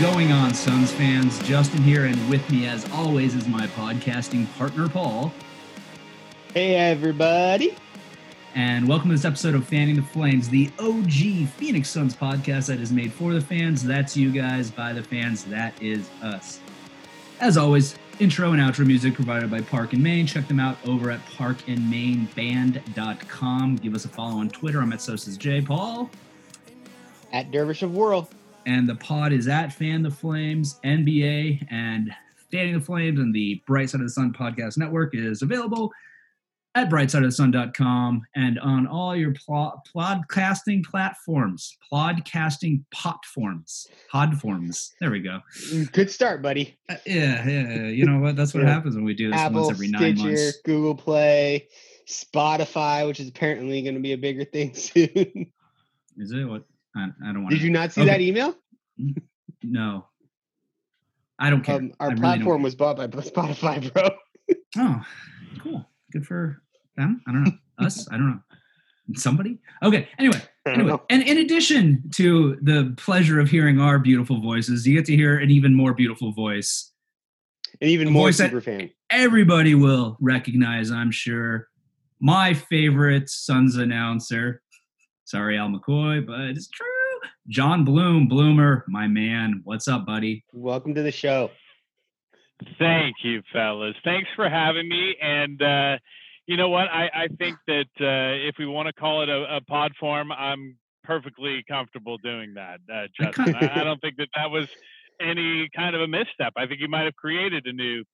going 0.00 0.32
on, 0.32 0.54
Suns 0.54 0.90
fans? 0.92 1.38
Justin 1.40 1.82
here, 1.82 2.06
and 2.06 2.16
with 2.28 2.48
me, 2.50 2.66
as 2.66 2.90
always, 2.92 3.34
is 3.34 3.46
my 3.46 3.66
podcasting 3.68 4.52
partner, 4.56 4.88
Paul. 4.88 5.32
Hey, 6.52 6.74
everybody. 6.76 7.76
And 8.54 8.88
welcome 8.88 9.10
to 9.10 9.16
this 9.16 9.24
episode 9.24 9.54
of 9.54 9.66
Fanning 9.68 9.96
the 9.96 10.02
Flames, 10.02 10.48
the 10.48 10.70
OG 10.78 11.48
Phoenix 11.56 11.90
Suns 11.90 12.16
podcast 12.16 12.66
that 12.66 12.80
is 12.80 12.92
made 12.92 13.12
for 13.12 13.34
the 13.34 13.40
fans. 13.40 13.84
That's 13.84 14.16
you 14.16 14.30
guys, 14.32 14.70
by 14.70 14.92
the 14.92 15.02
fans. 15.02 15.44
That 15.44 15.80
is 15.82 16.08
us. 16.22 16.60
As 17.40 17.56
always, 17.56 17.96
intro 18.18 18.52
and 18.52 18.62
outro 18.62 18.86
music 18.86 19.14
provided 19.14 19.50
by 19.50 19.60
Park 19.60 19.92
and 19.92 20.02
Main. 20.02 20.26
Check 20.26 20.48
them 20.48 20.60
out 20.60 20.76
over 20.86 21.10
at 21.10 21.24
parkandmainband.com. 21.26 23.76
Give 23.76 23.94
us 23.94 24.04
a 24.04 24.08
follow 24.08 24.38
on 24.38 24.48
Twitter. 24.50 24.80
I'm 24.80 24.92
at 24.92 25.02
Sosa's 25.02 25.36
J. 25.36 25.60
Paul. 25.60 26.10
At 27.32 27.50
Dervish 27.50 27.82
of 27.82 27.94
Whirl. 27.94 28.28
And 28.66 28.88
the 28.88 28.94
pod 28.96 29.32
is 29.32 29.46
at 29.48 29.72
Fan 29.72 30.02
the 30.02 30.10
Flames, 30.10 30.78
NBA, 30.84 31.66
and 31.70 32.10
Fanning 32.50 32.74
the 32.78 32.84
Flames 32.84 33.18
and 33.18 33.34
the 33.34 33.60
Bright 33.66 33.90
Side 33.90 34.00
of 34.00 34.06
the 34.06 34.10
Sun 34.12 34.32
podcast 34.32 34.78
network 34.78 35.14
is 35.14 35.42
available 35.42 35.90
at 36.76 36.88
brightsideofthesun.com 36.90 38.22
and 38.34 38.58
on 38.58 38.86
all 38.86 39.14
your 39.14 39.32
pl- 39.32 39.80
podcasting 39.94 40.84
platforms, 40.84 41.76
podcasting 41.92 42.82
platforms, 42.92 43.86
podforms. 44.12 44.90
There 45.00 45.10
we 45.10 45.20
go. 45.20 45.40
Good 45.92 46.10
start, 46.10 46.42
buddy. 46.42 46.76
Uh, 46.88 46.96
yeah, 47.06 47.46
yeah. 47.48 47.86
You 47.86 48.06
know 48.06 48.18
what? 48.18 48.34
That's 48.34 48.54
what 48.54 48.62
Yeah. 48.64 48.72
happens 48.72 48.96
when 48.96 49.04
we 49.04 49.14
do 49.14 49.30
this 49.30 49.38
Apple, 49.40 49.62
once 49.62 49.70
every 49.72 49.88
nine 49.88 50.16
Stitcher, 50.16 50.28
months. 50.30 50.58
Google 50.64 50.94
Play, 50.96 51.68
Spotify, 52.08 53.06
which 53.06 53.20
is 53.20 53.28
apparently 53.28 53.82
going 53.82 53.94
to 53.94 54.00
be 54.00 54.12
a 54.12 54.18
bigger 54.18 54.44
thing 54.44 54.74
soon. 54.74 55.52
Is 56.16 56.32
it 56.32 56.44
what? 56.44 56.64
I, 56.96 57.08
I 57.24 57.32
don't 57.32 57.42
want. 57.42 57.50
Did 57.50 57.62
you 57.62 57.70
not 57.70 57.92
see 57.92 58.02
Okay. 58.02 58.10
that 58.10 58.20
email? 58.20 58.54
No. 59.62 60.06
I 61.38 61.50
don't 61.50 61.62
care. 61.62 61.76
Um, 61.76 61.92
I 61.98 62.04
our 62.04 62.10
really 62.10 62.20
platform 62.20 62.62
was 62.62 62.74
bought 62.74 62.96
by 62.96 63.06
Spotify, 63.08 63.92
bro. 63.92 64.08
Oh, 64.76 65.00
cool. 65.62 65.88
Good 66.12 66.26
for 66.26 66.60
them. 66.96 67.22
I 67.26 67.32
don't 67.32 67.44
know. 67.44 67.52
Us? 67.78 68.06
I 68.10 68.16
don't 68.16 68.26
know. 68.30 68.40
Somebody? 69.14 69.58
Okay. 69.82 70.08
Anyway, 70.18 70.40
anyway. 70.66 70.96
And 71.10 71.22
in 71.22 71.38
addition 71.38 72.02
to 72.16 72.56
the 72.60 72.92
pleasure 72.96 73.38
of 73.40 73.48
hearing 73.48 73.80
our 73.80 73.98
beautiful 73.98 74.40
voices, 74.40 74.86
you 74.86 74.94
get 74.94 75.04
to 75.06 75.16
hear 75.16 75.38
an 75.38 75.50
even 75.50 75.74
more 75.74 75.94
beautiful 75.94 76.32
voice. 76.32 76.92
An 77.80 77.88
even 77.88 78.10
more 78.10 78.28
voice 78.28 78.38
super 78.38 78.60
fan. 78.60 78.90
Everybody 79.10 79.74
will 79.74 80.16
recognize, 80.20 80.90
I'm 80.90 81.10
sure, 81.10 81.68
my 82.20 82.52
favorite 82.54 83.28
Suns 83.30 83.76
announcer. 83.76 84.60
Sorry, 85.24 85.56
Al 85.58 85.68
McCoy, 85.68 86.24
but 86.26 86.40
it's 86.40 86.68
true. 86.68 86.86
John 87.48 87.84
Bloom, 87.84 88.28
Bloomer, 88.28 88.84
my 88.88 89.06
man. 89.06 89.62
What's 89.64 89.88
up, 89.88 90.04
buddy? 90.06 90.44
Welcome 90.52 90.94
to 90.94 91.02
the 91.02 91.10
show. 91.12 91.50
Thank 92.78 93.16
you, 93.22 93.42
fellas. 93.52 93.96
Thanks 94.04 94.28
for 94.36 94.48
having 94.48 94.88
me. 94.88 95.16
And 95.20 95.60
uh, 95.60 95.98
you 96.46 96.56
know 96.56 96.68
what? 96.68 96.88
I, 96.88 97.10
I 97.14 97.28
think 97.38 97.56
that 97.66 97.86
uh, 98.00 98.48
if 98.48 98.56
we 98.58 98.66
want 98.66 98.86
to 98.86 98.92
call 98.92 99.22
it 99.22 99.28
a, 99.28 99.56
a 99.56 99.60
pod 99.62 99.92
form, 99.98 100.30
I'm 100.30 100.76
perfectly 101.04 101.64
comfortable 101.68 102.16
doing 102.18 102.54
that, 102.54 102.80
uh, 102.92 102.94
I 102.94 103.06
Justin. 103.18 103.54
I, 103.56 103.80
I 103.80 103.84
don't 103.84 104.00
think 104.00 104.16
that 104.16 104.28
that 104.36 104.50
was 104.50 104.68
any 105.20 105.68
kind 105.74 105.94
of 105.94 106.02
a 106.02 106.06
misstep. 106.08 106.52
I 106.56 106.66
think 106.66 106.80
you 106.80 106.88
might 106.88 107.04
have 107.04 107.16
created 107.16 107.66
a 107.66 107.72
new 107.72 108.04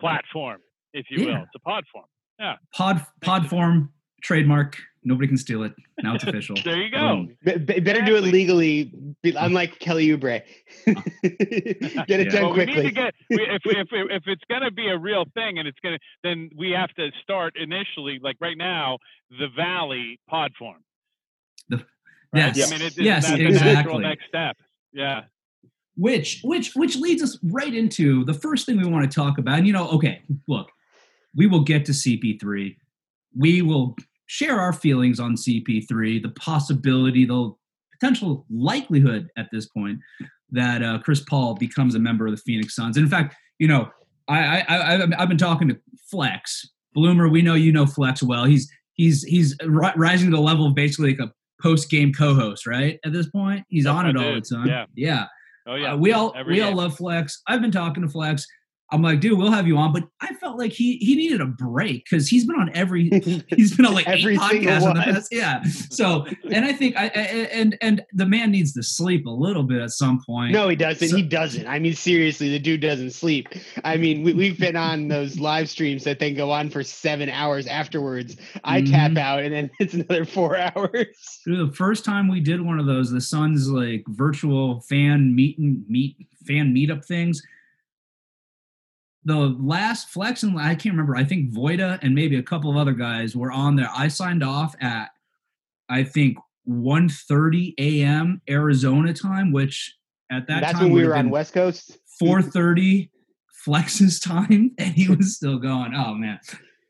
platform, 0.00 0.60
if 0.92 1.06
you 1.10 1.24
Yeah. 1.26 1.26
will. 1.38 1.42
It's 1.42 1.54
a 1.56 1.60
pod 1.60 1.84
form. 1.92 2.06
Yeah. 2.38 2.56
Pod 2.74 3.04
pod 3.22 3.48
form 3.48 3.92
trademark. 4.22 4.76
Nobody 5.04 5.28
can 5.28 5.36
steal 5.36 5.62
it. 5.62 5.72
Now 6.02 6.14
it's 6.14 6.24
official. 6.28 6.56
There 6.64 6.76
you 6.76 6.90
go. 6.90 6.98
Boom. 6.98 7.36
B- 7.44 7.56
b- 7.58 7.80
better 7.80 8.02
do 8.02 8.16
it 8.16 8.22
legally, 8.22 8.92
unlike 9.24 9.78
Kelly 9.78 10.08
Oubre. 10.08 10.42
get 10.86 10.96
it 12.20 12.26
Yeah. 12.26 12.40
done 12.40 12.42
well, 12.42 12.52
we 12.52 12.64
need 12.66 12.72
quickly. 12.74 12.82
to 12.84 12.90
get 12.92 13.14
we, 13.30 13.42
if, 13.42 13.62
if 13.64 13.88
if 13.92 14.22
it's 14.26 14.42
going 14.48 14.62
to 14.62 14.70
be 14.70 14.88
a 14.88 14.98
real 14.98 15.24
thing 15.34 15.58
and 15.58 15.66
it's 15.68 15.78
going 15.80 15.94
to 15.96 16.00
then 16.22 16.50
we 16.56 16.70
have 16.72 16.90
to 16.94 17.10
start 17.22 17.54
initially 17.56 18.18
like 18.22 18.36
right 18.40 18.56
now 18.58 18.98
the 19.30 19.48
Valley 19.56 20.18
pod 20.28 20.52
form. 20.58 20.82
The- 21.68 21.84
Right? 22.30 22.54
yes. 22.54 22.70
I 22.70 22.76
mean, 22.76 22.86
it, 22.86 22.98
Yes, 22.98 23.24
that's 23.26 23.38
the 23.38 23.46
exactly. 23.46 23.72
natural 23.74 23.98
next 24.00 24.24
step. 24.28 24.56
Yeah. 24.92 25.22
which 25.96 26.40
which 26.44 26.74
which 26.74 26.96
leads 26.96 27.22
us 27.22 27.38
right 27.42 27.74
into 27.74 28.24
the 28.26 28.34
first 28.34 28.66
thing 28.66 28.76
we 28.76 28.86
want 28.86 29.10
to 29.10 29.14
talk 29.14 29.38
about 29.38 29.58
and 29.58 29.66
you 29.66 29.72
know 29.72 29.88
okay 29.90 30.22
look 30.46 30.70
we 31.34 31.46
will 31.46 31.60
get 31.62 31.84
to 31.86 31.92
cp3 31.92 32.76
we 33.36 33.62
will 33.62 33.96
share 34.28 34.60
our 34.60 34.72
feelings 34.72 35.18
on 35.18 35.34
cp3 35.34 36.22
the 36.22 36.32
possibility 36.38 37.24
the 37.24 37.52
potential 37.98 38.46
likelihood 38.50 39.26
at 39.36 39.48
this 39.52 39.66
point 39.68 39.98
that 40.50 40.82
uh, 40.82 40.98
chris 41.00 41.20
paul 41.28 41.54
becomes 41.54 41.94
a 41.94 41.98
member 41.98 42.26
of 42.26 42.32
the 42.32 42.42
phoenix 42.46 42.74
suns 42.76 42.96
and 42.96 43.04
in 43.04 43.10
fact 43.10 43.34
you 43.58 43.66
know 43.68 43.88
I, 44.28 44.38
I, 44.60 44.64
I 44.68 44.94
I've- 45.02 45.14
I've 45.18 45.28
been 45.28 45.38
talking 45.38 45.68
to 45.68 45.78
Flex 46.10 46.68
Bloomer. 46.92 47.28
We 47.30 47.40
know 47.40 47.54
you 47.54 47.72
know 47.72 47.86
Flex 47.86 48.22
well. 48.22 48.44
He's 48.44 48.70
he's 48.92 49.22
he's 49.22 49.56
ri- 49.64 49.92
rising 49.96 50.30
to 50.30 50.36
the 50.36 50.42
level 50.42 50.66
of 50.66 50.74
basically 50.74 51.16
like 51.16 51.28
a 51.30 51.32
post 51.62 51.88
game 51.88 52.12
co-host, 52.12 52.66
right? 52.66 52.98
At 53.06 53.14
this 53.14 53.30
point, 53.30 53.64
he's 53.70 53.86
Yes, 53.86 53.94
on 53.94 54.06
it 54.06 54.16
all 54.18 54.34
the 54.34 54.42
time. 54.42 54.66
Yeah. 54.66 54.84
yeah. 54.94 55.24
Oh 55.66 55.76
yeah. 55.76 55.94
Uh, 55.94 55.96
we 55.96 56.12
all 56.12 56.34
Every 56.36 56.56
we 56.56 56.60
all 56.60 56.74
love 56.74 56.94
Flex. 56.98 57.40
I've 57.46 57.62
been 57.62 57.70
talking 57.70 58.02
to 58.02 58.08
Flex. 58.10 58.46
I'm 58.90 59.02
like, 59.02 59.20
dude, 59.20 59.36
we'll 59.38 59.50
have 59.52 59.66
you 59.68 59.76
on, 59.76 59.92
but 59.92 60.08
I 60.22 60.32
felt 60.34 60.56
like 60.58 60.72
he 60.72 60.96
he 60.96 61.14
needed 61.14 61.40
a 61.42 61.46
break 61.46 62.04
because 62.04 62.26
he's 62.28 62.46
been 62.46 62.56
on 62.56 62.70
every 62.74 63.10
he's 63.48 63.76
been 63.76 63.84
on 63.84 63.92
like 63.94 64.08
Every 64.08 64.34
eight 64.34 64.40
podcasts 64.40 64.94
the 64.94 65.00
past. 65.12 65.28
Yeah. 65.30 65.62
So 65.90 66.26
and 66.50 66.64
I 66.64 66.72
think 66.72 66.96
I, 66.96 67.04
I 67.04 67.08
and 67.52 67.76
and 67.82 68.02
the 68.14 68.24
man 68.24 68.50
needs 68.50 68.72
to 68.72 68.82
sleep 68.82 69.26
a 69.26 69.30
little 69.30 69.62
bit 69.62 69.82
at 69.82 69.90
some 69.90 70.22
point. 70.24 70.52
No, 70.52 70.68
he 70.68 70.76
doesn't. 70.76 71.08
So- 71.08 71.16
he 71.16 71.22
doesn't. 71.22 71.66
I 71.66 71.78
mean, 71.78 71.94
seriously, 71.94 72.48
the 72.48 72.58
dude 72.58 72.80
doesn't 72.80 73.10
sleep. 73.10 73.48
I 73.84 73.96
mean, 73.98 74.22
we, 74.22 74.32
we've 74.32 74.58
been 74.58 74.76
on 74.76 75.08
those 75.08 75.38
live 75.38 75.68
streams 75.68 76.04
that 76.04 76.18
then 76.18 76.34
go 76.34 76.50
on 76.50 76.70
for 76.70 76.82
seven 76.82 77.28
hours 77.28 77.66
afterwards. 77.66 78.36
I 78.64 78.80
tap 78.82 79.10
Mhm. 79.12 79.18
out, 79.18 79.42
and 79.42 79.52
then 79.52 79.70
it's 79.80 79.92
another 79.94 80.24
four 80.24 80.56
hours. 80.56 81.06
Dude, 81.44 81.68
the 81.70 81.74
first 81.74 82.04
time 82.06 82.26
we 82.28 82.40
did 82.40 82.60
one 82.62 82.78
of 82.80 82.86
those, 82.86 83.10
the 83.10 83.20
Suns 83.20 83.68
like 83.68 84.04
virtual 84.08 84.80
fan 84.88 85.34
meet 85.34 85.58
and 85.58 85.84
meet 85.88 86.16
fan 86.46 86.74
meetup 86.74 87.04
things. 87.04 87.42
The 89.28 89.54
last 89.60 90.08
Flex 90.08 90.42
and 90.42 90.58
I 90.58 90.74
can't 90.74 90.94
remember. 90.94 91.14
I 91.14 91.22
think 91.24 91.52
Voida 91.52 91.98
and 92.02 92.14
maybe 92.14 92.36
a 92.36 92.42
couple 92.42 92.70
of 92.70 92.76
other 92.78 92.92
guys 92.94 93.36
were 93.36 93.52
on 93.52 93.76
there. 93.76 93.90
I 93.94 94.08
signed 94.08 94.42
off 94.42 94.74
at 94.80 95.10
I 95.90 96.02
think 96.02 96.38
1:30 96.68 97.74
a.m. 97.78 98.40
Arizona 98.48 99.12
time, 99.12 99.52
which 99.52 99.94
at 100.32 100.46
that 100.48 100.60
That's 100.60 100.72
time 100.74 100.84
when 100.84 100.92
we 100.92 101.06
were 101.06 101.14
have 101.14 101.26
on 101.26 101.30
West 101.30 101.52
Coast. 101.52 101.98
4:30 102.22 103.10
Flex's 103.64 104.18
time, 104.18 104.72
and 104.78 104.94
he 104.94 105.08
was 105.14 105.36
still 105.36 105.58
going. 105.58 105.92
Oh 105.94 106.14
man, 106.14 106.40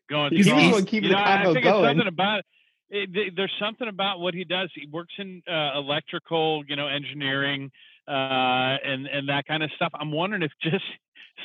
going 0.09 0.33
He's- 0.33 0.47
strong. 0.47 0.61
he's 0.61 0.69
the 0.71 0.75
one 0.75 0.85
keeping 0.85 1.11
you 1.11 1.17
the 1.17 1.21
know, 1.23 1.31
I 1.31 1.43
think 1.53 1.65
going. 1.65 1.85
it's 1.85 1.89
something 1.91 2.07
about 2.09 2.43
it, 2.91 3.13
th- 3.13 3.33
there's 3.37 3.53
something 3.61 3.89
about 3.89 4.21
what 4.21 4.35
he 4.35 4.45
does. 4.45 4.71
He 4.75 4.87
works 4.91 5.13
in 5.19 5.43
uh, 5.51 5.73
electrical, 5.77 6.63
you 6.69 6.77
know, 6.77 6.87
engineering, 6.87 7.71
uh, 8.07 8.13
and 8.85 9.07
and 9.07 9.29
that 9.29 9.45
kind 9.47 9.63
of 9.63 9.71
stuff. 9.77 9.91
I'm 9.95 10.13
wondering 10.13 10.43
if 10.43 10.53
just 10.63 10.85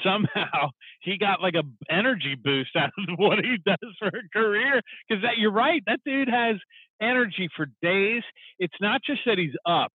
somehow 0.04 0.70
he 1.02 1.18
got 1.18 1.42
like 1.42 1.56
a 1.56 1.64
energy 1.94 2.36
boost 2.42 2.72
out 2.78 2.92
of 3.08 3.18
what 3.18 3.40
he 3.40 3.58
does 3.66 3.96
for 4.00 4.08
a 4.08 4.30
career. 4.34 4.82
Because 5.08 5.24
that 5.24 5.38
you're 5.38 5.52
right, 5.52 5.82
that 5.88 6.00
dude 6.06 6.30
has 6.30 6.58
energy 7.02 7.50
for 7.56 7.68
days. 7.82 8.24
It's 8.60 8.76
not 8.82 9.02
just 9.06 9.22
that 9.26 9.38
he's 9.38 9.56
up 9.66 9.92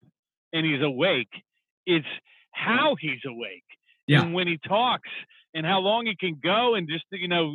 and 0.53 0.64
he's 0.66 0.82
awake; 0.82 1.28
it's 1.87 2.06
how 2.53 2.97
he's 3.00 3.20
awake 3.26 3.64
Yeah. 4.06 4.22
and 4.22 4.34
when 4.34 4.48
he 4.48 4.58
talks 4.66 5.08
and 5.54 5.64
how 5.64 5.78
long 5.81 6.06
he 6.06 6.16
can 6.16 6.38
go 6.42 6.75
and 6.75 6.88
just 6.88 7.04
you 7.12 7.28
know 7.28 7.53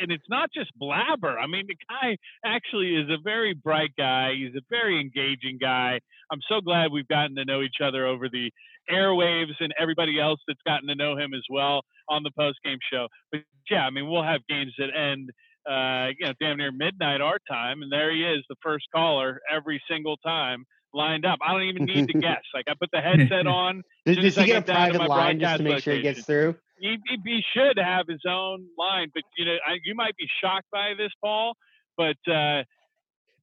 and 0.00 0.10
it's 0.10 0.28
not 0.28 0.50
just 0.52 0.70
blabber 0.76 1.38
i 1.38 1.46
mean 1.46 1.64
the 1.68 1.76
guy 1.88 2.16
actually 2.44 2.94
is 2.96 3.08
a 3.08 3.18
very 3.22 3.54
bright 3.54 3.92
guy 3.96 4.32
he's 4.34 4.54
a 4.56 4.60
very 4.70 5.00
engaging 5.00 5.58
guy 5.60 6.00
i'm 6.30 6.40
so 6.48 6.60
glad 6.60 6.90
we've 6.92 7.08
gotten 7.08 7.36
to 7.36 7.44
know 7.44 7.62
each 7.62 7.80
other 7.82 8.06
over 8.06 8.28
the 8.28 8.50
airwaves 8.90 9.54
and 9.60 9.72
everybody 9.78 10.20
else 10.20 10.40
that's 10.46 10.60
gotten 10.66 10.88
to 10.88 10.94
know 10.94 11.16
him 11.16 11.34
as 11.34 11.42
well 11.50 11.82
on 12.08 12.22
the 12.22 12.30
post 12.36 12.58
game 12.64 12.78
show 12.92 13.08
but 13.30 13.40
yeah 13.70 13.86
i 13.86 13.90
mean 13.90 14.08
we'll 14.08 14.22
have 14.22 14.40
games 14.48 14.72
that 14.78 14.88
end 14.96 15.30
uh 15.70 16.08
you 16.18 16.26
know 16.26 16.32
damn 16.40 16.56
near 16.56 16.72
midnight 16.72 17.20
our 17.20 17.38
time 17.48 17.82
and 17.82 17.92
there 17.92 18.12
he 18.12 18.22
is 18.22 18.44
the 18.48 18.56
first 18.62 18.84
caller 18.94 19.40
every 19.50 19.80
single 19.88 20.16
time 20.18 20.64
lined 20.94 21.24
up 21.24 21.38
i 21.46 21.52
don't 21.52 21.62
even 21.62 21.84
need 21.84 22.06
to 22.08 22.18
guess 22.18 22.42
like 22.54 22.64
i 22.68 22.72
put 22.78 22.90
the 22.92 23.00
headset 23.00 23.46
on 23.46 23.82
Does, 24.04 24.16
he 24.16 24.40
I 24.40 24.46
get 24.46 24.56
a 24.56 24.60
get 24.60 24.66
private 24.66 25.08
line 25.08 25.40
just 25.40 25.58
to 25.58 25.62
make 25.62 25.82
sure 25.82 25.94
he 25.94 26.02
gets 26.02 26.24
through? 26.24 26.56
he, 26.82 26.96
he, 27.06 27.16
he 27.24 27.40
should 27.54 27.78
have 27.78 28.06
his 28.08 28.22
own 28.28 28.66
line, 28.76 29.10
but 29.14 29.22
you 29.38 29.44
know, 29.46 29.56
I, 29.66 29.78
you 29.84 29.94
might 29.94 30.16
be 30.16 30.26
shocked 30.42 30.66
by 30.72 30.92
this, 30.98 31.12
Paul. 31.22 31.54
But 31.96 32.18
uh, 32.26 32.64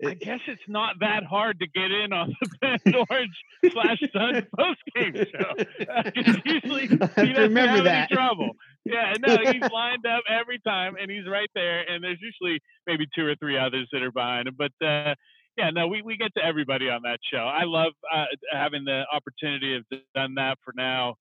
I 0.06 0.14
guess 0.14 0.40
it's 0.48 0.62
not 0.68 0.96
that 1.02 1.24
hard 1.24 1.60
to 1.60 1.68
get 1.68 1.92
in 1.92 2.14
on 2.14 2.34
the 2.42 2.50
Bend 2.62 2.96
Orange 3.10 3.36
slash 3.72 4.00
Sun 4.14 4.48
post 4.58 4.80
game 4.96 5.14
show. 5.16 5.54
'Cause 5.86 6.38
usually 6.46 6.88
he 6.88 6.96
doesn't 6.98 7.36
remember 7.36 7.76
have 7.76 7.84
that. 7.84 8.12
any 8.12 8.16
trouble. 8.16 8.52
Yeah, 8.86 9.14
no, 9.20 9.38
he's 9.52 9.70
lined 9.72 10.06
up 10.06 10.24
every 10.30 10.60
time, 10.60 10.96
and 11.00 11.12
he's 11.12 11.28
right 11.28 11.50
there. 11.54 11.82
And 11.90 12.04
there's 12.04 12.20
usually 12.22 12.60
maybe 12.88 13.08
two 13.14 13.26
or 13.26 13.36
three 13.36 13.58
others 13.58 13.88
that 13.92 14.02
are 14.04 14.12
behind 14.12 14.48
him, 14.48 14.56
but. 14.58 14.72
uh 14.86 15.16
yeah, 15.58 15.72
no, 15.72 15.90
we, 15.90 16.02
we 16.02 16.16
get 16.16 16.34
to 16.38 16.46
everybody 16.46 16.90
on 16.90 17.02
that 17.04 17.20
show. 17.34 17.40
I 17.40 17.64
love 17.66 17.92
uh, 18.14 18.26
having 18.54 18.86
the 18.86 19.04
opportunity 19.12 19.76
of 19.76 19.84
done 20.16 20.36
that 20.36 20.58
for 20.64 20.74
now 20.74 21.16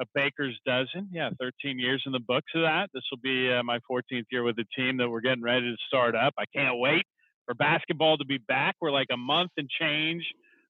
a 0.00 0.04
baker's 0.12 0.58
dozen. 0.66 1.08
Yeah, 1.12 1.30
13 1.38 1.78
years 1.78 2.02
in 2.04 2.10
the 2.10 2.18
books 2.18 2.50
of 2.56 2.62
that. 2.62 2.90
This 2.92 3.04
will 3.12 3.20
be 3.22 3.52
uh, 3.52 3.62
my 3.62 3.78
14th 3.88 4.24
year 4.32 4.42
with 4.42 4.56
the 4.56 4.64
team 4.76 4.96
that 4.96 5.08
we're 5.08 5.20
getting 5.20 5.42
ready 5.44 5.70
to 5.70 5.76
start 5.86 6.16
up. 6.16 6.34
I 6.36 6.46
can't 6.52 6.78
wait 6.80 7.04
for 7.46 7.54
mm-hmm. 7.54 7.62
basketball 7.62 8.18
to 8.18 8.24
be 8.24 8.38
back. 8.38 8.76
We're 8.80 8.92
like 8.92 9.08
a 9.12 9.16
month 9.16 9.52
and 9.56 9.68
change 9.68 10.24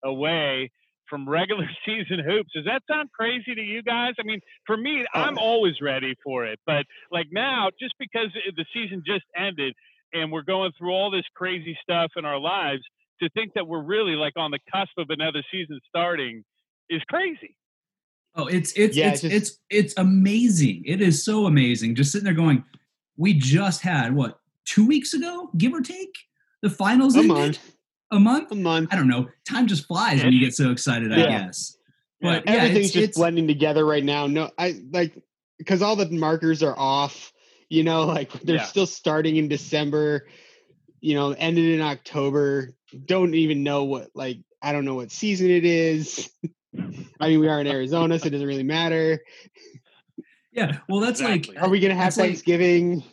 away 0.05 0.71
from 1.09 1.29
regular 1.29 1.69
season 1.87 2.21
hoops. 2.25 2.51
Does 2.55 2.65
that 2.67 2.83
sound 2.91 3.11
crazy 3.13 3.55
to 3.55 3.63
you 3.63 3.83
guys? 3.83 4.15
I 4.21 4.23
mean, 4.23 4.41
for 4.67 4.77
me, 4.77 5.05
oh. 5.15 5.21
I'm 5.21 5.39
always 5.39 5.75
ready 5.81 6.15
for 6.23 6.45
it. 6.45 6.61
But 6.67 6.87
like 7.11 7.27
now, 7.33 7.71
just 7.81 7.95
because 7.99 8.29
the 8.57 8.65
season 8.73 9.03
just 9.07 9.25
ended 9.37 9.75
and 10.13 10.31
we're 10.31 10.43
going 10.43 10.73
through 10.79 10.93
all 10.93 11.11
this 11.11 11.25
crazy 11.35 11.77
stuff 11.83 12.13
in 12.17 12.25
our 12.25 12.39
lives, 12.39 12.83
to 13.23 13.29
think 13.31 13.55
that 13.55 13.67
we're 13.67 13.83
really 13.83 14.15
like 14.15 14.35
on 14.37 14.51
the 14.51 14.59
cusp 14.71 14.93
of 14.99 15.07
another 15.09 15.43
season 15.51 15.81
starting 15.89 16.45
is 16.91 17.03
crazy. 17.09 17.57
Oh, 18.35 18.47
it's 18.47 18.73
it's 18.73 18.95
yeah, 18.95 19.13
it's, 19.13 19.23
just, 19.23 19.35
it's 19.35 19.59
it's 19.71 19.95
amazing. 19.97 20.83
It 20.85 21.01
is 21.01 21.25
so 21.25 21.47
amazing. 21.47 21.95
Just 21.95 22.13
sitting 22.13 22.27
there 22.27 22.35
going, 22.35 22.63
we 23.17 23.33
just 23.33 23.81
had 23.81 24.15
what 24.15 24.39
two 24.67 24.87
weeks 24.87 25.15
ago, 25.15 25.51
give 25.57 25.73
or 25.73 25.81
take, 25.81 26.15
the 26.63 26.71
finals. 26.71 27.17
A 27.17 27.21
ended? 27.21 27.37
month. 27.37 27.73
A 28.11 28.21
month. 28.21 28.53
A 28.53 28.55
month. 28.55 28.89
I 28.93 28.97
don't 28.97 29.09
know. 29.09 29.29
Time 29.49 29.67
just 29.67 29.87
flies 29.87 30.23
when 30.23 30.33
you 30.33 30.41
get 30.41 30.55
so 30.55 30.71
excited. 30.71 31.11
Yeah. 31.11 31.17
I 31.17 31.27
guess. 31.27 31.77
But 32.21 32.45
yeah, 32.47 32.53
everything's 32.53 32.87
it's, 32.87 32.95
just 32.95 33.09
it's, 33.09 33.19
blending 33.19 33.47
together 33.47 33.85
right 33.85 34.05
now. 34.05 34.27
No, 34.27 34.51
I 34.59 34.81
like 34.91 35.15
because 35.59 35.83
all 35.83 35.97
the 35.97 36.09
markers 36.11 36.63
are 36.63 36.77
off. 36.79 37.33
You 37.69 37.85
know, 37.85 38.05
like 38.07 38.33
they're 38.43 38.57
yeah. 38.57 38.65
still 38.65 38.87
starting 38.87 39.37
in 39.37 39.49
December. 39.49 40.29
You 41.01 41.15
know, 41.15 41.33
ended 41.33 41.67
in 41.67 41.81
October. 41.83 42.75
Don't 43.05 43.35
even 43.35 43.63
know 43.63 43.85
what 43.85 44.09
like 44.15 44.39
I 44.63 44.73
don't 44.73 44.85
know 44.85 44.95
what 44.95 45.13
season 45.13 45.51
it 45.51 45.65
is. 45.65 46.31
I 47.21 47.29
mean, 47.29 47.41
we 47.41 47.49
are 47.49 47.61
in 47.61 47.67
Arizona, 47.67 48.19
so 48.19 48.27
it 48.27 48.31
doesn't 48.31 48.47
really 48.47 48.63
matter. 48.63 49.21
Yeah, 50.53 50.79
well, 50.89 51.01
that's 51.01 51.21
exactly. 51.21 51.55
like. 51.55 51.63
Are 51.63 51.69
we 51.69 51.81
gonna 51.81 51.95
have 51.95 52.15
Thanksgiving? 52.15 52.97
Like, 52.97 53.05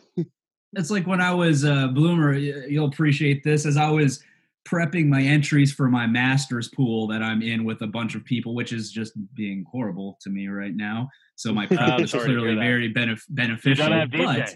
it's 0.76 0.90
like 0.90 1.06
when 1.06 1.20
I 1.20 1.32
was 1.32 1.64
uh, 1.64 1.88
Bloomer. 1.88 2.34
You'll 2.34 2.88
appreciate 2.88 3.42
this 3.44 3.66
as 3.66 3.76
I 3.76 3.90
was 3.90 4.22
prepping 4.66 5.06
my 5.06 5.20
entries 5.22 5.72
for 5.72 5.88
my 5.88 6.06
master's 6.06 6.68
pool 6.68 7.06
that 7.08 7.22
I'm 7.22 7.42
in 7.42 7.64
with 7.64 7.82
a 7.82 7.86
bunch 7.86 8.14
of 8.14 8.24
people, 8.24 8.54
which 8.54 8.72
is 8.72 8.90
just 8.90 9.12
being 9.34 9.64
horrible 9.70 10.18
to 10.22 10.30
me 10.30 10.48
right 10.48 10.74
now. 10.74 11.08
So 11.36 11.52
my 11.52 11.66
prep 11.66 12.00
is 12.00 12.12
clearly 12.12 12.54
very 12.54 12.92
benef- 12.92 13.24
beneficial, 13.28 14.06
but 14.12 14.54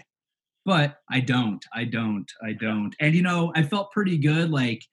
but 0.65 0.97
I 1.09 1.19
don't, 1.19 1.65
I 1.73 1.85
don't, 1.85 2.29
I 2.43 2.53
don't. 2.53 2.95
And 2.99 3.15
you 3.15 3.21
know, 3.21 3.51
I 3.55 3.63
felt 3.63 3.91
pretty 3.91 4.17
good. 4.17 4.51
Like 4.51 4.83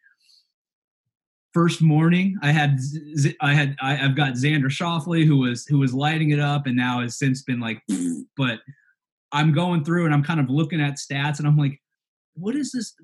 first 1.56 1.80
morning 1.80 2.36
i 2.42 2.52
had 2.52 2.78
i 3.40 3.54
had 3.54 3.74
I, 3.80 3.94
have 3.94 4.14
got 4.14 4.34
Xander 4.34 4.66
Schauffele 4.66 5.24
who 5.24 5.38
was 5.38 5.64
who 5.64 5.78
was 5.78 5.94
lighting 5.94 6.28
it 6.28 6.38
up 6.38 6.66
and 6.66 6.76
now 6.76 7.00
has 7.00 7.18
since 7.18 7.40
been 7.40 7.60
like 7.60 7.82
but 8.36 8.58
i'm 9.32 9.52
going 9.52 9.84
through 9.84 10.04
and 10.04 10.14
i'm 10.14 10.24
kind 10.24 10.40
of 10.40 10.48
looking 10.48 10.80
at 10.80 10.94
stats 10.94 11.38
and 11.38 11.46
i'm 11.46 11.56
like 11.56 11.80
what 12.34 12.54
is 12.54 12.72
this? 12.72 12.94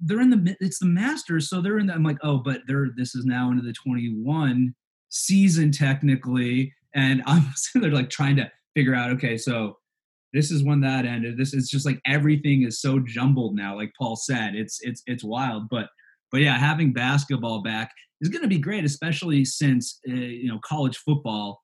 They're 0.00 0.20
in 0.20 0.30
the 0.30 0.56
it's 0.60 0.78
the 0.78 0.86
masters 0.86 1.48
so 1.48 1.60
they're 1.60 1.78
in 1.78 1.86
the 1.86 1.94
i'm 1.94 2.04
like 2.04 2.18
oh 2.22 2.38
but 2.38 2.60
they're 2.66 2.88
this 2.96 3.14
is 3.14 3.24
now 3.24 3.50
into 3.50 3.62
the 3.62 3.72
21 3.72 4.74
season 5.10 5.72
technically. 5.72 6.72
And 6.94 7.22
i'm 7.26 7.44
there 7.74 7.90
like 7.90 8.10
trying 8.10 8.36
to 8.36 8.50
figure 8.74 8.94
out 8.94 9.10
okay 9.12 9.36
so 9.36 9.76
this 10.34 10.50
is 10.50 10.62
when 10.62 10.80
that 10.82 11.06
ended. 11.06 11.38
This 11.38 11.54
is 11.54 11.70
just 11.70 11.86
like 11.86 12.00
everything 12.06 12.62
is 12.62 12.80
so 12.80 12.98
jumbled 12.98 13.56
now 13.56 13.76
like 13.76 13.92
paul 13.98 14.16
said. 14.16 14.54
It's 14.54 14.78
it's 14.82 15.02
it's 15.06 15.24
wild. 15.24 15.68
But 15.70 15.88
but 16.30 16.40
yeah, 16.42 16.58
having 16.58 16.92
basketball 16.92 17.62
back 17.62 17.90
is 18.20 18.28
going 18.28 18.42
to 18.42 18.48
be 18.48 18.58
great, 18.58 18.84
especially 18.84 19.44
since 19.44 20.00
uh, 20.08 20.12
you 20.12 20.48
know 20.48 20.60
college 20.64 20.98
football. 20.98 21.60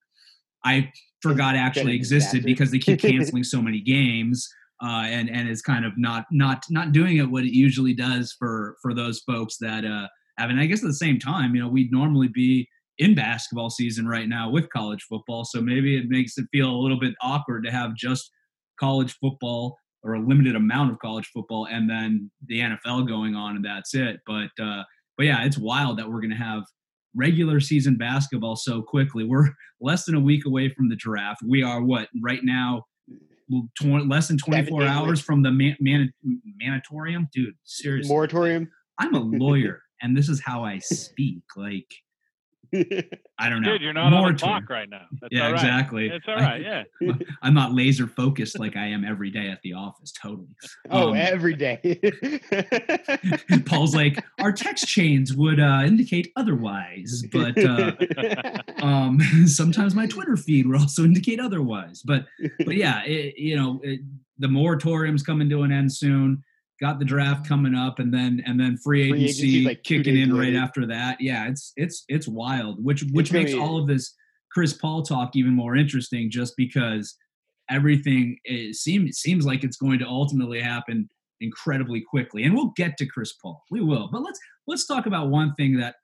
I 0.64 0.90
forgot 1.24 1.56
actually 1.56 1.94
existed 1.94 2.44
because 2.44 2.70
they 2.70 2.78
keep 2.78 3.00
canceling 3.00 3.44
so 3.44 3.60
many 3.60 3.80
games, 3.80 4.48
uh, 4.82 5.04
and 5.06 5.28
and 5.28 5.48
it's 5.48 5.62
kind 5.62 5.84
of 5.84 5.92
not 5.96 6.26
not 6.30 6.62
not 6.70 6.92
doing 6.92 7.16
it 7.16 7.30
what 7.30 7.44
it 7.44 7.54
usually 7.54 7.94
does 7.94 8.34
for 8.38 8.76
for 8.82 8.94
those 8.94 9.20
folks 9.20 9.56
that 9.58 9.84
uh, 9.84 10.06
have. 10.38 10.50
And 10.50 10.60
I 10.60 10.66
guess 10.66 10.82
at 10.82 10.86
the 10.86 10.94
same 10.94 11.18
time, 11.18 11.54
you 11.54 11.62
know, 11.62 11.68
we'd 11.68 11.92
normally 11.92 12.28
be 12.28 12.68
in 12.98 13.14
basketball 13.14 13.70
season 13.70 14.06
right 14.06 14.28
now 14.28 14.48
with 14.50 14.70
college 14.70 15.02
football, 15.08 15.44
so 15.44 15.60
maybe 15.60 15.96
it 15.96 16.04
makes 16.08 16.38
it 16.38 16.46
feel 16.52 16.70
a 16.70 16.76
little 16.76 17.00
bit 17.00 17.14
awkward 17.20 17.64
to 17.64 17.72
have 17.72 17.96
just 17.96 18.30
college 18.78 19.16
football 19.20 19.76
or 20.04 20.14
a 20.14 20.20
limited 20.20 20.54
amount 20.54 20.90
of 20.90 20.98
college 20.98 21.26
football 21.32 21.66
and 21.70 21.88
then 21.88 22.30
the 22.46 22.60
NFL 22.60 23.08
going 23.08 23.34
on 23.34 23.56
and 23.56 23.64
that's 23.64 23.94
it. 23.94 24.20
But 24.26 24.50
uh, 24.62 24.84
but 25.16 25.26
yeah, 25.26 25.44
it's 25.44 25.58
wild 25.58 25.98
that 25.98 26.08
we're 26.08 26.20
going 26.20 26.30
to 26.30 26.36
have 26.36 26.64
regular 27.14 27.60
season 27.60 27.96
basketball 27.96 28.56
so 28.56 28.82
quickly. 28.82 29.24
We're 29.24 29.50
less 29.80 30.04
than 30.04 30.14
a 30.14 30.20
week 30.20 30.46
away 30.46 30.68
from 30.68 30.88
the 30.88 30.96
draft. 30.96 31.40
We 31.46 31.62
are 31.62 31.82
what 31.82 32.08
right 32.22 32.40
now 32.42 32.84
20, 33.80 34.06
less 34.06 34.28
than 34.28 34.38
24 34.38 34.84
hours 34.84 35.20
from 35.20 35.42
the 35.42 35.50
man, 35.50 35.76
man, 35.80 36.12
manatorium. 36.58 37.28
Dude, 37.32 37.54
seriously. 37.64 38.08
Moratorium. 38.08 38.70
I'm 38.98 39.14
a 39.14 39.20
lawyer 39.20 39.80
and 40.04 40.14
this 40.16 40.28
is 40.28 40.40
how 40.44 40.62
I 40.62 40.78
speak. 40.78 41.42
Like 41.56 41.90
I 43.38 43.48
don't 43.48 43.62
know. 43.62 43.72
Dude, 43.72 43.82
you're 43.82 43.92
not 43.92 44.10
More 44.10 44.26
on 44.26 44.32
the 44.32 44.38
clock 44.38 44.68
right 44.70 44.88
now. 44.88 45.06
That's 45.20 45.32
yeah, 45.32 45.50
exactly. 45.50 46.08
It's 46.08 46.26
all 46.28 46.36
right. 46.36 46.62
Yeah. 46.62 46.84
I'm 47.42 47.54
not 47.54 47.72
laser 47.72 48.06
focused 48.06 48.58
like 48.58 48.76
I 48.76 48.86
am 48.86 49.04
every 49.04 49.30
day 49.30 49.48
at 49.48 49.60
the 49.62 49.74
office. 49.74 50.12
Totally. 50.12 50.48
Oh, 50.90 51.10
um, 51.10 51.16
every 51.16 51.54
day. 51.54 51.98
Paul's 53.66 53.94
like, 53.94 54.22
our 54.40 54.52
text 54.52 54.86
chains 54.86 55.34
would 55.34 55.58
uh, 55.58 55.82
indicate 55.84 56.30
otherwise, 56.36 57.24
but 57.32 57.56
uh, 57.58 57.92
um, 58.82 59.18
sometimes 59.46 59.94
my 59.94 60.06
Twitter 60.06 60.36
feed 60.36 60.66
would 60.66 60.78
also 60.78 61.04
indicate 61.04 61.40
otherwise. 61.40 62.02
But 62.04 62.26
but 62.58 62.76
yeah, 62.76 63.02
it, 63.04 63.38
you 63.38 63.56
know, 63.56 63.80
it, 63.82 64.00
the 64.38 64.48
moratorium's 64.48 65.22
coming 65.22 65.48
to 65.48 65.62
an 65.62 65.72
end 65.72 65.92
soon 65.92 66.44
got 66.80 66.98
the 66.98 67.04
draft 67.04 67.48
coming 67.48 67.74
up 67.74 67.98
and 67.98 68.12
then 68.12 68.42
and 68.46 68.58
then 68.58 68.76
free 68.76 69.12
agency, 69.12 69.64
free 69.64 69.66
like 69.66 69.82
kicking 69.84 70.16
in 70.16 70.36
right 70.36 70.54
after 70.54 70.86
that. 70.86 71.16
Yeah 71.20 71.48
it's 71.48 71.72
it's 71.76 72.04
it's 72.08 72.28
wild 72.28 72.82
which 72.84 73.04
which 73.12 73.32
makes 73.32 73.52
be, 73.52 73.58
all 73.58 73.78
of 73.78 73.86
this 73.86 74.14
chris 74.52 74.72
paul 74.72 75.02
talk 75.02 75.34
even 75.34 75.52
more 75.54 75.76
interesting 75.76 76.30
just 76.30 76.54
because 76.56 77.16
everything 77.70 78.36
it 78.44 78.74
seems 78.74 79.18
seems 79.18 79.46
like 79.46 79.64
it's 79.64 79.76
going 79.76 79.98
to 79.98 80.06
ultimately 80.06 80.60
happen 80.60 81.08
incredibly 81.40 82.00
quickly. 82.00 82.44
And 82.44 82.54
we'll 82.54 82.72
get 82.76 82.96
to 82.98 83.06
chris 83.06 83.32
paul. 83.34 83.62
We 83.70 83.80
will. 83.80 84.08
But 84.10 84.22
let's 84.22 84.40
let's 84.66 84.86
talk 84.86 85.06
about 85.06 85.28
one 85.28 85.54
thing 85.54 85.76
that 85.78 85.96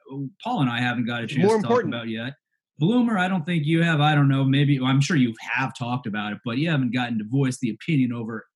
paul 0.42 0.60
and 0.60 0.70
i 0.70 0.80
haven't 0.80 1.06
got 1.06 1.24
a 1.24 1.26
chance 1.26 1.42
more 1.42 1.56
to 1.56 1.62
important. 1.62 1.92
talk 1.92 2.02
about 2.02 2.08
yet. 2.08 2.34
Bloomer 2.78 3.18
i 3.18 3.28
don't 3.28 3.44
think 3.44 3.66
you 3.66 3.82
have. 3.82 4.00
I 4.00 4.14
don't 4.14 4.28
know. 4.28 4.44
Maybe 4.44 4.78
well, 4.78 4.90
i'm 4.90 5.00
sure 5.00 5.16
you 5.16 5.34
have 5.40 5.72
talked 5.76 6.06
about 6.06 6.32
it 6.32 6.38
but 6.44 6.58
you 6.58 6.70
haven't 6.70 6.92
gotten 6.92 7.18
to 7.18 7.24
voice 7.24 7.58
the 7.60 7.70
opinion 7.70 8.12
over 8.12 8.46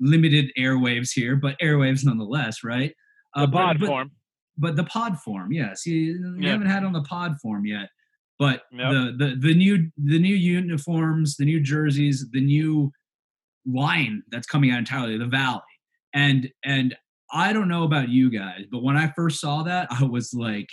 limited 0.00 0.50
airwaves 0.58 1.10
here, 1.12 1.36
but 1.36 1.58
airwaves 1.60 2.04
nonetheless, 2.04 2.62
right? 2.64 2.94
Uh, 3.34 3.46
the 3.46 3.52
pod 3.52 3.80
but, 3.80 3.86
form. 3.86 4.10
But 4.58 4.76
the 4.76 4.84
pod 4.84 5.18
form, 5.20 5.52
yes. 5.52 5.84
You, 5.86 5.94
you 5.94 6.36
yeah. 6.40 6.52
haven't 6.52 6.68
had 6.68 6.84
on 6.84 6.92
the 6.92 7.02
pod 7.02 7.36
form 7.40 7.66
yet. 7.66 7.88
But 8.38 8.62
yep. 8.70 8.90
the, 8.90 9.14
the 9.18 9.36
the 9.40 9.54
new 9.54 9.90
the 9.96 10.18
new 10.18 10.34
uniforms, 10.34 11.36
the 11.36 11.44
new 11.46 11.60
jerseys, 11.60 12.26
the 12.32 12.40
new 12.40 12.92
line 13.66 14.22
that's 14.30 14.46
coming 14.46 14.70
out 14.70 14.78
entirely, 14.78 15.18
the 15.18 15.26
Valley. 15.26 15.62
And 16.14 16.50
and 16.64 16.94
I 17.32 17.52
don't 17.52 17.68
know 17.68 17.84
about 17.84 18.08
you 18.08 18.30
guys, 18.30 18.64
but 18.70 18.82
when 18.82 18.96
I 18.96 19.12
first 19.16 19.40
saw 19.40 19.62
that, 19.62 19.88
I 19.90 20.04
was 20.04 20.32
like, 20.34 20.68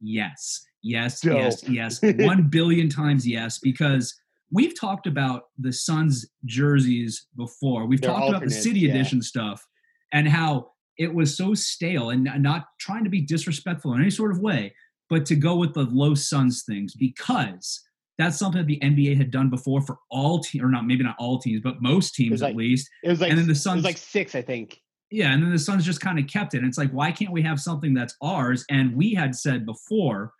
yes, 0.00 0.64
yes, 0.82 1.20
Dope. 1.20 1.34
yes, 1.68 1.68
yes, 1.68 2.00
one 2.26 2.48
billion 2.48 2.88
times 2.88 3.26
yes, 3.26 3.58
because 3.58 4.14
we've 4.52 4.78
talked 4.78 5.06
about 5.06 5.44
the 5.58 5.72
Suns 5.72 6.26
jerseys 6.44 7.26
before. 7.36 7.86
We've 7.86 8.00
talked 8.00 8.28
about 8.28 8.44
the 8.44 8.50
city 8.50 8.80
yeah. 8.80 8.90
edition 8.90 9.22
stuff 9.22 9.66
and 10.12 10.28
how 10.28 10.72
it 10.98 11.12
was 11.12 11.36
so 11.36 11.54
stale 11.54 12.10
and 12.10 12.28
not 12.38 12.66
trying 12.78 13.02
to 13.04 13.10
be 13.10 13.22
disrespectful 13.22 13.94
in 13.94 14.00
any 14.00 14.10
sort 14.10 14.30
of 14.30 14.38
way, 14.38 14.74
but 15.08 15.24
to 15.26 15.34
go 15.34 15.56
with 15.56 15.72
the 15.72 15.84
low 15.84 16.14
Suns 16.14 16.64
things 16.64 16.94
because 16.94 17.82
that's 18.18 18.38
something 18.38 18.60
that 18.60 18.66
the 18.66 18.78
NBA 18.80 19.16
had 19.16 19.30
done 19.30 19.48
before 19.48 19.80
for 19.80 19.96
all 20.10 20.40
teams, 20.40 20.62
or 20.62 20.68
not 20.68 20.86
maybe 20.86 21.02
not 21.02 21.16
all 21.18 21.38
teams, 21.38 21.62
but 21.62 21.80
most 21.80 22.14
teams 22.14 22.42
like, 22.42 22.50
at 22.50 22.56
least. 22.56 22.88
It 23.02 23.08
was 23.08 23.20
like 23.20 23.30
and 23.30 23.38
then 23.38 23.48
the 23.48 23.54
Suns 23.54 23.84
like 23.84 23.96
six, 23.96 24.34
I 24.34 24.42
think. 24.42 24.80
Yeah, 25.10 25.32
and 25.32 25.42
then 25.42 25.50
the 25.50 25.58
Suns 25.58 25.84
just 25.84 26.00
kind 26.00 26.18
of 26.18 26.26
kept 26.26 26.54
it. 26.54 26.58
And 26.58 26.66
it's 26.66 26.78
like, 26.78 26.90
why 26.90 27.10
can't 27.10 27.32
we 27.32 27.42
have 27.42 27.60
something 27.60 27.94
that's 27.94 28.16
ours? 28.22 28.64
And 28.70 28.94
we 28.94 29.14
had 29.14 29.34
said 29.34 29.66
before 29.66 30.32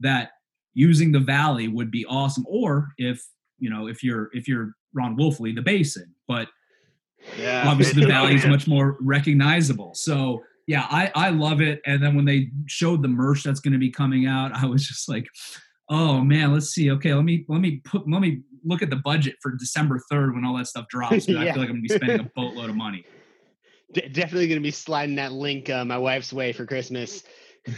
that 0.00 0.30
using 0.74 1.12
the 1.12 1.20
Valley 1.20 1.68
would 1.68 1.90
be 1.90 2.04
awesome, 2.06 2.44
or 2.48 2.88
if 2.98 3.24
you 3.62 3.70
know 3.70 3.86
if 3.86 4.02
you're 4.02 4.28
if 4.32 4.48
you're 4.48 4.74
Ron 4.92 5.16
Wolfley, 5.16 5.54
the 5.54 5.62
basin, 5.62 6.12
but 6.26 6.48
yeah, 7.38 7.64
obviously 7.66 8.02
the 8.02 8.08
valley 8.16 8.34
is 8.34 8.44
much 8.44 8.66
more 8.66 8.98
recognizable. 9.00 9.94
So 9.94 10.42
yeah, 10.66 10.86
I 10.90 11.12
I 11.14 11.30
love 11.30 11.60
it. 11.60 11.80
And 11.86 12.02
then 12.02 12.16
when 12.16 12.24
they 12.24 12.50
showed 12.66 13.02
the 13.02 13.08
merch 13.08 13.44
that's 13.44 13.60
going 13.60 13.72
to 13.72 13.78
be 13.78 13.90
coming 13.90 14.26
out, 14.26 14.52
I 14.52 14.66
was 14.66 14.86
just 14.86 15.08
like, 15.08 15.28
oh 15.88 16.20
man, 16.20 16.52
let's 16.52 16.70
see. 16.70 16.90
Okay, 16.90 17.14
let 17.14 17.24
me 17.24 17.44
let 17.48 17.60
me 17.60 17.80
put 17.84 18.10
let 18.10 18.20
me 18.20 18.40
look 18.64 18.82
at 18.82 18.90
the 18.90 18.96
budget 18.96 19.36
for 19.40 19.52
December 19.52 20.00
third 20.10 20.34
when 20.34 20.44
all 20.44 20.56
that 20.56 20.66
stuff 20.66 20.88
drops. 20.88 21.28
yeah. 21.28 21.40
I 21.40 21.52
feel 21.52 21.60
like 21.60 21.68
I'm 21.70 21.76
going 21.76 21.88
to 21.88 21.88
be 21.88 21.94
spending 21.94 22.20
a 22.20 22.30
boatload 22.34 22.68
of 22.68 22.76
money. 22.76 23.04
definitely 23.92 24.48
going 24.48 24.60
to 24.60 24.66
be 24.66 24.72
sliding 24.72 25.16
that 25.16 25.32
link 25.32 25.70
uh, 25.70 25.84
my 25.84 25.98
wife's 25.98 26.32
way 26.32 26.52
for 26.52 26.66
Christmas. 26.66 27.22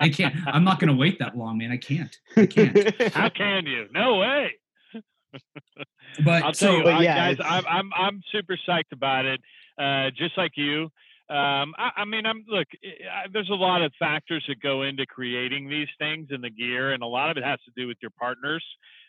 I 0.00 0.08
can't. 0.08 0.34
I'm 0.46 0.64
not 0.64 0.80
going 0.80 0.88
to 0.88 0.98
wait 0.98 1.18
that 1.18 1.36
long, 1.36 1.58
man. 1.58 1.70
I 1.70 1.76
can't. 1.76 2.16
I 2.36 2.46
can't. 2.46 3.02
How 3.14 3.28
can 3.28 3.66
you? 3.66 3.86
No 3.92 4.18
way. 4.18 4.52
but 6.24 6.42
I'll 6.42 6.52
tell 6.52 6.82
so, 6.82 6.88
you, 6.88 7.00
yeah, 7.00 7.34
guys, 7.34 7.36
I'm 7.44 7.64
I'm 7.66 7.90
I'm 7.94 8.22
super 8.32 8.58
psyched 8.66 8.92
about 8.92 9.26
it. 9.26 9.40
Uh, 9.78 10.10
just 10.16 10.36
like 10.38 10.52
you. 10.56 10.90
Um, 11.30 11.74
I, 11.76 11.90
I, 11.98 12.04
mean, 12.06 12.24
I'm 12.24 12.44
look. 12.48 12.66
I, 12.82 13.28
there's 13.30 13.50
a 13.50 13.54
lot 13.54 13.82
of 13.82 13.92
factors 13.98 14.42
that 14.48 14.60
go 14.62 14.82
into 14.82 15.04
creating 15.04 15.68
these 15.68 15.88
things 15.98 16.28
in 16.30 16.40
the 16.40 16.48
gear, 16.48 16.92
and 16.92 17.02
a 17.02 17.06
lot 17.06 17.30
of 17.30 17.36
it 17.36 17.44
has 17.44 17.58
to 17.66 17.72
do 17.76 17.86
with 17.86 17.98
your 18.00 18.12
partners, 18.18 18.64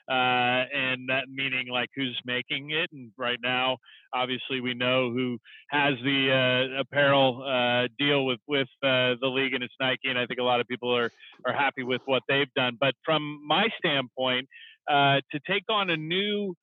uh, 0.10 0.68
and 0.76 1.08
that 1.08 1.30
meaning 1.34 1.70
like 1.70 1.90
who's 1.96 2.20
making 2.26 2.72
it. 2.72 2.90
And 2.92 3.12
right 3.18 3.40
now, 3.42 3.78
obviously, 4.14 4.60
we 4.60 4.74
know 4.74 5.12
who 5.12 5.38
has 5.70 5.94
the 6.04 6.74
uh, 6.76 6.82
apparel 6.82 7.42
uh, 7.42 7.88
deal 7.98 8.26
with 8.26 8.40
with 8.48 8.68
uh, 8.84 9.16
the 9.22 9.28
league, 9.28 9.54
and 9.54 9.64
it's 9.64 9.74
Nike. 9.80 10.10
And 10.10 10.20
I 10.20 10.26
think 10.26 10.42
a 10.42 10.44
lot 10.44 10.60
of 10.60 10.68
people 10.68 10.94
are 10.94 11.12
are 11.46 11.54
happy 11.54 11.84
with 11.84 12.02
what 12.06 12.24
they've 12.28 12.54
done. 12.54 12.78
But 12.78 12.96
from 13.06 13.40
my 13.48 13.68
standpoint, 13.78 14.50
uh, 14.90 15.22
to 15.32 15.40
take 15.48 15.64
on 15.70 15.90
a 15.90 15.96
new 15.96 16.54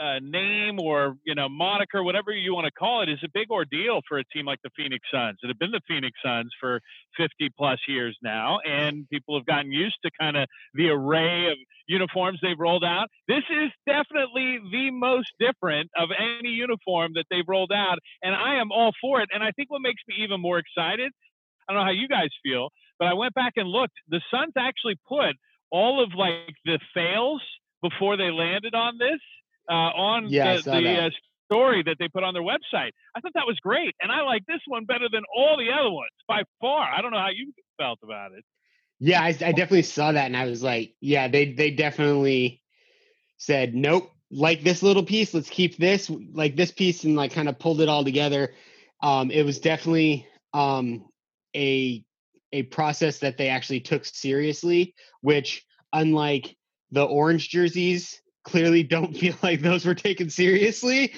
uh, 0.00 0.18
name 0.20 0.80
or 0.80 1.16
you 1.24 1.34
know 1.34 1.48
moniker, 1.48 2.02
whatever 2.02 2.32
you 2.32 2.54
want 2.54 2.66
to 2.66 2.72
call 2.72 3.02
it, 3.02 3.08
is 3.08 3.18
a 3.24 3.28
big 3.32 3.50
ordeal 3.50 4.00
for 4.08 4.18
a 4.18 4.24
team 4.24 4.46
like 4.46 4.58
the 4.64 4.70
Phoenix 4.76 5.06
Suns 5.12 5.38
that 5.42 5.48
have 5.48 5.58
been 5.58 5.70
the 5.70 5.80
Phoenix 5.86 6.18
Suns 6.24 6.50
for 6.60 6.80
50 7.16 7.50
plus 7.56 7.78
years 7.86 8.16
now, 8.22 8.58
and 8.66 9.08
people 9.10 9.36
have 9.36 9.46
gotten 9.46 9.72
used 9.72 9.96
to 10.04 10.10
kind 10.18 10.36
of 10.36 10.48
the 10.74 10.88
array 10.88 11.50
of 11.50 11.58
uniforms 11.86 12.38
they've 12.42 12.58
rolled 12.58 12.84
out. 12.84 13.08
This 13.28 13.44
is 13.50 13.70
definitely 13.86 14.58
the 14.70 14.90
most 14.90 15.28
different 15.38 15.90
of 15.96 16.08
any 16.18 16.50
uniform 16.50 17.12
that 17.14 17.26
they've 17.30 17.44
rolled 17.46 17.72
out, 17.72 17.98
and 18.22 18.34
I 18.34 18.60
am 18.60 18.72
all 18.72 18.92
for 19.00 19.20
it. 19.20 19.28
And 19.32 19.42
I 19.42 19.50
think 19.52 19.70
what 19.70 19.82
makes 19.82 20.02
me 20.08 20.16
even 20.24 20.40
more 20.40 20.58
excited, 20.58 21.12
I 21.68 21.72
don't 21.72 21.80
know 21.80 21.84
how 21.84 21.92
you 21.92 22.08
guys 22.08 22.30
feel, 22.42 22.70
but 22.98 23.08
I 23.08 23.14
went 23.14 23.34
back 23.34 23.54
and 23.56 23.68
looked. 23.68 23.94
The 24.08 24.20
Suns 24.30 24.52
actually 24.56 24.96
put 25.08 25.36
all 25.70 26.02
of 26.02 26.10
like 26.16 26.54
the 26.64 26.78
fails 26.94 27.42
before 27.82 28.16
they 28.16 28.30
landed 28.30 28.74
on 28.74 28.96
this 28.98 29.20
uh, 29.68 29.72
on 29.72 30.28
yeah, 30.28 30.56
the, 30.56 30.62
the 30.62 31.06
uh, 31.06 31.10
story 31.52 31.82
that 31.84 31.96
they 31.98 32.08
put 32.08 32.22
on 32.24 32.34
their 32.34 32.42
website. 32.42 32.90
I 33.14 33.20
thought 33.20 33.32
that 33.34 33.46
was 33.46 33.58
great, 33.62 33.94
and 34.00 34.10
I 34.10 34.22
like 34.22 34.44
this 34.46 34.60
one 34.66 34.84
better 34.84 35.08
than 35.12 35.22
all 35.34 35.56
the 35.56 35.70
other 35.72 35.90
ones 35.90 36.10
by 36.26 36.42
far. 36.60 36.86
I 36.86 37.02
don't 37.02 37.12
know 37.12 37.18
how 37.18 37.30
you 37.34 37.52
felt 37.78 37.98
about 38.02 38.32
it. 38.32 38.44
Yeah, 39.00 39.20
I, 39.20 39.28
I 39.28 39.52
definitely 39.52 39.82
saw 39.82 40.12
that, 40.12 40.26
and 40.26 40.36
I 40.36 40.46
was 40.46 40.62
like, 40.62 40.94
yeah, 41.00 41.28
they 41.28 41.52
they 41.52 41.70
definitely 41.70 42.62
said 43.36 43.74
nope. 43.74 44.10
Like 44.30 44.62
this 44.62 44.82
little 44.82 45.04
piece, 45.04 45.34
let's 45.34 45.50
keep 45.50 45.76
this 45.76 46.10
like 46.32 46.56
this 46.56 46.70
piece, 46.70 47.04
and 47.04 47.16
like 47.16 47.32
kind 47.32 47.48
of 47.48 47.58
pulled 47.58 47.80
it 47.80 47.88
all 47.88 48.04
together. 48.04 48.54
Um, 49.02 49.30
it 49.30 49.44
was 49.44 49.58
definitely 49.58 50.26
um, 50.54 51.06
a 51.54 52.04
a 52.52 52.62
process 52.64 53.18
that 53.18 53.36
they 53.36 53.48
actually 53.48 53.80
took 53.80 54.04
seriously, 54.04 54.94
which 55.20 55.64
unlike 55.92 56.56
the 56.92 57.02
orange 57.02 57.48
jerseys 57.48 58.21
clearly 58.44 58.82
don't 58.82 59.16
feel 59.16 59.34
like 59.42 59.60
those 59.60 59.84
were 59.84 59.94
taken 59.94 60.30
seriously. 60.30 61.12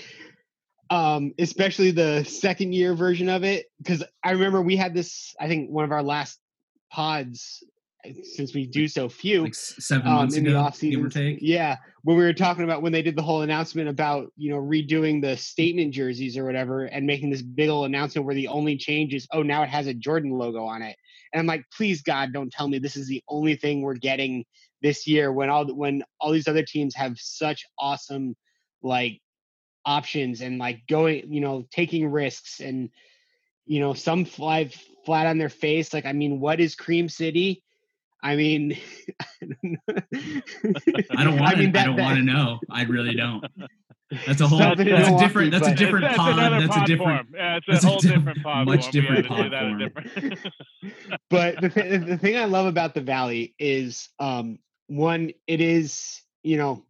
Um 0.90 1.32
especially 1.38 1.90
the 1.90 2.24
second 2.24 2.74
year 2.74 2.94
version 2.94 3.30
of 3.30 3.42
it 3.42 3.66
because 3.78 4.04
i 4.22 4.32
remember 4.32 4.60
we 4.60 4.76
had 4.76 4.92
this 4.92 5.34
i 5.40 5.48
think 5.48 5.70
one 5.70 5.84
of 5.84 5.92
our 5.92 6.02
last 6.02 6.38
pods 6.92 7.64
since 8.22 8.54
we 8.54 8.66
do 8.66 8.86
so 8.86 9.08
few 9.08 9.42
like 9.42 9.54
seven 9.54 10.06
um, 10.06 10.14
months 10.14 10.36
in 10.36 10.44
ago, 10.46 10.52
the 10.52 10.58
off 10.58 10.76
season 10.76 11.38
yeah 11.40 11.76
when 12.02 12.16
we 12.16 12.22
were 12.22 12.32
talking 12.32 12.64
about 12.64 12.82
when 12.82 12.92
they 12.92 13.02
did 13.02 13.16
the 13.16 13.22
whole 13.22 13.42
announcement 13.42 13.88
about 13.88 14.30
you 14.36 14.50
know 14.50 14.60
redoing 14.60 15.22
the 15.22 15.36
statement 15.36 15.92
jerseys 15.94 16.36
or 16.36 16.44
whatever 16.44 16.84
and 16.84 17.06
making 17.06 17.30
this 17.30 17.42
big 17.42 17.68
old 17.68 17.86
announcement 17.86 18.26
where 18.26 18.34
the 18.34 18.48
only 18.48 18.76
change 18.76 19.14
is 19.14 19.26
oh 19.32 19.42
now 19.42 19.62
it 19.62 19.68
has 19.68 19.86
a 19.86 19.94
jordan 19.94 20.30
logo 20.30 20.64
on 20.64 20.82
it. 20.82 20.96
And 21.32 21.40
i'm 21.40 21.46
like 21.46 21.64
please 21.74 22.02
god 22.02 22.32
don't 22.32 22.52
tell 22.52 22.68
me 22.68 22.78
this 22.78 22.96
is 22.96 23.08
the 23.08 23.22
only 23.28 23.56
thing 23.56 23.80
we're 23.80 23.94
getting 23.94 24.44
this 24.84 25.06
year 25.06 25.32
when 25.32 25.48
all 25.48 25.66
when 25.74 26.04
all 26.20 26.30
these 26.30 26.46
other 26.46 26.62
teams 26.62 26.94
have 26.94 27.18
such 27.18 27.64
awesome 27.78 28.36
like 28.82 29.18
options 29.86 30.42
and 30.42 30.58
like 30.58 30.86
going 30.86 31.32
you 31.32 31.40
know 31.40 31.64
taking 31.70 32.06
risks 32.06 32.60
and 32.60 32.90
you 33.64 33.80
know 33.80 33.94
some 33.94 34.26
fly 34.26 34.70
flat 35.06 35.26
on 35.26 35.38
their 35.38 35.48
face 35.48 35.94
like 35.94 36.04
i 36.04 36.12
mean 36.12 36.38
what 36.38 36.60
is 36.60 36.74
cream 36.74 37.08
city? 37.08 37.62
I 38.22 38.36
mean 38.36 38.78
i 41.16 41.24
don't 41.24 41.38
want 41.38 41.48
I, 41.56 41.60
mean, 41.60 41.72
that, 41.72 41.82
I 41.82 41.84
don't 41.86 41.96
want 41.96 42.16
to 42.16 42.22
know. 42.22 42.58
I 42.70 42.84
really 42.84 43.14
don't. 43.14 43.44
That's 44.26 44.40
a 44.40 44.46
whole 44.48 44.58
that's, 44.58 44.82
that's 44.82 45.08
a 45.08 45.18
different 45.18 45.50
that's 45.50 45.68
a 45.68 45.74
different 45.74 46.04
that's, 46.04 46.16
pod 46.16 46.36
that's 46.36 46.76
a 46.76 46.84
different 46.84 47.28
yeah, 47.34 47.58
it's 47.66 47.84
a 47.84 47.86
whole 47.86 47.98
different 47.98 48.42
pod 48.42 48.66
much 48.66 48.90
different 48.90 49.26
pod 49.26 49.50
but 51.30 51.60
the, 51.60 51.68
th- 51.68 52.06
the 52.06 52.18
thing 52.18 52.36
i 52.36 52.44
love 52.44 52.66
about 52.66 52.94
the 52.94 53.00
valley 53.00 53.54
is 53.58 54.08
um 54.18 54.58
one, 54.86 55.32
it 55.46 55.60
is, 55.60 56.22
you 56.42 56.56
know, 56.56 56.84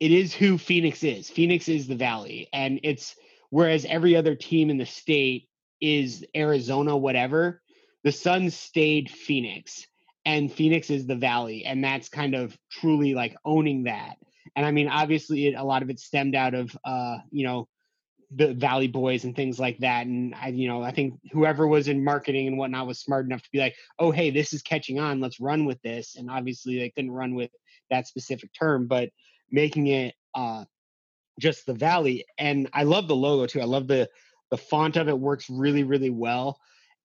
it 0.00 0.12
is 0.12 0.32
who 0.32 0.58
Phoenix 0.58 1.02
is. 1.02 1.28
Phoenix 1.28 1.68
is 1.68 1.86
the 1.86 1.96
Valley. 1.96 2.48
And 2.52 2.80
it's 2.84 3.16
whereas 3.50 3.84
every 3.84 4.16
other 4.16 4.34
team 4.34 4.70
in 4.70 4.78
the 4.78 4.86
state 4.86 5.48
is 5.80 6.24
Arizona, 6.36 6.96
whatever, 6.96 7.62
the 8.04 8.12
Suns 8.12 8.56
stayed 8.56 9.10
Phoenix. 9.10 9.86
And 10.24 10.52
Phoenix 10.52 10.90
is 10.90 11.06
the 11.06 11.16
Valley. 11.16 11.64
And 11.64 11.82
that's 11.82 12.08
kind 12.08 12.34
of 12.34 12.56
truly 12.70 13.14
like 13.14 13.36
owning 13.44 13.84
that. 13.84 14.16
And 14.54 14.66
I 14.66 14.70
mean, 14.70 14.88
obviously, 14.88 15.46
it, 15.46 15.54
a 15.54 15.64
lot 15.64 15.82
of 15.82 15.90
it 15.90 15.98
stemmed 15.98 16.34
out 16.34 16.54
of, 16.54 16.76
uh, 16.84 17.18
you 17.30 17.44
know, 17.44 17.68
the 18.30 18.52
Valley 18.54 18.88
Boys 18.88 19.24
and 19.24 19.34
things 19.34 19.58
like 19.58 19.78
that. 19.78 20.06
And 20.06 20.34
I, 20.34 20.48
you 20.48 20.68
know, 20.68 20.82
I 20.82 20.90
think 20.90 21.18
whoever 21.32 21.66
was 21.66 21.88
in 21.88 22.04
marketing 22.04 22.46
and 22.46 22.58
whatnot 22.58 22.86
was 22.86 23.00
smart 23.00 23.26
enough 23.26 23.42
to 23.42 23.50
be 23.50 23.58
like, 23.58 23.74
oh, 23.98 24.10
hey, 24.10 24.30
this 24.30 24.52
is 24.52 24.62
catching 24.62 24.98
on. 24.98 25.20
Let's 25.20 25.40
run 25.40 25.64
with 25.64 25.80
this. 25.82 26.16
And 26.16 26.30
obviously, 26.30 26.78
they 26.78 26.90
couldn't 26.90 27.10
run 27.10 27.34
with 27.34 27.50
that 27.90 28.06
specific 28.06 28.50
term, 28.52 28.86
but 28.86 29.10
making 29.50 29.86
it 29.86 30.14
uh, 30.34 30.64
just 31.40 31.64
the 31.64 31.74
Valley. 31.74 32.26
And 32.36 32.68
I 32.72 32.82
love 32.82 33.08
the 33.08 33.16
logo 33.16 33.46
too. 33.46 33.60
I 33.60 33.64
love 33.64 33.88
the 33.88 34.08
the 34.50 34.56
font 34.56 34.96
of 34.96 35.08
it 35.08 35.18
works 35.18 35.50
really, 35.50 35.82
really 35.82 36.10
well. 36.10 36.58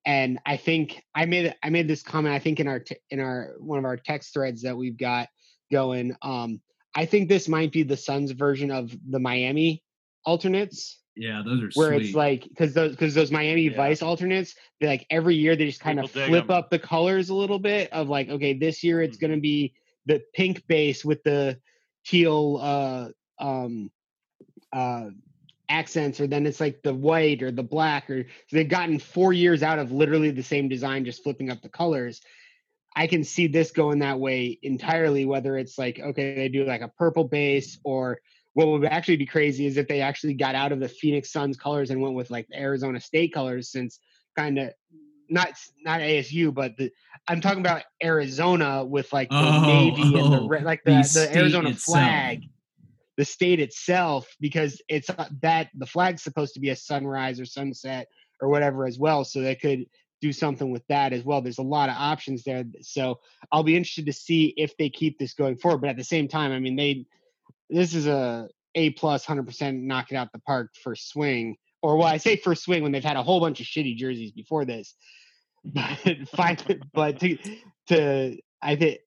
And 0.05 0.39
I 0.45 0.57
think 0.57 1.01
I 1.15 1.25
made 1.25 1.55
I 1.63 1.69
made 1.69 1.87
this 1.87 2.03
comment. 2.03 2.35
I 2.35 2.39
think 2.39 2.59
in 2.59 2.67
our 2.67 2.79
t- 2.79 2.97
in 3.09 3.19
our 3.19 3.53
one 3.59 3.79
of 3.79 3.85
our 3.85 3.97
text 3.97 4.33
threads 4.33 4.63
that 4.63 4.75
we've 4.75 4.97
got 4.97 5.29
going. 5.71 6.15
Um, 6.21 6.61
I 6.95 7.05
think 7.05 7.29
this 7.29 7.47
might 7.47 7.71
be 7.71 7.83
the 7.83 7.97
Suns 7.97 8.31
version 8.31 8.69
of 8.69 8.95
the 9.09 9.19
Miami 9.19 9.83
alternates 10.25 10.99
yeah, 11.15 11.43
those 11.45 11.61
are 11.61 11.69
where 11.75 11.93
sweet. 11.93 12.05
it's 12.05 12.15
like 12.15 12.43
because 12.49 12.73
those 12.73 12.91
because 12.91 13.13
those 13.13 13.31
Miami 13.31 13.63
yeah. 13.63 13.77
Vice 13.77 14.01
alternates, 14.01 14.55
they 14.79 14.87
like 14.87 15.05
every 15.09 15.35
year 15.35 15.55
they 15.55 15.65
just 15.65 15.79
kind 15.79 15.99
of 15.99 16.09
flip 16.09 16.49
up 16.49 16.69
the 16.69 16.79
colors 16.79 17.29
a 17.29 17.35
little 17.35 17.59
bit 17.59 17.91
of 17.93 18.09
like 18.09 18.29
okay, 18.29 18.53
this 18.53 18.83
year 18.83 19.01
it's 19.01 19.17
mm-hmm. 19.17 19.27
going 19.27 19.37
to 19.37 19.41
be 19.41 19.73
the 20.05 20.21
pink 20.33 20.65
base 20.67 21.05
with 21.05 21.23
the 21.23 21.57
teal 22.05 22.59
uh 22.61 23.09
um 23.39 23.89
uh 24.73 25.09
accents 25.69 26.19
or 26.19 26.27
then 26.27 26.45
it's 26.45 26.59
like 26.59 26.81
the 26.83 26.93
white 26.93 27.41
or 27.41 27.51
the 27.51 27.63
black 27.63 28.09
or 28.09 28.23
so 28.23 28.57
they've 28.57 28.69
gotten 28.69 28.99
four 28.99 29.31
years 29.31 29.63
out 29.63 29.79
of 29.79 29.91
literally 29.91 30.29
the 30.29 30.43
same 30.43 30.67
design 30.67 31.05
just 31.05 31.23
flipping 31.23 31.49
up 31.49 31.61
the 31.61 31.69
colors 31.69 32.21
i 32.95 33.07
can 33.07 33.23
see 33.23 33.47
this 33.47 33.71
going 33.71 33.99
that 33.99 34.19
way 34.19 34.59
entirely 34.61 35.25
whether 35.25 35.57
it's 35.57 35.77
like 35.77 35.99
okay 35.99 36.35
they 36.35 36.49
do 36.49 36.65
like 36.65 36.81
a 36.81 36.89
purple 36.89 37.23
base 37.23 37.79
or 37.85 38.19
what 38.53 38.67
would 38.67 38.85
actually 38.85 39.17
be 39.17 39.25
crazy 39.25 39.65
is 39.65 39.77
if 39.77 39.87
they 39.87 40.01
actually 40.01 40.35
got 40.35 40.55
out 40.55 40.71
of 40.71 40.79
the 40.79 40.87
Phoenix 40.87 41.31
Suns 41.31 41.57
colors 41.57 41.89
and 41.89 42.01
went 42.01 42.15
with 42.15 42.29
like 42.29 42.47
the 42.49 42.59
Arizona 42.59 42.99
State 42.99 43.33
colors, 43.33 43.71
since 43.71 43.99
kind 44.35 44.59
of 44.59 44.71
not 45.29 45.49
not 45.83 46.01
ASU, 46.01 46.53
but 46.53 46.77
the 46.77 46.91
I'm 47.27 47.41
talking 47.41 47.59
about 47.59 47.83
Arizona 48.03 48.85
with 48.85 49.11
like 49.11 49.29
the 49.29 49.35
oh, 49.35 49.65
navy 49.65 50.19
and 50.19 50.33
the 50.33 50.47
red, 50.47 50.63
like 50.63 50.83
the, 50.83 50.91
the, 50.91 51.27
the 51.31 51.37
Arizona 51.37 51.69
itself. 51.69 51.97
flag, 51.97 52.43
the 53.17 53.25
state 53.25 53.59
itself, 53.59 54.27
because 54.39 54.81
it's 54.87 55.09
uh, 55.09 55.27
that 55.41 55.69
the 55.75 55.85
flag's 55.85 56.21
supposed 56.21 56.53
to 56.53 56.59
be 56.59 56.69
a 56.69 56.75
sunrise 56.75 57.39
or 57.39 57.45
sunset 57.45 58.07
or 58.39 58.49
whatever 58.49 58.85
as 58.85 58.99
well, 58.99 59.23
so 59.23 59.41
they 59.41 59.55
could 59.55 59.85
do 60.21 60.31
something 60.31 60.71
with 60.71 60.85
that 60.87 61.11
as 61.11 61.23
well. 61.23 61.41
There's 61.41 61.57
a 61.57 61.63
lot 61.63 61.89
of 61.89 61.95
options 61.97 62.43
there, 62.43 62.63
so 62.81 63.19
I'll 63.51 63.63
be 63.63 63.75
interested 63.75 64.05
to 64.05 64.13
see 64.13 64.53
if 64.57 64.77
they 64.77 64.89
keep 64.89 65.17
this 65.17 65.33
going 65.33 65.57
forward. 65.57 65.81
But 65.81 65.89
at 65.89 65.97
the 65.97 66.03
same 66.03 66.27
time, 66.27 66.51
I 66.51 66.59
mean 66.59 66.75
they 66.75 67.05
this 67.73 67.93
is 67.93 68.07
a 68.07 68.47
A 68.75 68.91
plus, 68.91 69.25
hundred 69.25 69.47
percent 69.47 69.81
knock 69.81 70.11
it 70.11 70.15
out 70.15 70.31
the 70.31 70.39
park 70.39 70.71
for 70.81 70.95
swing. 70.95 71.57
Or 71.81 71.97
well, 71.97 72.07
I 72.07 72.17
say 72.17 72.37
first 72.37 72.63
swing 72.63 72.83
when 72.83 72.91
they've 72.91 73.03
had 73.03 73.17
a 73.17 73.23
whole 73.23 73.39
bunch 73.39 73.59
of 73.59 73.65
shitty 73.65 73.97
jerseys 73.97 74.31
before 74.31 74.65
this. 74.65 74.95
But 75.65 76.27
fine, 76.35 76.57
but 76.93 77.21
to 77.21 77.37
to 77.87 78.37
I 78.61 78.75
think 78.75 78.99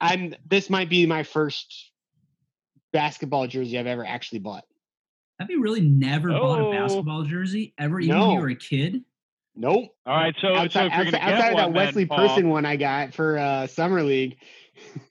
I'm 0.00 0.34
this 0.46 0.68
might 0.68 0.90
be 0.90 1.06
my 1.06 1.22
first 1.22 1.92
basketball 2.92 3.46
jersey 3.46 3.78
I've 3.78 3.86
ever 3.86 4.04
actually 4.04 4.40
bought. 4.40 4.64
Have 5.40 5.50
you 5.50 5.62
really 5.62 5.80
never 5.80 6.30
oh. 6.30 6.40
bought 6.40 6.60
a 6.60 6.66
oh. 6.66 6.72
basketball 6.72 7.22
jersey 7.22 7.72
ever, 7.78 8.00
even 8.00 8.16
no. 8.16 8.26
when 8.26 8.36
you 8.36 8.42
were 8.42 8.48
a 8.48 8.54
kid? 8.54 9.02
Nope. 9.54 9.88
All 10.06 10.16
right, 10.16 10.34
so 10.40 10.54
outside, 10.54 10.90
so 10.90 11.00
outside, 11.00 11.14
outside 11.14 11.50
of 11.50 11.56
that 11.56 11.72
Wesley 11.72 12.04
then, 12.04 12.16
Person 12.16 12.48
one 12.48 12.64
I 12.64 12.76
got 12.76 13.12
for 13.14 13.38
uh, 13.38 13.66
summer 13.66 14.02
league. 14.02 14.36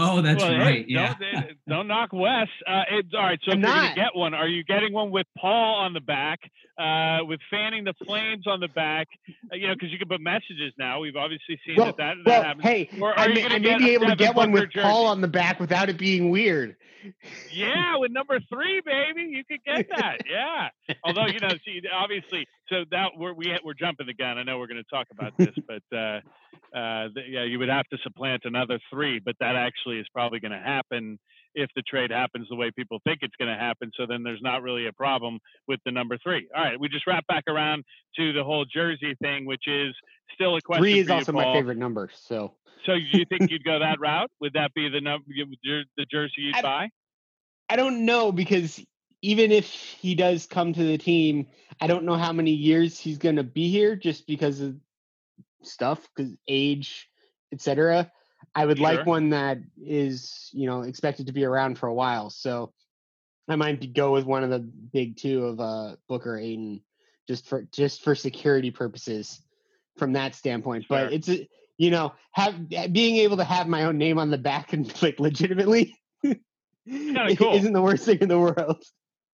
Oh, 0.00 0.22
that's 0.22 0.42
well, 0.42 0.56
right. 0.56 0.76
Hey, 0.76 0.84
yeah. 0.86 1.14
Don't, 1.18 1.46
don't 1.68 1.88
knock 1.88 2.12
Wes. 2.12 2.46
Uh, 2.66 2.82
it, 2.90 3.06
all 3.14 3.24
right. 3.24 3.38
So 3.44 3.50
I'm 3.50 3.58
if 3.58 3.62
not. 3.62 3.74
you're 3.74 3.82
gonna 3.82 3.94
get 3.96 4.16
one, 4.16 4.32
are 4.34 4.46
you 4.46 4.62
getting 4.62 4.92
one 4.92 5.10
with 5.10 5.26
Paul 5.36 5.74
on 5.80 5.92
the 5.92 6.00
back, 6.00 6.38
uh, 6.78 7.24
with 7.24 7.40
fanning 7.50 7.84
the 7.84 7.94
flames 8.04 8.46
on 8.46 8.60
the 8.60 8.68
back, 8.68 9.08
uh, 9.52 9.56
you 9.56 9.66
know, 9.66 9.74
because 9.74 9.90
you 9.90 9.98
can 9.98 10.08
put 10.08 10.20
messages 10.20 10.72
now. 10.78 11.00
We've 11.00 11.16
obviously 11.16 11.58
seen 11.66 11.76
well, 11.76 11.86
that 11.86 11.96
that, 11.96 12.16
well, 12.24 12.42
happens. 12.42 12.64
Hey, 12.64 12.88
I 13.16 13.28
may, 13.28 13.44
I 13.44 13.58
may 13.58 13.78
be 13.78 13.90
able 13.94 14.06
to 14.06 14.16
get 14.16 14.34
one 14.34 14.52
with 14.52 14.70
jersey? 14.70 14.86
Paul 14.86 15.06
on 15.06 15.20
the 15.20 15.28
back 15.28 15.58
without 15.58 15.88
it 15.88 15.98
being 15.98 16.30
weird. 16.30 16.76
Yeah, 17.52 17.96
with 17.96 18.10
number 18.10 18.40
three, 18.48 18.80
baby, 18.84 19.28
you 19.30 19.44
could 19.44 19.64
get 19.64 19.88
that. 19.96 20.18
Yeah. 20.28 20.68
Although 21.04 21.26
you 21.26 21.40
know, 21.40 21.50
see, 21.64 21.82
obviously, 21.92 22.46
so 22.68 22.84
that 22.90 23.10
we're 23.16 23.32
we, 23.32 23.58
we're 23.64 23.74
jumping 23.74 24.06
the 24.06 24.14
gun. 24.14 24.38
I 24.38 24.42
know 24.44 24.58
we're 24.58 24.66
going 24.66 24.82
to 24.82 24.90
talk 24.90 25.06
about 25.10 25.36
this, 25.36 25.54
but 25.66 25.96
uh, 25.96 26.20
uh, 26.76 27.08
the, 27.14 27.22
yeah, 27.28 27.44
you 27.44 27.58
would 27.58 27.68
have 27.68 27.88
to 27.88 27.98
supplant 28.02 28.42
another 28.44 28.78
three, 28.90 29.18
but 29.18 29.36
that 29.40 29.56
actually 29.56 29.98
is 29.98 30.06
probably 30.12 30.40
going 30.40 30.52
to 30.52 30.58
happen 30.58 31.18
if 31.58 31.70
the 31.74 31.82
trade 31.82 32.10
happens 32.10 32.46
the 32.48 32.54
way 32.54 32.70
people 32.70 33.00
think 33.04 33.18
it's 33.22 33.34
going 33.36 33.52
to 33.52 33.58
happen. 33.58 33.90
So 33.96 34.06
then 34.06 34.22
there's 34.22 34.40
not 34.40 34.62
really 34.62 34.86
a 34.86 34.92
problem 34.92 35.40
with 35.66 35.80
the 35.84 35.90
number 35.90 36.16
three. 36.22 36.48
All 36.56 36.62
right, 36.62 36.78
we 36.78 36.88
just 36.88 37.06
wrap 37.06 37.26
back 37.26 37.44
around 37.48 37.84
to 38.16 38.32
the 38.32 38.44
whole 38.44 38.64
jersey 38.64 39.16
thing, 39.20 39.44
which 39.44 39.66
is 39.66 39.94
still 40.34 40.56
a 40.56 40.60
question. 40.60 40.82
Three 40.82 41.00
is 41.00 41.10
also 41.10 41.32
my 41.32 41.52
favorite 41.52 41.78
number. 41.78 42.10
So, 42.14 42.54
so 42.86 42.92
you 42.94 43.24
think 43.28 43.50
you'd 43.50 43.64
go 43.64 43.78
that 43.80 43.98
route? 43.98 44.30
Would 44.40 44.52
that 44.52 44.72
be 44.74 44.88
the 44.88 45.00
number, 45.00 45.24
the 45.96 46.06
jersey 46.10 46.42
you'd 46.42 46.56
I, 46.56 46.62
buy? 46.62 46.88
I 47.68 47.76
don't 47.76 48.06
know 48.06 48.30
because 48.30 48.80
even 49.20 49.50
if 49.50 49.66
he 49.66 50.14
does 50.14 50.46
come 50.46 50.72
to 50.72 50.84
the 50.84 50.96
team, 50.96 51.48
I 51.80 51.88
don't 51.88 52.04
know 52.04 52.16
how 52.16 52.32
many 52.32 52.52
years 52.52 53.00
he's 53.00 53.18
going 53.18 53.36
to 53.36 53.44
be 53.44 53.68
here 53.68 53.96
just 53.96 54.28
because 54.28 54.60
of 54.60 54.76
stuff, 55.62 56.06
because 56.14 56.32
age, 56.46 57.08
etc. 57.52 58.12
I 58.58 58.66
would 58.66 58.78
sure. 58.78 58.84
like 58.84 59.06
one 59.06 59.30
that 59.30 59.58
is, 59.80 60.50
you 60.52 60.66
know, 60.66 60.82
expected 60.82 61.28
to 61.28 61.32
be 61.32 61.44
around 61.44 61.78
for 61.78 61.86
a 61.86 61.94
while. 61.94 62.28
So 62.28 62.72
I 63.48 63.54
might 63.54 63.94
go 63.94 64.12
with 64.12 64.24
one 64.24 64.42
of 64.42 64.50
the 64.50 64.58
big 64.58 65.16
two 65.16 65.46
of 65.46 65.60
uh, 65.60 65.94
Booker 66.08 66.36
Ayton, 66.36 66.82
just 67.28 67.46
for 67.46 67.62
just 67.70 68.02
for 68.02 68.16
security 68.16 68.72
purposes, 68.72 69.40
from 69.96 70.14
that 70.14 70.34
standpoint. 70.34 70.86
Sure. 70.86 71.04
But 71.04 71.12
it's 71.12 71.30
you 71.76 71.92
know, 71.92 72.14
have 72.32 72.68
being 72.68 73.18
able 73.18 73.36
to 73.36 73.44
have 73.44 73.68
my 73.68 73.84
own 73.84 73.96
name 73.96 74.18
on 74.18 74.32
the 74.32 74.38
back 74.38 74.72
and 74.72 74.92
like 75.02 75.20
legitimately 75.20 75.96
cool. 76.24 76.34
isn't 76.88 77.72
the 77.72 77.82
worst 77.82 78.06
thing 78.06 78.18
in 78.18 78.28
the 78.28 78.40
world. 78.40 78.82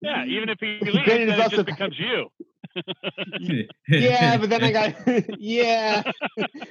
Yeah, 0.02 0.26
even 0.26 0.50
if 0.50 0.58
he 0.60 0.80
leaves, 0.82 0.98
then 1.06 1.30
it 1.30 1.50
just 1.50 1.64
becomes 1.64 1.98
you. 1.98 2.28
yeah, 3.88 4.36
but 4.36 4.50
then 4.50 4.64
I 4.64 4.70
got 4.70 5.40
yeah. 5.40 6.02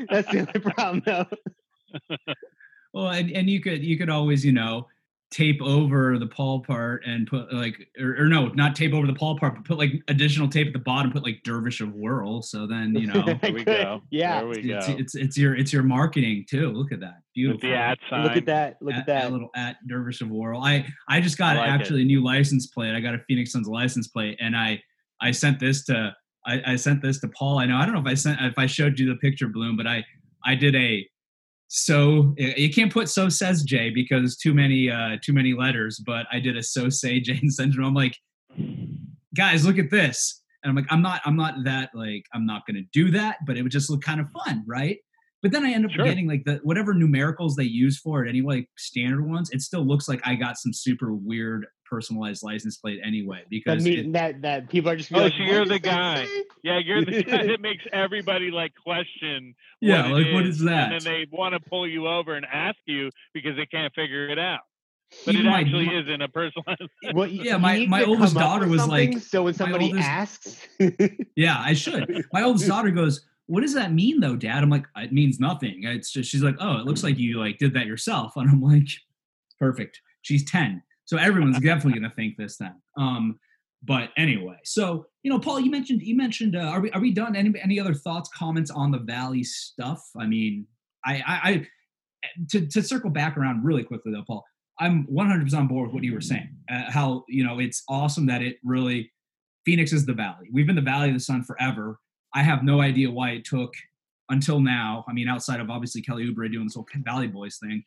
That's 0.07 0.29
the 0.31 0.41
only 0.41 0.59
problem 0.59 1.01
though 1.03 1.25
well, 2.93 3.09
and, 3.09 3.31
and 3.31 3.49
you 3.49 3.61
could 3.61 3.83
you 3.83 3.97
could 3.97 4.09
always 4.09 4.45
you 4.45 4.51
know 4.51 4.87
tape 5.33 5.59
over 5.63 6.19
the 6.19 6.27
Paul 6.27 6.59
part 6.59 7.03
and 7.07 7.25
put 7.25 7.51
like 7.51 7.87
or, 7.99 8.15
or, 8.19 8.25
no, 8.27 8.49
not 8.49 8.75
tape 8.75 8.93
over 8.93 9.07
the 9.07 9.15
Paul 9.15 9.37
part, 9.39 9.55
but 9.55 9.65
put 9.65 9.79
like 9.79 9.91
additional 10.07 10.47
tape 10.47 10.67
at 10.67 10.73
the 10.73 10.79
bottom, 10.79 11.11
put 11.11 11.23
like 11.23 11.41
Dervish 11.43 11.81
of 11.81 11.91
Whirl. 11.95 12.43
So 12.43 12.67
then 12.67 12.93
you 12.93 13.07
know 13.07 13.23
there 13.41 13.51
we 13.51 13.63
go. 13.63 14.01
Yeah, 14.11 14.41
there 14.41 14.47
we 14.47 14.57
it's, 14.57 14.67
go. 14.67 14.75
It's, 14.75 14.87
it's, 14.87 15.15
it's 15.15 15.37
your 15.37 15.55
it's 15.55 15.73
your 15.73 15.81
marketing 15.81 16.45
too. 16.47 16.71
Look 16.71 16.91
at 16.91 16.99
that, 16.99 17.21
beautiful. 17.33 17.55
With 17.55 17.61
the 17.61 17.75
at 17.75 17.97
sign. 18.09 18.23
Look 18.23 18.37
at 18.37 18.45
that. 18.45 18.77
Look 18.79 18.93
at, 18.93 18.99
at 19.01 19.05
that. 19.07 19.31
little 19.31 19.49
at 19.55 19.77
Dervish 19.87 20.21
of 20.21 20.29
Whirl. 20.29 20.61
I 20.61 20.85
I 21.09 21.19
just 21.19 21.37
got 21.37 21.57
like 21.57 21.67
actually 21.67 22.01
it. 22.01 22.03
a 22.03 22.07
new 22.07 22.23
license 22.23 22.67
plate. 22.67 22.95
I 22.95 22.99
got 22.99 23.15
a 23.15 23.19
Phoenix 23.27 23.51
Suns 23.51 23.67
license 23.67 24.07
plate, 24.07 24.37
and 24.39 24.55
I 24.55 24.81
I 25.19 25.31
sent 25.31 25.59
this 25.59 25.83
to 25.85 26.15
I, 26.45 26.61
I 26.67 26.75
sent 26.75 27.01
this 27.01 27.19
to 27.21 27.27
Paul. 27.29 27.57
I 27.57 27.65
know 27.65 27.77
I 27.77 27.85
don't 27.85 27.95
know 27.95 28.01
if 28.01 28.07
I 28.07 28.13
sent 28.13 28.39
if 28.41 28.59
I 28.59 28.67
showed 28.67 28.99
you 28.99 29.09
the 29.09 29.15
picture, 29.15 29.47
Bloom, 29.47 29.75
but 29.75 29.87
I 29.87 30.05
I 30.45 30.53
did 30.53 30.75
a 30.75 31.07
so 31.75 32.35
you 32.37 32.69
can't 32.69 32.93
put 32.93 33.09
so 33.09 33.29
says 33.29 33.63
Jay 33.63 33.89
because 33.89 34.37
too 34.37 34.53
many 34.53 34.91
uh 34.91 35.17
too 35.23 35.33
many 35.33 35.55
letters, 35.55 35.99
but 36.05 36.27
I 36.31 36.39
did 36.39 36.55
a 36.55 36.61
so 36.61 36.87
say 36.87 37.19
Jay 37.19 37.39
and 37.41 37.51
sent 37.51 37.73
I'm 37.73 37.95
like, 37.95 38.15
guys, 39.35 39.65
look 39.65 39.79
at 39.79 39.89
this. 39.89 40.43
And 40.61 40.69
I'm 40.69 40.75
like, 40.75 40.85
I'm 40.91 41.01
not, 41.01 41.21
I'm 41.25 41.35
not 41.35 41.55
that 41.63 41.89
like, 41.95 42.27
I'm 42.31 42.45
not 42.45 42.67
gonna 42.67 42.83
do 42.93 43.09
that, 43.11 43.37
but 43.47 43.57
it 43.57 43.63
would 43.63 43.71
just 43.71 43.89
look 43.89 44.03
kind 44.03 44.21
of 44.21 44.27
fun, 44.45 44.63
right? 44.67 44.99
But 45.41 45.51
then 45.51 45.65
I 45.65 45.71
end 45.71 45.85
up 45.85 45.91
sure. 45.91 46.05
getting 46.05 46.27
like 46.27 46.43
the 46.45 46.59
whatever 46.61 46.93
numericals 46.93 47.55
they 47.57 47.63
use 47.63 47.97
for 47.97 48.23
it, 48.23 48.29
anyway, 48.29 48.57
like 48.57 48.69
standard 48.77 49.27
ones, 49.27 49.49
it 49.51 49.61
still 49.61 49.83
looks 49.83 50.07
like 50.07 50.21
I 50.23 50.35
got 50.35 50.59
some 50.59 50.73
super 50.73 51.15
weird 51.15 51.65
personalized 51.93 52.41
license 52.41 52.77
plate 52.77 52.99
anyway 53.05 53.43
because 53.49 53.83
that 53.83 53.89
mean, 53.89 53.99
it, 53.99 54.13
that, 54.13 54.41
that 54.41 54.69
people 54.69 54.89
are 54.89 54.95
just 54.95 55.13
oh 55.13 55.19
like, 55.19 55.33
so 55.33 55.43
you're 55.43 55.65
the 55.65 55.77
guy 55.77 56.25
yeah 56.63 56.79
you're 56.79 57.05
the 57.05 57.23
guy 57.29 57.45
that 57.45 57.61
makes 57.61 57.83
everybody 57.93 58.49
like 58.49 58.73
question 58.83 59.53
yeah 59.79 60.07
like 60.07 60.25
is, 60.25 60.33
what 60.33 60.45
is 60.45 60.59
that 60.59 60.91
and 60.91 61.01
then 61.01 61.03
they 61.03 61.27
want 61.31 61.53
to 61.53 61.59
pull 61.69 61.87
you 61.87 62.07
over 62.07 62.35
and 62.35 62.45
ask 62.51 62.77
you 62.85 63.11
because 63.33 63.55
they 63.55 63.67
can't 63.67 63.93
figure 63.93 64.27
it 64.29 64.39
out 64.39 64.61
but 65.25 65.35
Even 65.35 65.47
it 65.47 65.49
actually 65.51 65.85
my, 65.85 65.93
isn't 65.99 66.21
a 66.21 66.27
personalized. 66.27 66.81
Well, 67.13 67.27
yeah, 67.27 67.57
my, 67.57 67.85
my 67.85 68.03
oldest 68.03 68.33
daughter 68.35 68.67
was 68.67 68.87
like, 68.87 69.19
so 69.19 69.43
when 69.43 69.53
somebody 69.53 69.85
oldest, 69.85 70.07
asks, 70.07 70.67
yeah, 71.35 71.57
I 71.59 71.73
should. 71.73 72.25
My 72.33 72.41
oldest 72.41 72.67
daughter 72.67 72.89
goes, 72.89 73.25
"What 73.45 73.61
does 73.61 73.73
that 73.75 73.93
mean, 73.93 74.19
though, 74.19 74.35
Dad?" 74.35 74.63
I'm 74.63 74.69
like, 74.69 74.85
"It 74.97 75.13
means 75.13 75.39
nothing." 75.39 75.83
It's 75.83 76.11
just 76.11 76.29
she's 76.31 76.41
like, 76.41 76.55
"Oh, 76.59 76.77
it 76.77 76.85
looks 76.85 77.03
like 77.03 77.17
you 77.17 77.39
like 77.39 77.57
did 77.59 77.73
that 77.75 77.85
yourself," 77.85 78.33
and 78.35 78.49
I'm 78.49 78.61
like, 78.61 78.87
"Perfect." 79.59 80.01
She's 80.23 80.49
ten. 80.49 80.81
So 81.05 81.17
everyone's 81.17 81.59
definitely 81.59 81.99
going 81.99 82.09
to 82.09 82.15
think 82.15 82.37
this 82.37 82.57
then. 82.57 82.75
Um, 82.97 83.39
but 83.83 84.09
anyway, 84.17 84.57
so 84.63 85.05
you 85.23 85.31
know, 85.31 85.39
Paul, 85.39 85.59
you 85.59 85.69
mentioned 85.69 86.01
you 86.01 86.15
mentioned. 86.15 86.55
Uh, 86.55 86.59
are 86.59 86.79
we 86.79 86.91
are 86.91 87.01
we 87.01 87.11
done? 87.11 87.35
Any 87.35 87.53
any 87.61 87.79
other 87.79 87.93
thoughts, 87.93 88.29
comments 88.33 88.71
on 88.71 88.91
the 88.91 88.99
Valley 88.99 89.43
stuff? 89.43 90.01
I 90.17 90.25
mean, 90.25 90.65
I 91.05 91.15
I, 91.15 91.49
I 91.49 91.67
to 92.51 92.65
to 92.67 92.81
circle 92.81 93.09
back 93.09 93.37
around 93.37 93.63
really 93.63 93.83
quickly 93.83 94.13
though, 94.13 94.23
Paul. 94.25 94.45
I'm 94.79 95.05
100% 95.05 95.53
on 95.55 95.67
board 95.67 95.87
with 95.87 95.93
what 95.93 96.03
you 96.03 96.13
were 96.13 96.21
saying. 96.21 96.49
Uh, 96.71 96.89
how 96.89 97.25
you 97.27 97.43
know 97.43 97.59
it's 97.59 97.83
awesome 97.89 98.25
that 98.27 98.41
it 98.41 98.57
really 98.63 99.11
Phoenix 99.65 99.91
is 99.91 100.05
the 100.05 100.13
Valley. 100.13 100.49
We've 100.51 100.67
been 100.67 100.75
the 100.75 100.81
Valley 100.81 101.09
of 101.09 101.13
the 101.13 101.19
Sun 101.19 101.43
forever. 101.43 101.99
I 102.33 102.41
have 102.41 102.63
no 102.63 102.81
idea 102.81 103.11
why 103.11 103.31
it 103.31 103.45
took 103.45 103.73
until 104.29 104.59
now. 104.59 105.05
I 105.07 105.13
mean, 105.13 105.27
outside 105.27 105.59
of 105.59 105.69
obviously 105.69 106.01
Kelly 106.01 106.25
Oubre 106.25 106.51
doing 106.51 106.65
this 106.65 106.75
whole 106.75 106.87
Valley 107.03 107.27
Boys 107.27 107.57
thing, 107.57 107.83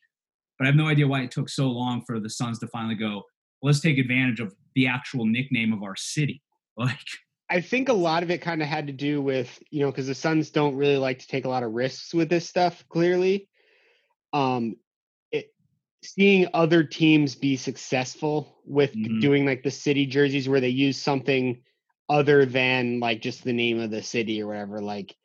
but 0.58 0.64
I 0.64 0.68
have 0.68 0.76
no 0.76 0.88
idea 0.88 1.06
why 1.06 1.22
it 1.22 1.30
took 1.30 1.48
so 1.48 1.68
long 1.68 2.02
for 2.06 2.20
the 2.20 2.30
Suns 2.30 2.58
to 2.60 2.66
finally 2.68 2.94
go, 2.94 3.22
let's 3.62 3.80
take 3.80 3.98
advantage 3.98 4.40
of 4.40 4.54
the 4.74 4.86
actual 4.86 5.26
nickname 5.26 5.72
of 5.72 5.82
our 5.82 5.96
city. 5.96 6.42
Like, 6.78 6.98
I 7.48 7.62
think 7.62 7.88
a 7.88 7.94
lot 7.94 8.22
of 8.22 8.30
it 8.30 8.42
kind 8.42 8.60
of 8.60 8.68
had 8.68 8.86
to 8.88 8.92
do 8.92 9.22
with, 9.22 9.58
you 9.70 9.80
know, 9.80 9.90
because 9.90 10.08
the 10.08 10.14
Suns 10.14 10.50
don't 10.50 10.76
really 10.76 10.98
like 10.98 11.20
to 11.20 11.26
take 11.26 11.46
a 11.46 11.48
lot 11.48 11.62
of 11.62 11.72
risks 11.72 12.12
with 12.12 12.28
this 12.28 12.46
stuff, 12.46 12.84
clearly. 12.90 13.48
Um, 14.34 14.76
it, 15.32 15.54
seeing 16.04 16.48
other 16.52 16.84
teams 16.84 17.34
be 17.34 17.56
successful 17.56 18.58
with 18.66 18.94
mm-hmm. 18.94 19.20
doing 19.20 19.46
like 19.46 19.62
the 19.62 19.70
city 19.70 20.04
jerseys 20.04 20.50
where 20.50 20.60
they 20.60 20.68
use 20.68 21.00
something 21.00 21.62
other 22.10 22.44
than 22.44 23.00
like 23.00 23.22
just 23.22 23.42
the 23.42 23.54
name 23.54 23.80
of 23.80 23.90
the 23.90 24.02
city 24.02 24.42
or 24.42 24.48
whatever, 24.48 24.82
like, 24.82 25.16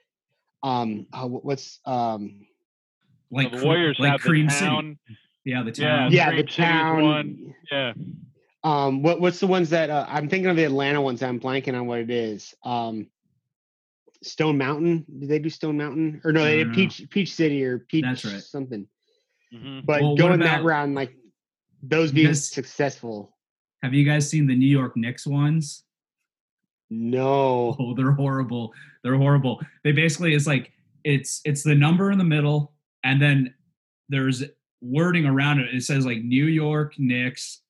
um, 0.63 1.07
what's, 1.11 1.81
um, 1.85 2.45
like 3.31 3.51
the 3.51 3.65
Warriors 3.65 3.97
like 3.99 4.11
have 4.11 4.21
Cream 4.21 4.47
the 4.47 4.53
town. 4.53 4.97
City. 5.07 5.19
Yeah, 5.45 5.63
the 5.63 5.71
town. 5.71 6.11
Yeah, 6.11 6.29
yeah 6.29 6.35
the 6.35 6.43
town. 6.43 7.03
One. 7.03 7.55
Yeah. 7.71 7.93
Um, 8.63 9.01
what 9.01 9.19
what's 9.19 9.39
the 9.39 9.47
ones 9.47 9.69
that 9.71 9.89
uh, 9.89 10.05
I'm 10.07 10.29
thinking 10.29 10.49
of 10.49 10.55
the 10.55 10.65
Atlanta 10.65 11.01
ones? 11.01 11.23
I'm 11.23 11.39
blanking 11.39 11.79
on 11.79 11.87
what 11.87 11.99
it 11.99 12.11
is. 12.11 12.53
Um, 12.63 13.07
Stone 14.23 14.57
Mountain. 14.57 15.05
Did 15.19 15.29
they 15.29 15.39
do 15.39 15.49
Stone 15.49 15.77
Mountain? 15.77 16.21
Or 16.23 16.31
no, 16.31 16.43
they 16.43 16.57
did 16.57 16.73
Peach 16.73 17.07
Peach 17.09 17.33
City 17.33 17.63
or 17.63 17.79
Peach 17.79 18.03
That's 18.03 18.25
right. 18.25 18.41
something. 18.41 18.87
Mm-hmm. 19.53 19.79
But 19.85 20.01
well, 20.01 20.15
going 20.15 20.39
that 20.41 20.63
round, 20.63 20.93
like 20.95 21.13
those 21.81 22.11
being 22.11 22.27
guys, 22.27 22.47
successful. 22.47 23.35
Have 23.81 23.93
you 23.93 24.05
guys 24.05 24.29
seen 24.29 24.45
the 24.45 24.55
New 24.55 24.67
York 24.67 24.95
Knicks 24.95 25.25
ones? 25.25 25.83
No. 26.91 27.75
Oh, 27.79 27.95
they're 27.95 28.11
horrible. 28.11 28.73
They're 29.03 29.17
horrible. 29.17 29.59
They 29.83 29.91
basically 29.91 30.35
it's 30.35 30.45
like 30.45 30.71
it's 31.03 31.41
it's 31.45 31.63
the 31.63 31.73
number 31.73 32.11
in 32.11 32.19
the 32.19 32.23
middle, 32.23 32.73
and 33.03 33.19
then 33.19 33.53
there's 34.09 34.43
wording 34.81 35.25
around 35.25 35.59
it. 35.59 35.73
It 35.73 35.83
says 35.83 36.05
like 36.05 36.21
New 36.23 36.45
York 36.45 36.93
Knicks, 36.97 37.61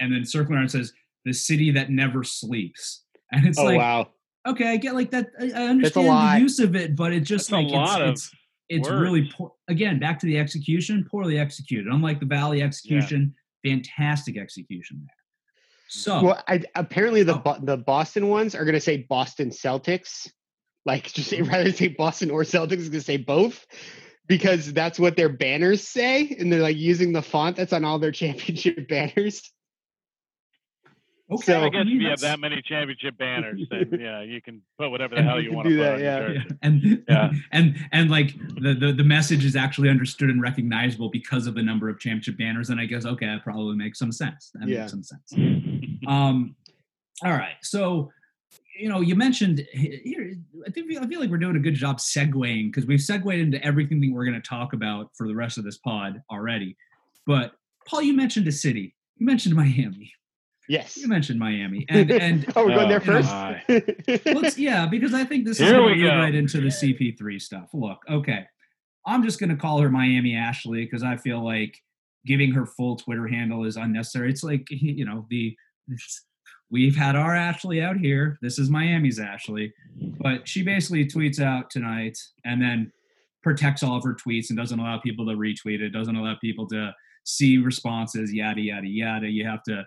and 0.00 0.12
then 0.12 0.24
circling 0.24 0.56
around 0.56 0.66
it 0.66 0.70
says 0.70 0.92
the 1.24 1.32
city 1.32 1.70
that 1.72 1.90
never 1.90 2.24
sleeps. 2.24 3.00
And 3.34 3.46
it's 3.46 3.58
oh, 3.58 3.64
like, 3.64 3.78
wow. 3.78 4.08
okay, 4.46 4.68
I 4.68 4.76
get 4.76 4.94
like 4.94 5.10
that. 5.12 5.30
I, 5.40 5.46
understand 5.52 6.06
the 6.06 6.42
use 6.42 6.58
of 6.58 6.76
it, 6.76 6.94
but 6.94 7.14
it 7.14 7.20
just 7.20 7.48
That's 7.48 7.72
like 7.72 8.02
it's 8.02 8.30
it's, 8.68 8.86
it's 8.86 8.88
really 8.90 9.32
poor. 9.34 9.52
Again, 9.68 9.98
back 9.98 10.18
to 10.18 10.26
the 10.26 10.38
execution, 10.38 11.08
poorly 11.10 11.38
executed. 11.38 11.86
Unlike 11.90 12.20
the 12.20 12.26
Valley 12.26 12.60
execution, 12.60 13.34
yeah. 13.64 13.70
fantastic 13.70 14.36
execution 14.36 14.98
there. 15.06 15.16
So, 15.88 16.22
well, 16.22 16.44
I, 16.46 16.62
apparently 16.74 17.22
the 17.22 17.40
oh. 17.42 17.56
the 17.62 17.78
Boston 17.78 18.28
ones 18.28 18.54
are 18.54 18.66
going 18.66 18.74
to 18.74 18.80
say 18.80 19.06
Boston 19.08 19.48
Celtics. 19.48 20.30
Like, 20.84 21.04
just 21.14 21.30
say, 21.30 21.40
rather 21.40 21.72
say 21.72 21.88
Boston 21.88 22.30
or 22.30 22.42
Celtics, 22.42 22.80
is 22.80 22.88
going 22.90 23.00
to 23.00 23.06
say 23.06 23.16
both 23.16 23.66
because 24.32 24.72
that's 24.72 24.98
what 24.98 25.14
their 25.14 25.28
banners 25.28 25.86
say, 25.86 26.34
and 26.38 26.50
they're 26.50 26.62
like 26.62 26.78
using 26.78 27.12
the 27.12 27.20
font 27.20 27.54
that's 27.54 27.74
on 27.74 27.84
all 27.84 27.98
their 27.98 28.12
championship 28.22 28.88
banners. 28.88 29.52
Okay, 31.30 31.44
so, 31.44 31.62
I 31.62 31.68
guess 31.68 31.82
if 31.86 32.00
you 32.00 32.08
have 32.08 32.20
that 32.20 32.40
many 32.40 32.62
championship 32.62 33.18
banners, 33.18 33.60
then 33.70 33.98
yeah, 34.00 34.22
you 34.22 34.40
can 34.40 34.62
put 34.78 34.90
whatever 34.90 35.16
the 35.16 35.22
hell 35.22 35.38
you, 35.38 35.50
you 35.50 35.56
want 35.56 35.68
to 35.68 35.74
do 35.74 35.80
that. 35.80 36.00
Yeah. 36.00 36.30
yeah. 36.30 36.40
and 36.62 37.04
yeah, 37.06 37.30
and 37.52 37.76
and 37.92 38.10
like 38.10 38.34
the, 38.54 38.74
the 38.74 38.94
the 38.94 39.04
message 39.04 39.44
is 39.44 39.54
actually 39.54 39.90
understood 39.90 40.30
and 40.30 40.40
recognizable 40.40 41.10
because 41.10 41.46
of 41.46 41.54
the 41.54 41.62
number 41.62 41.90
of 41.90 41.98
championship 42.00 42.38
banners. 42.38 42.70
And 42.70 42.80
I 42.80 42.86
guess 42.86 43.04
okay, 43.04 43.26
that 43.26 43.42
probably 43.42 43.76
makes 43.76 43.98
some 43.98 44.12
sense. 44.12 44.50
That 44.54 44.66
yeah. 44.66 44.80
makes 44.80 44.92
some 44.92 45.02
sense. 45.02 45.34
um, 46.06 46.56
all 47.22 47.32
right, 47.32 47.56
so 47.60 48.10
you 48.78 48.88
know, 48.88 49.00
you 49.00 49.14
mentioned 49.14 49.66
here. 49.72 50.34
I 50.66 50.70
think 50.70 50.90
I 50.96 51.06
feel 51.06 51.20
like 51.20 51.30
we're 51.30 51.38
doing 51.38 51.56
a 51.56 51.60
good 51.60 51.74
job 51.74 51.98
segueing 51.98 52.68
because 52.68 52.86
we've 52.86 53.00
segued 53.00 53.34
into 53.34 53.62
everything 53.64 54.00
that 54.00 54.10
we're 54.12 54.24
going 54.24 54.40
to 54.40 54.48
talk 54.48 54.72
about 54.72 55.10
for 55.16 55.26
the 55.26 55.34
rest 55.34 55.58
of 55.58 55.64
this 55.64 55.78
pod 55.78 56.22
already. 56.30 56.76
But 57.26 57.52
Paul, 57.86 58.02
you 58.02 58.14
mentioned 58.14 58.46
a 58.48 58.52
city. 58.52 58.94
You 59.16 59.26
mentioned 59.26 59.54
Miami. 59.54 60.12
Yes. 60.68 60.96
You 60.96 61.08
mentioned 61.08 61.38
Miami, 61.38 61.84
and 61.90 62.10
and 62.10 62.52
oh, 62.56 62.66
we're 62.66 62.76
going 62.76 62.88
there 62.88 63.00
first. 63.00 63.28
Oh, 63.30 63.56
know, 63.68 64.40
let's 64.40 64.56
yeah, 64.56 64.86
because 64.86 65.12
I 65.12 65.24
think 65.24 65.44
this 65.44 65.58
Here 65.58 65.68
is 65.68 65.72
going 65.72 65.98
to 65.98 66.02
go 66.02 66.08
right 66.08 66.34
into 66.34 66.60
the 66.60 66.68
CP3 66.68 67.40
stuff. 67.40 67.70
Look, 67.74 67.98
okay, 68.08 68.46
I'm 69.06 69.22
just 69.22 69.40
going 69.40 69.50
to 69.50 69.56
call 69.56 69.80
her 69.80 69.90
Miami 69.90 70.36
Ashley 70.36 70.84
because 70.84 71.02
I 71.02 71.16
feel 71.16 71.44
like 71.44 71.76
giving 72.24 72.52
her 72.52 72.64
full 72.64 72.96
Twitter 72.96 73.26
handle 73.26 73.64
is 73.64 73.76
unnecessary. 73.76 74.30
It's 74.30 74.44
like 74.44 74.66
you 74.70 75.04
know 75.04 75.26
the 75.28 75.56
we've 76.72 76.96
had 76.96 77.14
our 77.14 77.36
Ashley 77.36 77.82
out 77.82 77.98
here. 77.98 78.38
This 78.42 78.58
is 78.58 78.70
Miami's 78.70 79.20
Ashley, 79.20 79.72
but 80.18 80.48
she 80.48 80.62
basically 80.62 81.06
tweets 81.06 81.38
out 81.38 81.70
tonight 81.70 82.18
and 82.44 82.60
then 82.60 82.90
protects 83.42 83.82
all 83.82 83.96
of 83.96 84.04
her 84.04 84.14
tweets 84.14 84.48
and 84.48 84.58
doesn't 84.58 84.80
allow 84.80 84.98
people 84.98 85.26
to 85.26 85.32
retweet 85.32 85.80
it. 85.80 85.90
Doesn't 85.90 86.16
allow 86.16 86.34
people 86.40 86.66
to 86.68 86.92
see 87.24 87.58
responses. 87.58 88.32
Yada 88.32 88.60
yada 88.60 88.88
yada. 88.88 89.28
You 89.28 89.46
have 89.46 89.62
to 89.64 89.84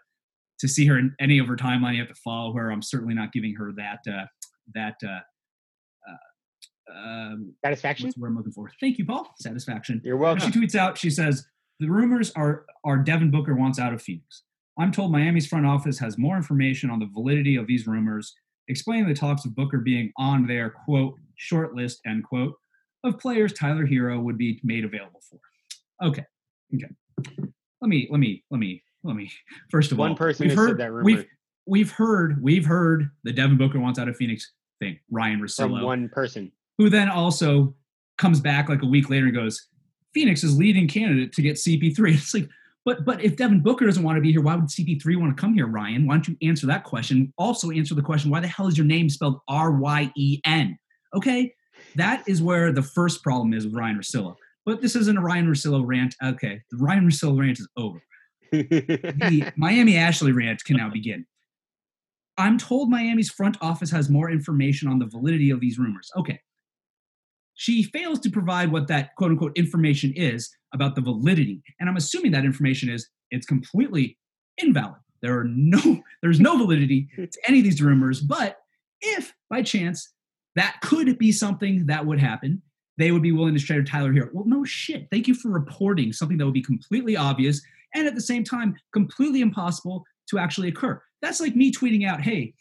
to 0.60 0.68
see 0.70 0.86
her 0.86 0.98
in 0.98 1.14
any 1.20 1.40
of 1.40 1.48
her 1.48 1.58
timeline. 1.58 1.94
You 1.94 2.00
have 2.00 2.10
to 2.10 2.22
follow 2.24 2.54
her. 2.54 2.72
I'm 2.72 2.82
certainly 2.82 3.16
not 3.16 3.34
giving 3.34 3.56
her 3.56 3.74
that 3.76 4.00
uh, 4.08 4.26
that. 4.74 4.96
Uh, 5.04 5.20
um, 6.94 7.54
satisfaction. 7.66 8.06
What's 8.06 8.16
the 8.16 8.22
word 8.22 8.28
I'm 8.30 8.38
looking 8.38 8.52
for? 8.52 8.72
Thank 8.80 9.00
you, 9.00 9.06
Paul. 9.06 9.28
Satisfaction. 9.40 10.02
You're 10.06 10.18
welcome. 10.18 10.52
She 10.52 10.58
tweets 10.58 10.76
out. 10.76 10.98
She 10.98 11.10
says 11.10 11.46
the 11.80 11.88
rumors 11.88 12.32
are 12.36 12.66
are 12.84 12.98
Devin 12.98 13.32
Booker 13.32 13.56
wants 13.56 13.80
out 13.80 13.92
of 13.92 14.02
Phoenix. 14.02 14.44
I'm 14.78 14.92
told 14.92 15.12
Miami's 15.12 15.48
front 15.48 15.66
office 15.66 15.98
has 16.00 16.18
more 16.18 16.36
information 16.36 16.90
on 16.90 17.00
the 17.00 17.10
validity 17.14 17.56
of 17.56 17.68
these 17.68 17.88
rumors, 17.88 18.34
explaining 18.68 19.08
the 19.08 19.14
talks 19.14 19.46
of 19.46 19.56
Booker 19.56 19.80
being 19.80 20.12
on 20.18 20.48
their 20.48 20.70
quote 20.70 21.16
short 21.38 21.76
list 21.76 22.02
end 22.06 22.24
quote 22.24 22.54
of 23.04 23.20
players 23.20 23.54
Tyler 23.54 23.86
Herro 23.86 24.22
would 24.22 24.38
be 24.38 24.60
made 24.64 24.84
available 24.84 25.22
for. 25.30 25.40
Okay, 26.06 26.24
okay. 26.74 26.88
Let 27.82 27.90
me 27.90 28.08
let 28.12 28.20
me 28.20 28.44
let 28.52 28.60
me 28.60 28.84
let 29.04 29.16
me. 29.16 29.32
First 29.70 29.92
of 29.92 29.98
one 29.98 30.10
all, 30.10 30.14
one 30.14 30.18
person 30.18 30.48
we've 30.48 30.58
heard 30.58 30.78
that 30.80 30.92
rumor. 30.92 31.04
we've 31.04 31.26
we've 31.66 31.92
heard 31.92 32.42
we've 32.44 32.66
heard 32.66 33.10
the 33.24 33.32
Devin 33.32 33.58
Booker 33.58 33.80
wants 33.80 34.00
out 34.00 34.10
of 34.10 34.18
Phoenix 34.18 34.52
thing. 34.80 35.00
Ryen 35.12 35.40
Russillo, 35.40 35.78
from 35.78 35.82
one 35.84 36.10
person, 36.10 36.52
who 36.78 36.90
then 36.90 37.10
also 37.10 37.76
comes 38.18 38.40
back 38.40 38.70
like 38.70 38.82
a 38.82 38.86
week 38.86 39.10
later 39.10 39.26
and 39.26 39.36
goes, 39.36 39.68
Phoenix 40.14 40.44
is 40.44 40.58
leading 40.58 40.88
candidate 40.88 41.34
to 41.34 41.42
get 41.42 41.56
CP3. 41.56 41.98
It's 42.14 42.34
like, 42.34 42.50
but 42.86 43.04
but 43.04 43.22
if 43.24 43.36
Devin 43.36 43.62
Booker 43.62 43.86
doesn't 43.86 44.04
want 44.04 44.16
to 44.16 44.22
be 44.22 44.32
here, 44.32 44.42
why 44.42 44.56
would 44.56 44.66
CP3 44.66 45.20
want 45.20 45.36
to 45.36 45.42
come 45.42 45.56
here, 45.56 45.68
Ryan? 45.68 46.06
Why 46.06 46.14
don't 46.14 46.28
you 46.28 46.38
answer 46.48 46.68
that 46.68 46.84
question? 46.84 47.34
Also 47.38 47.72
answer 47.72 47.96
the 47.96 48.02
question, 48.02 48.30
why 48.30 48.40
the 48.40 48.48
hell 48.48 48.68
is 48.68 48.78
your 48.78 48.86
name 48.86 49.10
spelled 49.10 49.40
R-Y-E-N? 49.48 50.78
Okay. 51.16 51.54
That 51.96 52.24
is 52.28 52.42
where 52.42 52.72
the 52.72 52.84
first 52.84 53.24
problem 53.24 53.54
is 53.54 53.66
with 53.66 53.76
Ryen 53.76 53.98
Russillo. 53.98 54.36
But 54.66 54.82
this 54.82 54.96
isn't 54.96 55.18
a 55.18 55.22
Ryen 55.22 55.48
Russillo 55.48 55.84
rant. 55.86 56.16
Okay. 56.24 56.62
The 56.72 56.78
Ryen 56.78 57.06
Russillo 57.06 57.40
rant 57.40 57.60
is 57.60 57.68
over. 57.76 58.02
the 58.52 59.52
Miami 59.58 59.98
Ashley 59.98 60.32
rant 60.32 60.64
can 60.64 60.78
now 60.78 60.90
begin. 60.90 61.26
I'm 62.38 62.58
told 62.58 62.90
Miami's 62.90 63.32
front 63.32 63.58
office 63.62 63.90
has 63.92 64.10
more 64.10 64.30
information 64.30 64.88
on 64.90 65.00
the 65.00 65.06
validity 65.06 65.50
of 65.50 65.60
these 65.60 65.80
rumors. 65.80 66.12
Okay. 66.18 66.40
She 67.56 67.84
fails 67.84 68.20
to 68.20 68.30
provide 68.30 68.72
what 68.72 68.88
that 68.88 69.16
quote 69.16 69.32
unquote 69.32 69.58
information 69.58 70.14
is 70.16 70.54
about 70.74 70.96
the 70.96 71.02
validity. 71.02 71.62
And 71.80 71.90
I'm 71.90 71.98
assuming 71.98 72.32
that 72.34 72.46
information 72.46 72.90
is 72.90 73.10
it's 73.32 73.46
completely 73.46 74.18
invalid. 74.58 75.00
There 75.22 75.38
are 75.40 75.46
no 75.46 76.04
there's 76.22 76.40
no 76.40 76.58
validity 76.58 77.08
to 77.16 77.28
any 77.48 77.60
of 77.60 77.64
these 77.64 77.82
rumors, 77.82 78.22
but 78.22 78.58
if 79.02 79.34
by 79.50 79.62
chance 79.62 80.14
that 80.56 80.78
could 80.82 81.18
be 81.18 81.32
something 81.32 81.86
that 81.88 82.06
would 82.06 82.20
happen, 82.20 82.62
they 82.98 83.12
would 83.12 83.24
be 83.24 83.32
willing 83.32 83.56
to 83.56 83.62
trade 83.62 83.86
Tyler 83.88 84.14
Herro. 84.14 84.30
Well, 84.34 84.46
no 84.46 84.64
shit. 84.64 85.08
Thank 85.12 85.28
you 85.28 85.34
for 85.34 85.50
reporting 85.50 86.14
something 86.14 86.38
that 86.38 86.46
would 86.46 86.54
be 86.54 86.62
completely 86.62 87.18
obvious 87.18 87.62
and 87.94 88.08
at 88.08 88.16
the 88.16 88.22
same 88.22 88.44
time 88.44 88.76
completely 88.94 89.42
impossible 89.42 90.06
to 90.30 90.40
actually 90.40 90.70
occur. 90.70 91.02
That's 91.22 91.40
like 91.40 91.56
me 91.56 91.72
tweeting 91.72 92.06
out, 92.06 92.22
"Hey, 92.22 92.54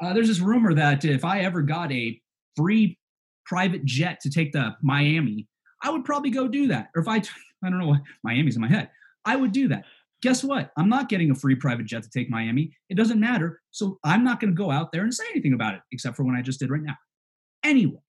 uh, 0.00 0.12
there's 0.12 0.28
this 0.28 0.40
rumor 0.40 0.74
that 0.74 1.04
if 1.04 1.24
I 1.24 1.40
ever 1.40 1.62
got 1.62 1.92
a 1.92 2.20
free 2.56 2.98
private 3.44 3.84
jet 3.84 4.20
to 4.20 4.30
take 4.30 4.52
the 4.52 4.76
Miami, 4.82 5.48
I 5.82 5.90
would 5.90 6.04
probably 6.04 6.30
go 6.30 6.48
do 6.48 6.68
that. 6.68 6.88
Or 6.94 7.02
if 7.02 7.08
I, 7.08 7.16
I 7.64 7.70
don't 7.70 7.78
know 7.78 7.88
what 7.88 8.02
Miami's 8.22 8.56
in 8.56 8.62
my 8.62 8.68
head, 8.68 8.90
I 9.24 9.36
would 9.36 9.52
do 9.52 9.68
that. 9.68 9.84
Guess 10.22 10.44
what? 10.44 10.70
I'm 10.76 10.88
not 10.88 11.08
getting 11.08 11.30
a 11.32 11.34
free 11.34 11.56
private 11.56 11.86
jet 11.86 12.04
to 12.04 12.10
take 12.10 12.30
Miami. 12.30 12.76
It 12.88 12.96
doesn't 12.96 13.18
matter. 13.18 13.60
So 13.72 13.98
I'm 14.04 14.22
not 14.22 14.40
going 14.40 14.54
to 14.54 14.56
go 14.56 14.70
out 14.70 14.92
there 14.92 15.02
and 15.02 15.12
say 15.12 15.24
anything 15.32 15.52
about 15.52 15.74
it, 15.74 15.80
except 15.90 16.16
for 16.16 16.22
when 16.22 16.36
I 16.36 16.42
just 16.42 16.60
did 16.60 16.70
right 16.70 16.82
now. 16.82 16.94
Anyway, 17.64 18.00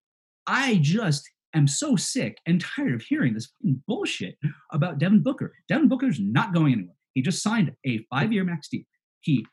I 0.46 0.78
just 0.82 1.28
am 1.56 1.67
so 1.67 1.96
sick 1.96 2.38
and 2.46 2.62
tired 2.62 2.93
of 2.93 3.02
hearing 3.02 3.34
this 3.34 3.52
bullshit 3.88 4.38
about 4.72 5.00
Devin 5.00 5.24
Booker. 5.24 5.54
Devin 5.67 5.88
Booker's 5.88 6.19
not 6.19 6.54
going 6.54 6.74
anywhere. 6.74 6.96
He 7.13 7.22
just 7.22 7.41
signed 7.41 7.72
a 7.86 8.06
five 8.12 8.32
year 8.32 8.43
max 8.43 8.67
deal. 8.69 8.84
He 9.22 9.46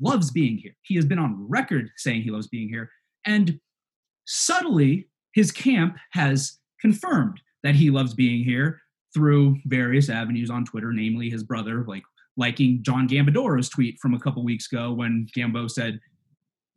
loves 0.00 0.30
being 0.30 0.58
here. 0.58 0.72
He 0.82 0.96
has 0.96 1.04
been 1.04 1.18
on 1.18 1.46
record 1.48 1.90
saying 1.96 2.22
he 2.22 2.30
loves 2.30 2.48
being 2.48 2.68
here. 2.68 2.90
And 3.24 3.60
subtly, 4.24 5.08
his 5.34 5.50
camp 5.50 5.96
has 6.12 6.58
confirmed 6.80 7.40
that 7.62 7.74
he 7.74 7.90
loves 7.90 8.14
being 8.14 8.44
here 8.44 8.80
through 9.14 9.56
various 9.66 10.08
avenues 10.10 10.50
on 10.50 10.64
Twitter, 10.64 10.92
namely 10.92 11.30
his 11.30 11.42
brother, 11.42 11.84
like 11.86 12.02
liking 12.36 12.82
John 12.82 13.08
Gambadoro's 13.08 13.68
tweet 13.68 13.98
from 14.00 14.14
a 14.14 14.20
couple 14.20 14.44
weeks 14.44 14.70
ago 14.70 14.92
when 14.92 15.26
Gambo 15.36 15.70
said 15.70 15.98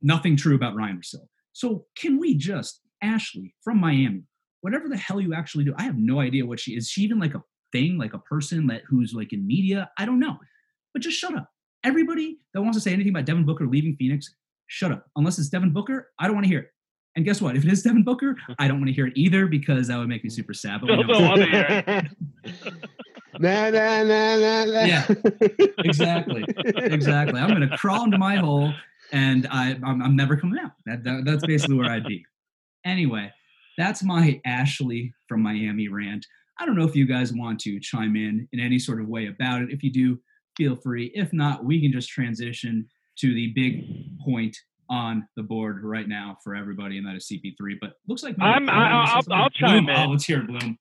nothing 0.01 0.35
true 0.35 0.55
about 0.55 0.75
Ryen 0.75 0.99
Russillo. 0.99 1.27
So 1.53 1.85
can 1.95 2.19
we 2.19 2.35
just, 2.35 2.81
Ashley 3.03 3.53
from 3.63 3.79
Miami, 3.79 4.23
whatever 4.61 4.87
the 4.87 4.97
hell 4.97 5.21
you 5.21 5.33
actually 5.33 5.65
do, 5.65 5.75
I 5.77 5.83
have 5.83 5.97
no 5.97 6.19
idea 6.19 6.45
what 6.45 6.59
she 6.59 6.75
is. 6.75 6.89
She 6.89 7.01
even 7.01 7.19
like 7.19 7.35
a 7.35 7.43
thing, 7.71 7.97
like 7.97 8.13
a 8.13 8.19
person 8.19 8.67
that 8.67 8.83
who's 8.87 9.13
like 9.13 9.33
in 9.33 9.45
media? 9.45 9.89
I 9.97 10.05
don't 10.05 10.19
know. 10.19 10.37
But 10.93 11.03
just 11.03 11.17
shut 11.17 11.35
up. 11.35 11.49
Everybody 11.83 12.39
that 12.53 12.61
wants 12.61 12.77
to 12.77 12.81
say 12.81 12.93
anything 12.93 13.11
about 13.11 13.25
Devin 13.25 13.45
Booker 13.45 13.67
leaving 13.67 13.95
Phoenix, 13.95 14.33
shut 14.67 14.91
up. 14.91 15.07
Unless 15.15 15.39
it's 15.39 15.49
Devin 15.49 15.73
Booker, 15.73 16.09
I 16.19 16.25
don't 16.25 16.35
want 16.35 16.45
to 16.45 16.49
hear 16.49 16.59
it. 16.59 16.71
And 17.15 17.25
guess 17.25 17.41
what? 17.41 17.55
If 17.55 17.65
it 17.65 17.71
is 17.71 17.83
Devin 17.83 18.03
Booker, 18.03 18.37
I 18.59 18.67
don't 18.67 18.77
want 18.77 18.87
to 18.87 18.93
hear 18.93 19.07
it 19.07 19.13
either 19.15 19.47
because 19.47 19.87
that 19.87 19.97
would 19.97 20.07
make 20.07 20.23
me 20.23 20.29
mm. 20.29 20.33
super 20.33 20.53
sad. 20.53 20.81
But 20.81 20.87
don't 20.87 21.07
want 21.07 21.41
to 21.41 21.47
hear 21.47 21.83
it. 21.87 22.05
nah, 23.39 23.69
nah, 23.69 24.03
nah, 24.03 24.37
nah, 24.37 24.65
nah. 24.65 24.83
Yeah, 24.83 25.07
exactly, 25.79 26.45
exactly. 26.75 27.39
I'm 27.39 27.49
going 27.49 27.67
to 27.67 27.77
crawl 27.77 28.05
into 28.05 28.17
my 28.17 28.35
hole, 28.35 28.73
and 29.11 29.47
I, 29.51 29.77
I'm, 29.83 30.01
I'm 30.01 30.15
never 30.15 30.37
coming 30.37 30.59
out. 30.59 30.71
That, 30.85 31.03
that, 31.03 31.23
that's 31.25 31.45
basically 31.45 31.75
where 31.75 31.91
I'd 31.91 32.05
be. 32.05 32.25
Anyway, 32.85 33.31
that's 33.77 34.03
my 34.03 34.39
Ashley 34.45 35.13
from 35.27 35.41
Miami 35.41 35.87
rant. 35.87 36.25
I 36.59 36.65
don't 36.65 36.77
know 36.77 36.85
if 36.85 36.95
you 36.95 37.05
guys 37.05 37.33
want 37.33 37.59
to 37.61 37.79
chime 37.79 38.15
in 38.15 38.47
in 38.51 38.59
any 38.59 38.79
sort 38.79 39.01
of 39.01 39.07
way 39.07 39.27
about 39.27 39.61
it. 39.63 39.71
If 39.71 39.83
you 39.83 39.91
do, 39.91 40.19
feel 40.55 40.75
free. 40.75 41.11
If 41.15 41.33
not, 41.33 41.65
we 41.65 41.81
can 41.81 41.91
just 41.91 42.09
transition 42.09 42.87
to 43.17 43.33
the 43.33 43.47
big 43.55 44.19
point 44.23 44.55
on 44.91 45.25
the 45.37 45.41
board 45.41 45.83
right 45.83 46.07
now 46.07 46.37
for 46.43 46.53
everybody, 46.53 46.97
and 46.97 47.07
that 47.07 47.15
is 47.15 47.25
CP3. 47.25 47.77
But 47.79 47.93
looks 48.07 48.23
like 48.23 48.35
I'm, 48.39 48.69
I, 48.69 49.15
will 49.25 49.33
I'll 49.33 49.49
chime 49.49 49.87
in. 49.89 49.95
Oh, 49.95 50.11
let's 50.11 50.25
hear 50.25 50.39
it, 50.39 50.47
Bloom. 50.47 50.77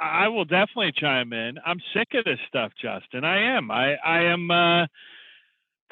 I 0.00 0.28
will 0.28 0.44
definitely 0.44 0.92
chime 0.96 1.32
in. 1.32 1.56
I'm 1.66 1.78
sick 1.92 2.08
of 2.14 2.24
this 2.24 2.38
stuff, 2.48 2.72
Justin. 2.80 3.24
I 3.24 3.56
am. 3.56 3.70
I 3.70 3.94
I 3.94 4.22
am 4.24 4.50
uh, 4.50 4.86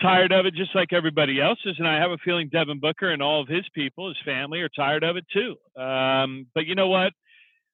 tired 0.00 0.32
of 0.32 0.46
it, 0.46 0.54
just 0.54 0.74
like 0.74 0.92
everybody 0.92 1.40
else 1.40 1.58
is, 1.64 1.74
and 1.78 1.88
I 1.88 1.98
have 1.98 2.12
a 2.12 2.18
feeling 2.24 2.48
Devin 2.48 2.78
Booker 2.78 3.10
and 3.10 3.22
all 3.22 3.42
of 3.42 3.48
his 3.48 3.64
people, 3.74 4.08
his 4.08 4.16
family, 4.24 4.60
are 4.60 4.68
tired 4.68 5.02
of 5.02 5.16
it 5.16 5.24
too. 5.32 5.56
Um, 5.80 6.46
but 6.54 6.66
you 6.66 6.76
know 6.76 6.88
what? 6.88 7.12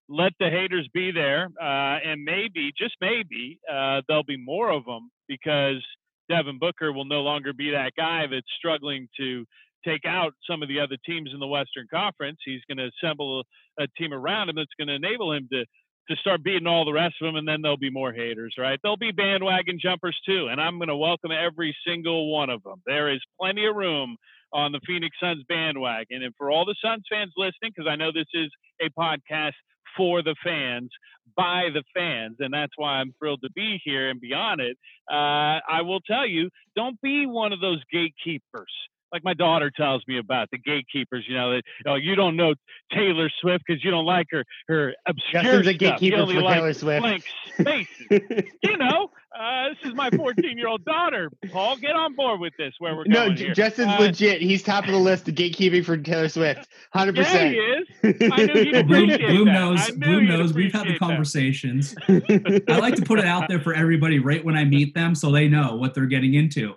Let 0.09 0.33
the 0.41 0.49
haters 0.49 0.89
be 0.95 1.13
there, 1.13 1.49
uh, 1.61 1.99
and 2.03 2.25
maybe, 2.25 2.73
just 2.79 2.95
maybe, 2.99 3.61
uh, 3.71 4.01
there'll 4.09 4.23
be 4.23 4.39
more 4.39 4.71
of 4.71 4.87
them 4.87 5.11
because 5.29 5.85
Devin 6.29 6.59
Booker 6.59 6.93
will 6.93 7.05
no 7.05 7.21
longer 7.21 7.53
be 7.53 7.71
that 7.71 7.93
guy 7.97 8.27
that's 8.31 8.47
struggling 8.59 9.09
to 9.19 9.45
take 9.85 10.05
out 10.07 10.35
some 10.49 10.63
of 10.63 10.69
the 10.69 10.81
other 10.81 10.97
teams 11.07 11.31
in 11.33 11.41
the 11.41 11.47
Western 11.47 11.87
Conference. 11.93 12.39
He's 12.45 12.61
going 12.69 12.79
to 12.79 12.91
assemble 13.03 13.45
a, 13.79 13.87
team 13.97 14.13
around 14.13 14.49
him 14.49 14.57
that's 14.57 14.75
going 14.79 14.89
to 14.89 14.95
enable 14.95 15.33
him 15.33 15.49
to 15.53 15.65
to 16.11 16.17
start 16.17 16.43
beating 16.43 16.67
all 16.67 16.87
the 16.87 16.93
rest 16.93 17.17
of 17.21 17.27
them, 17.27 17.37
and 17.37 17.47
then 17.47 17.61
there'll 17.61 17.77
be 17.77 17.91
more 17.91 18.15
haters, 18.15 18.55
right? 18.59 18.79
There'll 18.83 18.97
be 18.97 19.13
bandwagon 19.13 19.79
jumpers 19.79 20.19
too, 20.27 20.49
and 20.51 20.59
I'm 20.59 20.79
going 20.79 20.89
to 20.89 20.97
welcome 20.97 21.31
every 21.31 21.77
single 21.87 22.33
one 22.33 22.49
of 22.49 22.63
them. 22.63 22.81
There 22.87 23.13
is 23.13 23.21
plenty 23.39 23.67
of 23.67 23.77
room 23.77 24.17
on 24.51 24.73
the 24.73 24.81
Phoenix 24.87 25.15
Suns 25.23 25.45
bandwagon, 25.51 26.23
and 26.23 26.35
for 26.39 26.51
all 26.51 26.65
the 26.65 26.77
Suns 26.83 27.05
fans 27.13 27.33
listening, 27.37 27.73
because 27.77 27.87
I 27.87 27.97
know 27.97 28.11
this 28.11 28.25
is 28.33 28.51
a 28.81 28.89
podcast 28.99 29.53
for 29.99 30.23
the 30.23 30.35
fans, 30.43 30.91
by 31.37 31.69
the 31.75 31.83
fans, 31.95 32.37
and 32.39 32.55
that's 32.55 32.73
why 32.77 32.93
I'm 32.93 33.13
thrilled 33.19 33.43
to 33.43 33.51
be 33.53 33.81
here 33.85 34.09
and 34.09 34.19
be 34.21 34.33
on 34.33 34.61
it. 34.61 34.79
Uh, 35.11 35.61
I 35.69 35.83
will 35.83 36.01
tell 36.01 36.27
you, 36.27 36.49
don't 36.75 36.99
be 37.03 37.27
one 37.27 37.53
of 37.53 37.61
those 37.61 37.83
gatekeepers 37.93 38.73
like 39.13 39.25
my 39.25 39.35
daughter 39.35 39.71
tells 39.71 40.03
me 40.07 40.19
about 40.19 40.51
the 40.51 40.59
gatekeepers. 40.59 41.25
You 41.29 41.37
know 41.37 41.53
that 41.53 41.63
oh, 41.87 41.95
you 41.95 42.15
don't 42.15 42.37
know 42.37 42.55
Taylor 42.93 43.31
Swift 43.41 43.65
because 43.67 43.85
you 43.85 43.91
don't 43.91 44.07
like 44.07 44.27
her 44.31 44.45
her 44.69 44.95
obscure 45.07 45.43
Justin's 45.43 45.67
a 45.67 45.75
gatekeeper 45.75 46.27
for 46.27 46.41
like 46.41 46.55
Taylor 46.55 46.73
Swift. 46.73 47.03
Blank 47.03 47.25
spaces. 47.59 48.45
you 48.63 48.77
know, 48.77 49.11
uh, 49.39 49.69
this 49.69 49.91
is 49.91 49.95
my 49.95 50.11
14 50.11 50.57
year 50.57 50.69
old 50.69 50.85
daughter. 50.85 51.31
Paul, 51.51 51.77
get 51.77 51.95
on 51.95 52.15
board 52.15 52.41
with 52.41 52.53
this. 52.59 52.75
Where 52.79 52.97
we're 52.97 53.05
no, 53.05 53.27
going 53.27 53.49
No, 53.49 53.55
Justin's 53.55 53.93
uh, 53.93 53.99
legit. 54.01 54.41
He's 54.43 54.63
top 54.63 54.85
of 54.85 54.91
the 54.91 54.99
list 54.99 55.29
of 55.29 55.35
gatekeeping 55.35 55.85
for 55.85 55.97
Taylor 55.97 56.29
Swift. 56.29 56.69
Hundred 56.93 57.17
yeah, 57.17 57.23
percent. 57.23 57.55
he 57.55 57.61
is. 57.61 58.33
I 58.33 58.47
knew 58.47 58.65
he'd 58.65 58.87
Bloom, 58.87 59.09
Bloom 59.09 59.45
knows. 59.47 59.91
Bloom 59.93 60.27
knows. 60.27 60.53
We've 60.53 60.73
had 60.73 60.89
the 60.89 60.99
conversations. 60.99 61.95
I 62.09 62.79
like 62.79 62.97
to 62.97 63.03
put 63.03 63.19
it 63.19 63.27
out 63.27 63.49
there 63.49 63.61
for 63.61 63.75
everybody 63.75 64.19
right 64.19 64.45
when 64.45 64.57
I 64.57 64.65
meet 64.65 64.95
them, 64.95 65.15
so 65.15 65.31
they 65.31 65.49
know 65.49 65.77
what 65.77 65.95
they're 65.95 66.07
getting 66.07 66.35
into. 66.35 66.75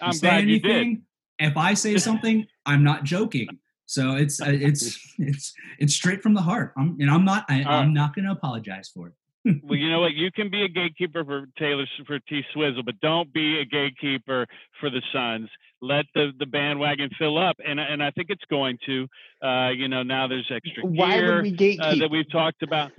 I'm 0.00 0.12
say 0.12 0.28
glad 0.28 0.42
anything, 0.42 0.70
you 0.70 0.94
did 0.96 1.02
if 1.38 1.56
I 1.56 1.74
say 1.74 1.96
something, 1.98 2.46
I'm 2.64 2.82
not 2.82 3.04
joking. 3.04 3.48
So 3.86 4.16
it's 4.16 4.40
uh, 4.40 4.46
it's 4.48 4.98
it's 5.18 5.52
it's 5.78 5.94
straight 5.94 6.22
from 6.22 6.34
the 6.34 6.42
heart. 6.42 6.72
I'm 6.76 6.96
and 7.00 7.10
I'm 7.10 7.24
not 7.24 7.44
I, 7.48 7.82
am 7.82 7.94
not 7.94 8.14
going 8.14 8.26
to 8.26 8.32
apologize 8.32 8.90
for 8.92 9.08
it. 9.08 9.14
well, 9.62 9.78
you 9.78 9.88
know 9.90 10.00
what? 10.00 10.14
You 10.14 10.32
can 10.32 10.50
be 10.50 10.62
a 10.62 10.68
gatekeeper 10.68 11.24
for 11.24 11.46
Taylor 11.56 11.84
for 12.06 12.18
T 12.18 12.42
Swizzle, 12.52 12.82
but 12.82 13.00
don't 13.00 13.32
be 13.32 13.60
a 13.60 13.64
gatekeeper 13.64 14.46
for 14.80 14.90
the 14.90 15.00
Suns. 15.12 15.48
Let 15.80 16.06
the, 16.14 16.32
the 16.38 16.46
bandwagon 16.46 17.10
fill 17.18 17.38
up, 17.38 17.56
and 17.64 17.78
and 17.78 18.02
I 18.02 18.10
think 18.10 18.30
it's 18.30 18.44
going 18.50 18.78
to. 18.86 19.06
Uh, 19.42 19.70
you 19.70 19.88
know, 19.88 20.02
now 20.02 20.26
there's 20.26 20.50
extra 20.50 20.84
Why 20.84 21.18
gear 21.18 21.36
would 21.36 21.42
we 21.44 21.56
gatekeep? 21.56 21.80
Uh, 21.80 21.94
that 21.96 22.10
we've 22.10 22.30
talked 22.30 22.62
about. 22.62 22.92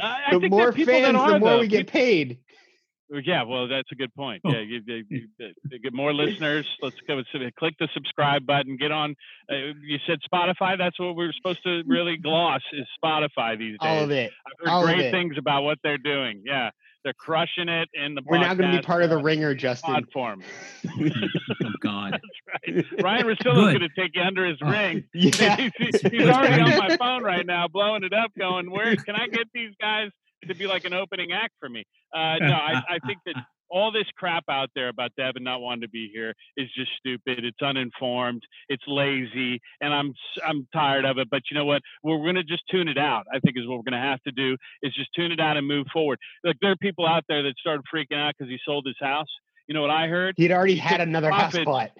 Uh, 0.00 0.38
the 0.38 0.48
more 0.48 0.72
fans, 0.72 1.16
are, 1.16 1.32
the 1.32 1.38
more 1.38 1.50
though. 1.50 1.60
we 1.60 1.68
get 1.68 1.86
paid. 1.86 2.38
Yeah, 3.24 3.42
well, 3.44 3.68
that's 3.68 3.90
a 3.92 3.94
good 3.94 4.14
point. 4.14 4.42
Oh. 4.44 4.50
Yeah, 4.50 4.60
you, 4.60 4.80
you, 4.86 5.04
you, 5.38 5.78
get 5.78 5.92
more 5.92 6.12
listeners. 6.12 6.66
Let's 6.82 6.96
go. 7.06 7.22
Click 7.58 7.74
the 7.78 7.88
subscribe 7.94 8.46
button. 8.46 8.76
Get 8.76 8.92
on. 8.92 9.14
Uh, 9.50 9.72
you 9.82 9.98
said 10.06 10.18
Spotify. 10.32 10.78
That's 10.78 10.98
what 10.98 11.16
we 11.16 11.24
are 11.24 11.32
supposed 11.32 11.62
to 11.64 11.82
really 11.86 12.16
gloss 12.16 12.62
is 12.72 12.86
Spotify 13.02 13.58
these 13.58 13.78
days. 13.78 13.78
All 13.80 14.04
of 14.04 14.10
it. 14.10 14.32
I've 14.46 14.66
heard 14.66 14.72
All 14.72 14.84
great 14.84 15.10
things 15.10 15.36
about 15.38 15.62
what 15.62 15.78
they're 15.82 15.98
doing. 15.98 16.42
Yeah, 16.44 16.70
they're 17.04 17.12
crushing 17.12 17.68
it 17.68 17.88
in 17.92 18.14
the. 18.14 18.22
We're 18.24 18.38
now 18.38 18.54
going 18.54 18.72
to 18.72 18.78
be 18.78 18.82
part 18.82 19.02
of 19.02 19.10
the 19.10 19.18
uh, 19.18 19.22
ringer, 19.22 19.54
Justin. 19.54 20.06
Form. 20.12 20.42
oh 20.88 21.70
God. 21.80 22.12
That's 22.66 22.86
right. 22.92 23.02
Ryan 23.02 23.30
is 23.30 23.38
going 23.38 23.80
to 23.80 23.88
take 23.90 24.12
you 24.14 24.22
under 24.22 24.46
his 24.46 24.58
oh. 24.62 24.70
ring. 24.70 25.04
Yeah. 25.12 25.68
he's, 25.78 26.00
he's 26.00 26.28
already 26.28 26.62
on 26.62 26.78
my 26.78 26.96
phone 26.96 27.22
right 27.22 27.46
now, 27.46 27.68
blowing 27.68 28.04
it 28.04 28.12
up, 28.12 28.32
going, 28.38 28.70
"Where 28.70 28.96
can 28.96 29.14
I 29.16 29.26
get 29.28 29.46
these 29.52 29.72
guys 29.80 30.10
to 30.48 30.54
be 30.54 30.66
like 30.66 30.84
an 30.84 30.94
opening 30.94 31.32
act 31.32 31.54
for 31.60 31.68
me?" 31.68 31.84
Uh, 32.14 32.36
no, 32.40 32.54
I, 32.54 32.82
I 32.88 32.98
think 33.06 33.18
that 33.26 33.34
all 33.70 33.90
this 33.90 34.06
crap 34.16 34.44
out 34.48 34.70
there 34.74 34.88
about 34.88 35.10
Devin 35.16 35.42
not 35.42 35.60
wanting 35.60 35.82
to 35.82 35.88
be 35.88 36.10
here 36.12 36.32
is 36.56 36.68
just 36.76 36.90
stupid. 36.98 37.44
It's 37.44 37.60
uninformed. 37.62 38.42
It's 38.68 38.82
lazy, 38.86 39.60
and 39.80 39.92
I'm 39.92 40.14
I'm 40.46 40.66
tired 40.72 41.04
of 41.04 41.18
it. 41.18 41.28
But 41.30 41.42
you 41.50 41.56
know 41.56 41.64
what? 41.64 41.82
We're 42.02 42.18
going 42.18 42.36
to 42.36 42.44
just 42.44 42.62
tune 42.70 42.88
it 42.88 42.98
out. 42.98 43.24
I 43.32 43.40
think 43.40 43.56
is 43.56 43.66
what 43.66 43.76
we're 43.76 43.90
going 43.90 44.00
to 44.00 44.08
have 44.08 44.22
to 44.22 44.32
do 44.32 44.56
is 44.82 44.94
just 44.94 45.10
tune 45.14 45.32
it 45.32 45.40
out 45.40 45.56
and 45.56 45.66
move 45.66 45.86
forward. 45.92 46.18
Like 46.44 46.56
there 46.60 46.70
are 46.70 46.76
people 46.76 47.06
out 47.06 47.24
there 47.28 47.42
that 47.42 47.54
started 47.58 47.84
freaking 47.92 48.16
out 48.16 48.34
because 48.38 48.50
he 48.50 48.58
sold 48.64 48.86
his 48.86 48.96
house. 49.00 49.28
You 49.66 49.74
know 49.74 49.80
what 49.80 49.90
I 49.90 50.08
heard? 50.08 50.34
He'd 50.36 50.52
already 50.52 50.74
he 50.74 50.80
had 50.80 51.00
another 51.00 51.30
house 51.30 51.56
bought 51.64 51.90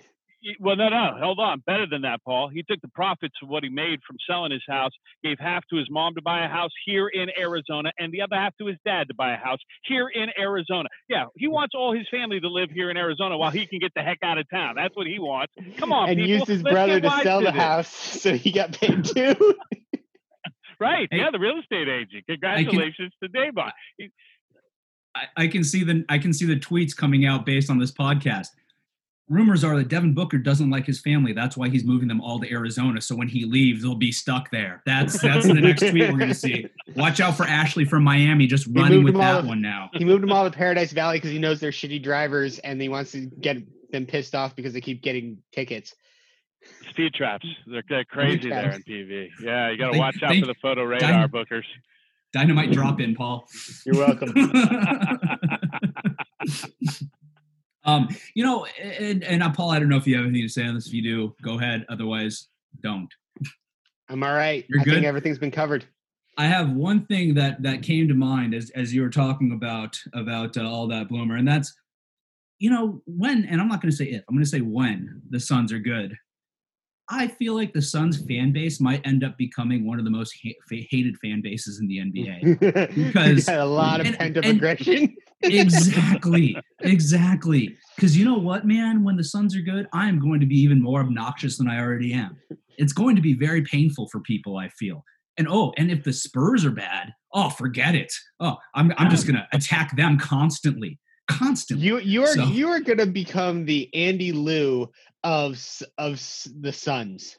well, 0.61 0.77
no, 0.77 0.89
no, 0.89 1.17
hold 1.19 1.39
on. 1.39 1.63
Better 1.67 1.87
than 1.87 2.03
that, 2.03 2.21
Paul. 2.25 2.49
He 2.49 2.63
took 2.63 2.81
the 2.81 2.89
profits 2.89 3.35
of 3.43 3.49
what 3.49 3.65
he 3.65 3.71
made 3.71 4.01
from 4.07 4.17
selling 4.29 4.53
his 4.53 4.63
house, 4.69 4.93
gave 5.23 5.39
half 5.39 5.63
to 5.71 5.77
his 5.77 5.89
mom 5.91 6.15
to 6.15 6.23
buy 6.23 6.45
a 6.45 6.49
house 6.49 6.71
here 6.85 7.09
in 7.09 7.29
Arizona, 7.39 7.93
and 7.99 8.13
the 8.13 8.21
other 8.21 8.37
half 8.37 8.57
to 8.59 8.67
his 8.67 8.77
dad 8.85 9.09
to 9.09 9.15
buy 9.15 9.33
a 9.35 9.37
house 9.37 9.59
here 9.85 10.09
in 10.09 10.29
Arizona. 10.39 10.89
Yeah, 11.09 11.27
he 11.37 11.49
wants 11.49 11.75
all 11.75 11.95
his 11.95 12.07
family 12.11 12.41
to 12.41 12.49
live 12.49 12.71
here 12.71 12.91
in 12.91 12.97
Arizona 12.97 13.39
while 13.39 13.51
he 13.51 13.67
can 13.67 13.79
get 13.79 13.93
the 13.95 14.03
heck 14.03 14.19
out 14.23 14.39
of 14.39 14.49
town. 14.51 14.75
That's 14.77 14.95
what 14.97 15.07
he 15.07 15.19
wants. 15.19 15.53
Come 15.77 15.93
on, 15.93 16.09
and 16.11 16.19
people. 16.19 16.31
used 16.31 16.49
his 16.49 16.63
Let's 16.63 16.75
brother 16.75 17.01
to 17.01 17.11
sell 17.23 17.41
to 17.41 17.47
the 17.47 17.53
this. 17.53 17.61
house, 17.61 17.89
so 17.89 18.35
he 18.35 18.53
got 18.53 18.73
paid 18.73 19.05
too. 19.05 19.37
right? 20.81 21.09
Hey, 21.11 21.19
yeah, 21.19 21.31
the 21.31 21.39
real 21.39 21.59
estate 21.59 21.89
agent. 21.89 22.25
Congratulations 22.29 23.13
can, 23.23 23.33
to 23.33 23.47
Davon. 23.47 23.73
I, 25.15 25.25
I 25.37 25.47
can 25.47 25.65
see 25.65 25.85
the 25.85 26.05
I 26.09 26.19
can 26.19 26.33
see 26.33 26.45
the 26.45 26.59
tweets 26.59 26.97
coming 26.97 27.25
out 27.25 27.47
based 27.47 27.71
on 27.71 27.79
this 27.79 27.93
podcast 27.93 28.49
rumors 29.29 29.65
are 29.65 29.77
that 29.77 29.89
Devin 29.89 30.15
Booker 30.15 30.39
doesn't 30.39 30.71
like 30.71 30.87
his 30.87 31.01
family. 31.01 31.33
That's 31.33 31.57
why 31.57 31.69
he's 31.69 31.85
moving 31.85 32.09
them 32.09 32.21
all 32.21 32.39
to 32.41 32.51
Arizona. 32.51 33.01
So 33.01 33.17
when 33.17 33.29
he 33.29 33.45
leaves, 33.45 33.83
they'll 33.83 33.95
be 33.95 34.13
stuck 34.13 34.51
there. 34.51 34.83
That's 34.87 35.21
that's 35.21 35.47
the 35.47 35.55
next 35.55 35.81
tweet 35.81 36.11
we're 36.11 36.19
going 36.19 36.29
to 36.29 36.35
see. 36.35 36.67
Watch 36.95 37.21
out 37.21 37.37
for 37.37 37.45
Ashley 37.45 37.85
from 37.85 38.05
Miami, 38.05 38.47
just 38.47 38.67
running 38.71 39.05
with 39.05 39.17
that 39.17 39.45
one 39.45 39.61
now. 39.61 39.91
He 39.95 40.05
moved 40.05 40.23
them 40.23 40.33
all 40.33 40.49
to 40.49 40.57
Paradise 40.57 40.93
Valley 40.93 41.19
because 41.19 41.31
he 41.31 41.39
knows 41.39 41.61
they're 41.61 41.71
shitty 41.71 42.03
drivers, 42.03 42.59
and 42.61 42.81
he 42.81 42.89
wants 42.89 43.13
to 43.13 43.27
get 43.27 43.59
them 43.91 44.07
pissed 44.07 44.35
off 44.35 44.55
because 44.57 44.73
they 44.73 44.81
keep 44.81 45.03
getting 45.03 45.39
tickets. 45.53 45.95
Speed 46.91 47.15
traps. 47.15 47.47
They're, 47.67 47.83
they're 47.89 48.05
crazy 48.05 48.49
there 48.49 48.73
in 48.73 48.83
PV. 48.83 49.29
Yeah, 49.43 49.71
you 49.71 49.79
got 49.79 49.93
to 49.93 49.99
watch 49.99 50.23
out 50.23 50.37
for 50.37 50.47
the 50.47 50.55
photo 50.63 50.85
radar 50.85 51.29
bookers. 51.29 51.65
Dynamite 52.33 52.73
drop 52.73 53.01
in, 53.01 53.15
Paul. 53.15 53.47
You're 53.87 53.97
welcome. 53.97 54.35
Um, 57.85 58.09
you 58.35 58.45
know, 58.45 58.67
and, 58.81 59.23
and 59.25 59.43
uh, 59.43 59.51
Paul, 59.51 59.71
I 59.71 59.79
don't 59.79 59.89
know 59.89 59.97
if 59.97 60.07
you 60.07 60.17
have 60.17 60.25
anything 60.25 60.47
to 60.47 60.53
say 60.53 60.65
on 60.65 60.75
this. 60.75 60.87
If 60.87 60.95
you 60.95 61.03
do, 61.03 61.35
go 61.43 61.59
ahead. 61.59 61.85
Otherwise, 61.89 62.49
don't. 62.83 63.13
I'm 64.09 64.23
all 64.23 64.35
right. 64.35 64.65
You're 64.69 64.81
I 64.81 64.85
good. 64.85 64.95
think 64.95 65.07
everything's 65.07 65.39
been 65.39 65.51
covered. 65.51 65.85
I 66.37 66.47
have 66.47 66.73
one 66.73 67.07
thing 67.07 67.35
that 67.35 67.63
that 67.63 67.83
came 67.83 68.09
to 68.09 68.15
mind 68.15 68.55
as 68.55 68.71
as 68.71 68.93
you 68.93 69.03
were 69.03 69.11
talking 69.11 69.53
about 69.53 69.97
about 70.15 70.57
uh, 70.57 70.69
all 70.69 70.89
that 70.89 71.09
bloomer, 71.09 71.37
and 71.37 71.47
that's 71.47 71.75
you 72.59 72.71
know 72.71 73.03
when, 73.07 73.45
and 73.45 73.61
I'm 73.61 73.69
not 73.69 73.81
going 73.81 73.91
to 73.91 73.97
say 73.97 74.07
if, 74.07 74.25
I'm 74.29 74.35
going 74.35 74.45
to 74.45 74.51
say 74.51 74.61
when 74.61 75.23
the 75.31 75.41
Suns 75.41 75.73
are 75.73 75.79
good. 75.79 76.17
I 77.11 77.29
feel 77.29 77.55
like 77.55 77.73
the 77.73 77.83
Suns 77.83 78.25
fan 78.25 78.53
base 78.53 78.81
might 78.81 79.07
end 79.07 79.25
up 79.25 79.37
becoming 79.37 79.87
one 79.87 79.99
of 79.99 80.05
the 80.05 80.11
most 80.11 80.35
ha- 80.43 80.87
hated 80.91 81.17
fan 81.19 81.43
bases 81.43 81.79
in 81.81 81.87
the 81.87 81.99
NBA 81.99 82.95
because 82.95 83.49
a 83.49 83.65
lot 83.65 84.01
of 84.01 84.07
pent 84.17 84.39
up 84.39 84.45
aggression. 84.45 85.15
exactly, 85.43 86.57
exactly. 86.81 87.77
Because 87.95 88.17
you 88.17 88.25
know 88.25 88.39
what, 88.39 88.67
man, 88.67 89.05
when 89.05 89.17
the 89.17 89.25
Suns 89.25 89.55
are 89.55 89.61
good, 89.61 89.87
I 89.93 90.09
am 90.09 90.19
going 90.19 90.41
to 90.41 90.47
be 90.47 90.59
even 90.61 90.83
more 90.83 91.01
obnoxious 91.01 91.59
than 91.59 91.69
I 91.69 91.79
already 91.79 92.15
am. 92.15 92.39
It's 92.79 92.93
going 92.93 93.17
to 93.17 93.23
be 93.23 93.35
very 93.35 93.63
painful 93.63 94.09
for 94.11 94.21
people. 94.21 94.57
I 94.57 94.69
feel. 94.69 95.05
And 95.37 95.47
oh, 95.49 95.75
and 95.77 95.91
if 95.91 96.05
the 96.05 96.13
Spurs 96.13 96.65
are 96.65 96.71
bad, 96.71 97.13
oh, 97.35 97.51
forget 97.51 97.95
it. 97.95 98.13
Oh, 98.41 98.57
I'm 98.75 98.93
I'm 98.97 99.11
just 99.11 99.27
gonna 99.27 99.47
attack 99.53 99.95
them 99.97 100.19
constantly 100.19 100.99
constantly. 101.29 101.87
You 101.87 101.99
you 101.99 102.23
are 102.23 102.35
so. 102.35 102.45
you 102.45 102.69
are 102.69 102.81
going 102.81 102.99
to 102.99 103.07
become 103.07 103.65
the 103.65 103.93
Andy 103.95 104.33
Liu 104.33 104.91
of 105.25 105.59
of 105.99 106.21
the 106.61 106.73
Suns. 106.73 107.37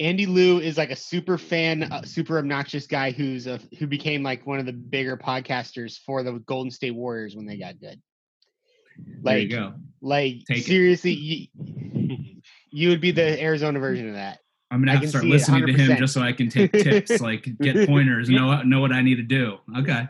Andy 0.00 0.26
Liu 0.26 0.60
is 0.60 0.78
like 0.78 0.92
a 0.92 0.96
super 0.96 1.36
fan, 1.36 1.82
uh, 1.82 2.02
super 2.02 2.38
obnoxious 2.38 2.86
guy 2.86 3.10
who's 3.10 3.48
a 3.48 3.58
who 3.78 3.88
became 3.88 4.22
like 4.22 4.46
one 4.46 4.60
of 4.60 4.66
the 4.66 4.72
bigger 4.72 5.16
podcasters 5.16 5.98
for 5.98 6.22
the 6.22 6.32
Golden 6.46 6.70
State 6.70 6.92
Warriors 6.92 7.34
when 7.34 7.46
they 7.46 7.58
got 7.58 7.80
good. 7.80 8.00
Like, 9.22 9.24
there 9.24 9.38
you 9.38 9.48
go. 9.48 9.74
Like 10.00 10.44
Take 10.46 10.64
seriously, 10.64 11.12
you, 11.54 12.38
you, 12.70 12.88
would 12.90 13.00
be 13.00 13.10
the 13.10 13.42
Arizona 13.42 13.80
version 13.80 14.08
of 14.08 14.14
that. 14.14 14.38
I'm 14.70 14.80
gonna 14.80 14.92
have 14.92 15.00
to 15.00 15.08
start 15.08 15.24
listening 15.24 15.66
to 15.66 15.72
him 15.72 15.96
just 15.96 16.14
so 16.14 16.20
I 16.20 16.32
can 16.32 16.48
take 16.48 16.72
tips, 16.72 17.20
like 17.20 17.48
get 17.60 17.88
pointers, 17.88 18.28
know 18.30 18.62
know 18.62 18.80
what 18.80 18.92
I 18.92 19.02
need 19.02 19.16
to 19.16 19.22
do. 19.22 19.58
Okay. 19.78 20.06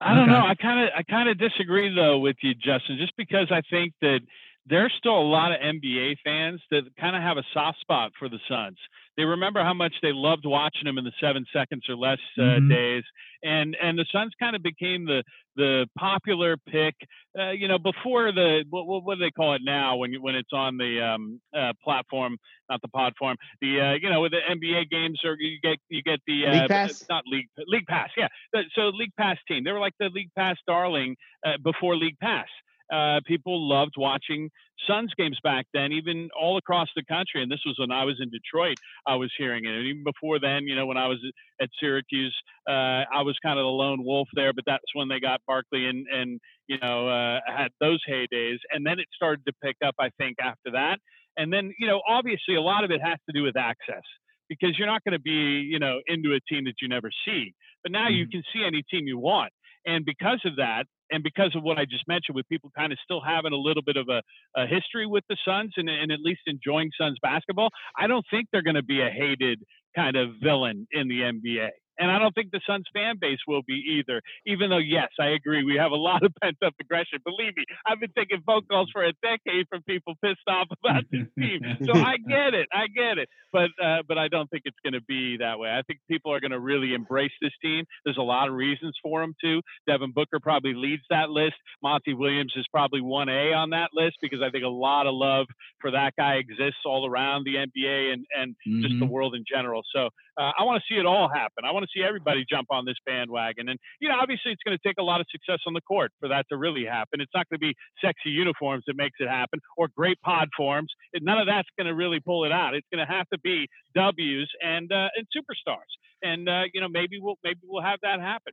I 0.00 0.14
don't 0.14 0.24
okay. 0.24 0.32
know. 0.32 0.46
I 0.46 0.54
kind 0.54 0.86
of 0.86 0.90
I 0.96 1.02
kind 1.02 1.28
of 1.28 1.38
disagree 1.38 1.92
though 1.92 2.18
with 2.18 2.36
you, 2.42 2.54
Justin, 2.54 2.98
just 2.98 3.16
because 3.16 3.48
I 3.50 3.62
think 3.70 3.94
that 4.02 4.20
there's 4.66 4.92
still 4.96 5.18
a 5.18 5.28
lot 5.28 5.52
of 5.52 5.58
NBA 5.60 6.16
fans 6.24 6.60
that 6.70 6.82
kind 6.98 7.16
of 7.16 7.22
have 7.22 7.36
a 7.36 7.42
soft 7.52 7.80
spot 7.80 8.12
for 8.18 8.28
the 8.28 8.38
Suns. 8.48 8.78
They 9.16 9.24
remember 9.24 9.62
how 9.62 9.74
much 9.74 9.92
they 10.02 10.12
loved 10.12 10.44
watching 10.46 10.84
them 10.84 10.98
in 10.98 11.04
the 11.04 11.12
seven 11.20 11.44
seconds 11.52 11.84
or 11.88 11.96
less 11.96 12.18
uh, 12.38 12.42
mm-hmm. 12.42 12.68
days, 12.68 13.02
and 13.42 13.76
and 13.82 13.98
the 13.98 14.06
Suns 14.10 14.32
kind 14.40 14.56
of 14.56 14.62
became 14.62 15.04
the 15.04 15.22
the 15.56 15.86
popular 15.98 16.56
pick. 16.56 16.94
Uh, 17.38 17.50
you 17.50 17.68
know, 17.68 17.78
before 17.78 18.32
the 18.32 18.64
what, 18.70 19.04
what, 19.04 19.18
do 19.18 19.24
they 19.24 19.30
call 19.30 19.54
it 19.54 19.60
now 19.62 19.96
when 19.96 20.14
when 20.14 20.34
it's 20.34 20.52
on 20.54 20.78
the 20.78 21.02
um, 21.02 21.40
uh, 21.54 21.72
platform, 21.84 22.38
not 22.70 22.80
the 22.80 22.88
pod 22.88 23.12
form. 23.18 23.36
The 23.60 23.80
uh, 23.80 23.94
you 24.00 24.08
know 24.08 24.22
with 24.22 24.32
the 24.32 24.40
NBA 24.48 24.88
games 24.88 25.20
or 25.24 25.36
you 25.38 25.58
get 25.62 25.78
you 25.90 26.02
get 26.02 26.20
the 26.26 26.46
league 26.46 26.62
uh, 26.62 26.68
pass, 26.68 27.04
not 27.10 27.24
league 27.26 27.48
league 27.66 27.86
pass. 27.86 28.08
Yeah, 28.16 28.28
so 28.74 28.88
league 28.94 29.14
pass 29.18 29.36
team. 29.46 29.64
They 29.64 29.72
were 29.72 29.80
like 29.80 29.94
the 29.98 30.08
league 30.08 30.30
pass 30.38 30.56
darling 30.66 31.16
uh, 31.44 31.58
before 31.62 31.96
league 31.96 32.18
pass 32.18 32.46
uh, 32.92 33.20
people 33.26 33.68
loved 33.68 33.94
watching 33.96 34.50
Suns 34.86 35.12
games 35.16 35.38
back 35.44 35.66
then, 35.72 35.92
even 35.92 36.28
all 36.38 36.56
across 36.56 36.88
the 36.96 37.04
country. 37.04 37.42
And 37.42 37.50
this 37.50 37.60
was 37.64 37.76
when 37.78 37.92
I 37.92 38.04
was 38.04 38.18
in 38.20 38.30
Detroit, 38.30 38.76
I 39.06 39.16
was 39.16 39.30
hearing 39.36 39.64
it. 39.64 39.74
And 39.74 39.86
even 39.86 40.04
before 40.04 40.40
then, 40.40 40.66
you 40.66 40.74
know, 40.74 40.86
when 40.86 40.96
I 40.96 41.06
was 41.06 41.18
at 41.60 41.68
Syracuse, 41.78 42.36
uh, 42.68 43.04
I 43.12 43.22
was 43.22 43.36
kind 43.42 43.58
of 43.58 43.64
the 43.64 43.68
lone 43.68 44.04
wolf 44.04 44.28
there, 44.34 44.52
but 44.52 44.64
that's 44.66 44.84
when 44.94 45.08
they 45.08 45.20
got 45.20 45.40
Barkley 45.46 45.86
and, 45.86 46.06
and 46.12 46.40
you 46.66 46.78
know, 46.80 47.08
uh, 47.08 47.40
had 47.46 47.70
those 47.80 48.00
heydays. 48.08 48.58
And 48.70 48.84
then 48.84 48.98
it 48.98 49.06
started 49.14 49.44
to 49.46 49.52
pick 49.62 49.76
up, 49.84 49.94
I 49.98 50.10
think, 50.18 50.36
after 50.40 50.72
that. 50.72 50.98
And 51.36 51.52
then, 51.52 51.72
you 51.78 51.86
know, 51.86 52.02
obviously 52.08 52.56
a 52.56 52.60
lot 52.60 52.84
of 52.84 52.90
it 52.90 53.00
has 53.02 53.18
to 53.28 53.32
do 53.32 53.42
with 53.42 53.56
access 53.56 54.02
because 54.48 54.76
you're 54.78 54.88
not 54.88 55.02
going 55.04 55.12
to 55.12 55.20
be, 55.20 55.66
you 55.70 55.78
know, 55.78 56.00
into 56.06 56.34
a 56.34 56.40
team 56.52 56.64
that 56.64 56.74
you 56.80 56.88
never 56.88 57.10
see. 57.24 57.54
But 57.82 57.92
now 57.92 58.08
you 58.08 58.24
mm-hmm. 58.24 58.30
can 58.32 58.42
see 58.52 58.64
any 58.66 58.82
team 58.90 59.06
you 59.06 59.18
want. 59.18 59.52
And 59.86 60.04
because 60.04 60.40
of 60.44 60.56
that, 60.56 60.84
and 61.12 61.22
because 61.22 61.54
of 61.54 61.62
what 61.62 61.78
I 61.78 61.84
just 61.84 62.08
mentioned, 62.08 62.34
with 62.34 62.48
people 62.48 62.70
kind 62.76 62.92
of 62.92 62.98
still 63.04 63.20
having 63.20 63.52
a 63.52 63.56
little 63.56 63.82
bit 63.82 63.96
of 63.96 64.08
a, 64.08 64.22
a 64.56 64.66
history 64.66 65.06
with 65.06 65.24
the 65.28 65.36
Suns 65.46 65.72
and, 65.76 65.88
and 65.88 66.10
at 66.10 66.20
least 66.20 66.40
enjoying 66.46 66.90
Suns 66.98 67.18
basketball, 67.22 67.68
I 67.98 68.06
don't 68.06 68.24
think 68.30 68.48
they're 68.50 68.62
going 68.62 68.76
to 68.76 68.82
be 68.82 69.00
a 69.00 69.10
hated 69.10 69.62
kind 69.94 70.16
of 70.16 70.30
villain 70.42 70.86
in 70.92 71.08
the 71.08 71.20
NBA. 71.20 71.68
And 72.02 72.10
I 72.10 72.18
don't 72.18 72.34
think 72.34 72.50
the 72.50 72.60
Suns 72.66 72.86
fan 72.92 73.14
base 73.20 73.38
will 73.46 73.62
be 73.62 74.02
either. 74.02 74.20
Even 74.44 74.70
though, 74.70 74.82
yes, 74.82 75.10
I 75.20 75.28
agree, 75.28 75.62
we 75.62 75.76
have 75.76 75.92
a 75.92 75.96
lot 75.96 76.24
of 76.24 76.32
pent 76.42 76.56
up 76.66 76.74
aggression. 76.80 77.20
Believe 77.24 77.56
me, 77.56 77.64
I've 77.86 78.00
been 78.00 78.10
taking 78.18 78.42
phone 78.44 78.62
calls 78.68 78.90
for 78.92 79.04
a 79.04 79.12
decade 79.22 79.68
from 79.68 79.82
people 79.82 80.14
pissed 80.20 80.48
off 80.48 80.66
about 80.84 81.04
this 81.12 81.28
team. 81.38 81.60
So 81.84 81.92
I 81.94 82.16
get 82.16 82.54
it, 82.54 82.66
I 82.72 82.88
get 82.88 83.18
it. 83.18 83.28
But 83.52 83.70
uh, 83.80 84.02
but 84.08 84.18
I 84.18 84.26
don't 84.26 84.50
think 84.50 84.62
it's 84.64 84.76
going 84.82 84.94
to 84.94 85.02
be 85.02 85.36
that 85.36 85.60
way. 85.60 85.70
I 85.70 85.82
think 85.82 86.00
people 86.08 86.32
are 86.32 86.40
going 86.40 86.50
to 86.50 86.58
really 86.58 86.92
embrace 86.92 87.30
this 87.40 87.52
team. 87.62 87.84
There's 88.04 88.16
a 88.18 88.22
lot 88.22 88.48
of 88.48 88.54
reasons 88.54 88.96
for 89.00 89.20
them 89.20 89.34
to. 89.44 89.60
Devin 89.86 90.10
Booker 90.12 90.40
probably 90.40 90.74
leads 90.74 91.02
that 91.10 91.30
list. 91.30 91.54
Monty 91.84 92.14
Williams 92.14 92.52
is 92.56 92.66
probably 92.72 93.00
one 93.00 93.28
A 93.28 93.52
on 93.52 93.70
that 93.70 93.90
list 93.94 94.16
because 94.20 94.40
I 94.42 94.50
think 94.50 94.64
a 94.64 94.68
lot 94.68 95.06
of 95.06 95.14
love 95.14 95.46
for 95.80 95.92
that 95.92 96.14
guy 96.16 96.34
exists 96.34 96.82
all 96.84 97.06
around 97.06 97.44
the 97.44 97.54
NBA 97.54 98.12
and 98.12 98.26
and 98.36 98.56
mm-hmm. 98.66 98.82
just 98.82 98.94
the 98.98 99.04
mm-hmm. 99.04 99.12
world 99.12 99.34
in 99.36 99.44
general. 99.48 99.82
So 99.94 100.08
uh, 100.38 100.50
I 100.58 100.64
want 100.64 100.82
to 100.82 100.94
see 100.94 100.98
it 100.98 101.06
all 101.06 101.28
happen. 101.28 101.64
I 101.64 101.72
want 101.72 101.84
to 101.84 101.90
see 101.94 102.04
everybody 102.04 102.44
jump 102.48 102.68
on 102.70 102.84
this 102.84 102.96
bandwagon. 103.04 103.68
And, 103.68 103.78
you 104.00 104.08
know, 104.08 104.16
obviously 104.20 104.52
it's 104.52 104.62
going 104.64 104.76
to 104.76 104.88
take 104.88 104.96
a 104.98 105.02
lot 105.02 105.20
of 105.20 105.26
success 105.30 105.60
on 105.66 105.74
the 105.74 105.80
court 105.82 106.12
for 106.20 106.28
that 106.28 106.46
to 106.50 106.56
really 106.56 106.84
happen. 106.84 107.20
It's 107.20 107.32
not 107.34 107.48
going 107.48 107.60
to 107.60 107.66
be 107.66 107.74
sexy 108.02 108.30
uniforms 108.30 108.84
that 108.86 108.96
makes 108.96 109.16
it 109.20 109.28
happen 109.28 109.60
or 109.76 109.88
great 109.94 110.20
pod 110.22 110.48
forms. 110.56 110.92
None 111.20 111.38
of 111.38 111.46
that's 111.46 111.68
going 111.76 111.86
to 111.86 111.94
really 111.94 112.20
pull 112.20 112.44
it 112.44 112.52
out. 112.52 112.74
It's 112.74 112.86
going 112.92 113.06
to 113.06 113.12
have 113.12 113.28
to 113.30 113.38
be 113.40 113.68
W's 113.94 114.48
and, 114.62 114.90
uh, 114.90 115.08
and 115.16 115.26
superstars. 115.36 115.92
And, 116.22 116.48
uh, 116.48 116.62
you 116.72 116.80
know, 116.80 116.88
maybe 116.88 117.18
we'll, 117.20 117.36
maybe 117.44 117.60
we'll 117.64 117.82
have 117.82 117.98
that 118.02 118.20
happen. 118.20 118.52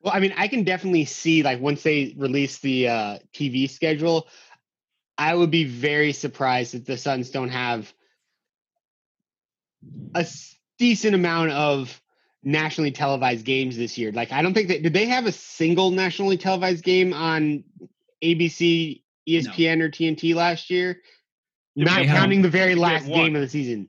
Well, 0.00 0.12
I 0.14 0.20
mean, 0.20 0.34
I 0.36 0.46
can 0.48 0.62
definitely 0.62 1.06
see 1.06 1.42
like 1.42 1.60
once 1.60 1.82
they 1.82 2.14
release 2.16 2.58
the 2.58 2.88
uh, 2.88 3.18
TV 3.34 3.68
schedule, 3.68 4.28
I 5.18 5.34
would 5.34 5.50
be 5.50 5.64
very 5.64 6.12
surprised 6.12 6.74
if 6.74 6.84
the 6.84 6.98
Suns 6.98 7.30
don't 7.30 7.48
have 7.48 7.92
a 10.14 10.26
decent 10.78 11.14
amount 11.14 11.50
of 11.52 12.00
nationally 12.42 12.92
televised 12.92 13.44
games 13.44 13.76
this 13.76 13.98
year. 13.98 14.12
Like 14.12 14.32
I 14.32 14.40
don't 14.40 14.54
think 14.54 14.68
that 14.68 14.82
did 14.82 14.92
they 14.92 15.06
have 15.06 15.26
a 15.26 15.32
single 15.32 15.90
nationally 15.90 16.36
televised 16.36 16.84
game 16.84 17.12
on 17.12 17.64
ABC, 18.22 19.02
ESPN, 19.28 19.78
no. 19.78 19.84
or 19.84 19.88
TNT 19.88 20.34
last 20.34 20.70
year? 20.70 21.00
Not 21.74 21.96
they 21.96 22.06
counting 22.06 22.38
had, 22.38 22.46
the 22.46 22.50
very 22.50 22.74
last 22.74 23.06
game 23.06 23.34
of 23.34 23.42
the 23.42 23.48
season. 23.48 23.88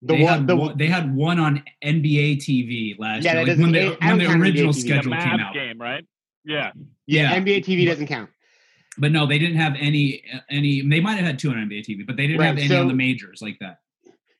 The 0.00 0.14
they, 0.14 0.22
one, 0.22 0.32
had 0.32 0.46
the, 0.46 0.56
one, 0.56 0.78
they 0.78 0.86
had 0.86 1.14
one 1.14 1.40
on 1.40 1.62
NBA 1.84 2.36
TV 2.36 2.98
last 2.98 3.24
yeah, 3.24 3.34
year, 3.34 3.46
like 3.46 3.58
when 3.58 3.72
the, 3.72 3.96
when 4.00 4.18
the 4.18 4.32
original 4.32 4.72
schedule 4.72 5.10
the 5.10 5.16
came 5.16 5.40
out. 5.40 5.52
Game, 5.52 5.78
right? 5.78 6.06
Yeah. 6.44 6.70
yeah, 7.06 7.34
yeah. 7.34 7.40
NBA 7.40 7.64
TV 7.64 7.84
doesn't 7.84 8.06
count. 8.06 8.30
But 8.96 9.12
no, 9.12 9.26
they 9.26 9.38
didn't 9.38 9.56
have 9.56 9.74
any 9.78 10.22
any. 10.48 10.88
They 10.88 11.00
might 11.00 11.16
have 11.16 11.26
had 11.26 11.38
two 11.38 11.50
on 11.50 11.56
NBA 11.56 11.84
TV, 11.84 12.06
but 12.06 12.16
they 12.16 12.26
didn't 12.26 12.40
right, 12.40 12.46
have 12.46 12.58
any 12.58 12.68
so, 12.68 12.80
on 12.80 12.88
the 12.88 12.94
majors 12.94 13.42
like 13.42 13.58
that 13.60 13.78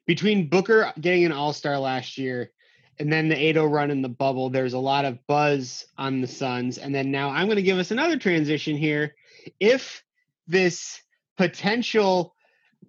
between 0.08 0.48
Booker 0.48 0.90
getting 0.98 1.26
an 1.26 1.32
All 1.32 1.52
Star 1.52 1.78
last 1.78 2.16
year 2.16 2.50
and 2.98 3.12
then 3.12 3.28
the 3.28 3.34
8-0 3.36 3.70
run 3.70 3.90
in 3.90 4.02
the 4.02 4.08
bubble, 4.08 4.48
there's 4.48 4.72
a 4.72 4.78
lot 4.78 5.04
of 5.04 5.24
buzz 5.28 5.86
on 5.98 6.22
the 6.22 6.26
Suns. 6.26 6.78
And 6.78 6.92
then 6.92 7.12
now 7.12 7.28
I'm 7.28 7.46
going 7.46 7.56
to 7.56 7.62
give 7.62 7.78
us 7.78 7.90
another 7.90 8.18
transition 8.18 8.76
here. 8.76 9.14
If 9.60 10.02
this 10.48 11.00
potential 11.36 12.34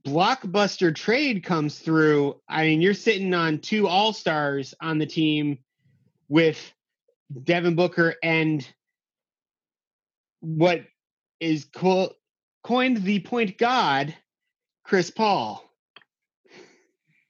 blockbuster 0.07 0.95
trade 0.95 1.43
comes 1.43 1.77
through, 1.77 2.39
I 2.47 2.63
mean, 2.63 2.81
you're 2.81 2.93
sitting 2.93 3.33
on 3.33 3.59
two 3.59 3.87
All 3.87 4.13
Stars 4.13 4.73
on 4.81 4.97
the 4.97 5.05
team 5.05 5.59
with 6.29 6.73
Devin 7.43 7.75
Booker 7.75 8.15
and 8.23 8.65
what 10.39 10.85
is 11.41 11.65
co- 11.65 12.13
coined 12.63 13.03
the 13.03 13.19
point 13.19 13.57
god, 13.57 14.15
Chris 14.85 15.11
Paul. 15.11 15.68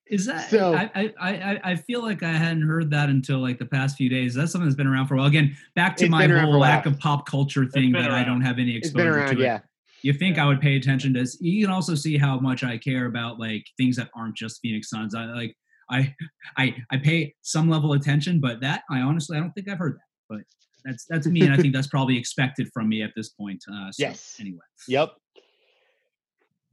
Is 0.10 0.26
that 0.26 0.50
so? 0.50 0.74
I, 0.74 1.14
I 1.20 1.60
I 1.64 1.76
feel 1.76 2.02
like 2.02 2.24
I 2.24 2.32
hadn't 2.32 2.64
heard 2.64 2.90
that 2.92 3.10
until 3.10 3.40
like 3.40 3.60
the 3.60 3.66
past 3.66 3.96
few 3.96 4.10
days. 4.10 4.34
That's 4.34 4.52
something 4.52 4.68
that's 4.68 4.76
been 4.76 4.88
around 4.88 5.08
for 5.08 5.14
a 5.14 5.18
while. 5.18 5.28
Again, 5.28 5.56
back 5.76 5.96
to 5.98 6.10
my 6.10 6.28
whole 6.28 6.60
lack 6.60 6.86
of 6.86 6.98
pop 7.00 7.28
culture 7.28 7.66
thing 7.66 7.92
that 7.92 8.10
around. 8.10 8.12
I 8.14 8.24
don't 8.24 8.42
have 8.42 8.58
any 8.58 8.76
exposure 8.76 9.20
around, 9.20 9.36
to. 9.36 9.42
Yeah. 9.42 9.60
You 10.02 10.14
think 10.14 10.38
yeah. 10.38 10.46
I 10.46 10.48
would 10.48 10.62
pay 10.62 10.78
attention 10.78 11.14
to? 11.14 11.20
This. 11.20 11.38
You 11.40 11.66
can 11.66 11.74
also 11.74 11.94
see 11.94 12.18
how 12.18 12.40
much 12.40 12.64
I 12.64 12.78
care 12.78 13.06
about 13.06 13.40
like 13.40 13.66
things 13.78 13.98
that 13.98 14.10
aren't 14.16 14.36
just 14.36 14.60
Phoenix 14.62 14.90
Suns. 14.90 15.14
I 15.14 15.26
like 15.26 15.56
I 15.92 16.16
I 16.58 16.76
I 16.92 16.98
pay 16.98 17.36
some 17.42 17.70
level 17.70 17.94
of 17.94 18.02
attention, 18.02 18.40
but 18.40 18.62
that 18.62 18.84
I 18.90 19.02
honestly 19.02 19.38
I 19.38 19.40
don't 19.40 19.52
think 19.52 19.70
I've 19.70 19.78
heard 19.78 19.96
that. 19.96 20.08
But 20.28 20.40
that's 20.86 21.06
that's 21.08 21.28
me, 21.28 21.42
and 21.42 21.54
I 21.54 21.58
think 21.58 21.74
that's 21.74 21.88
probably 21.88 22.18
expected 22.18 22.70
from 22.74 22.90
me 22.90 23.04
at 23.04 23.12
this 23.16 23.30
point. 23.30 23.64
Uh, 23.72 23.92
so, 23.92 24.02
yes. 24.04 24.38
Anyway. 24.40 24.60
Yep. 24.88 25.14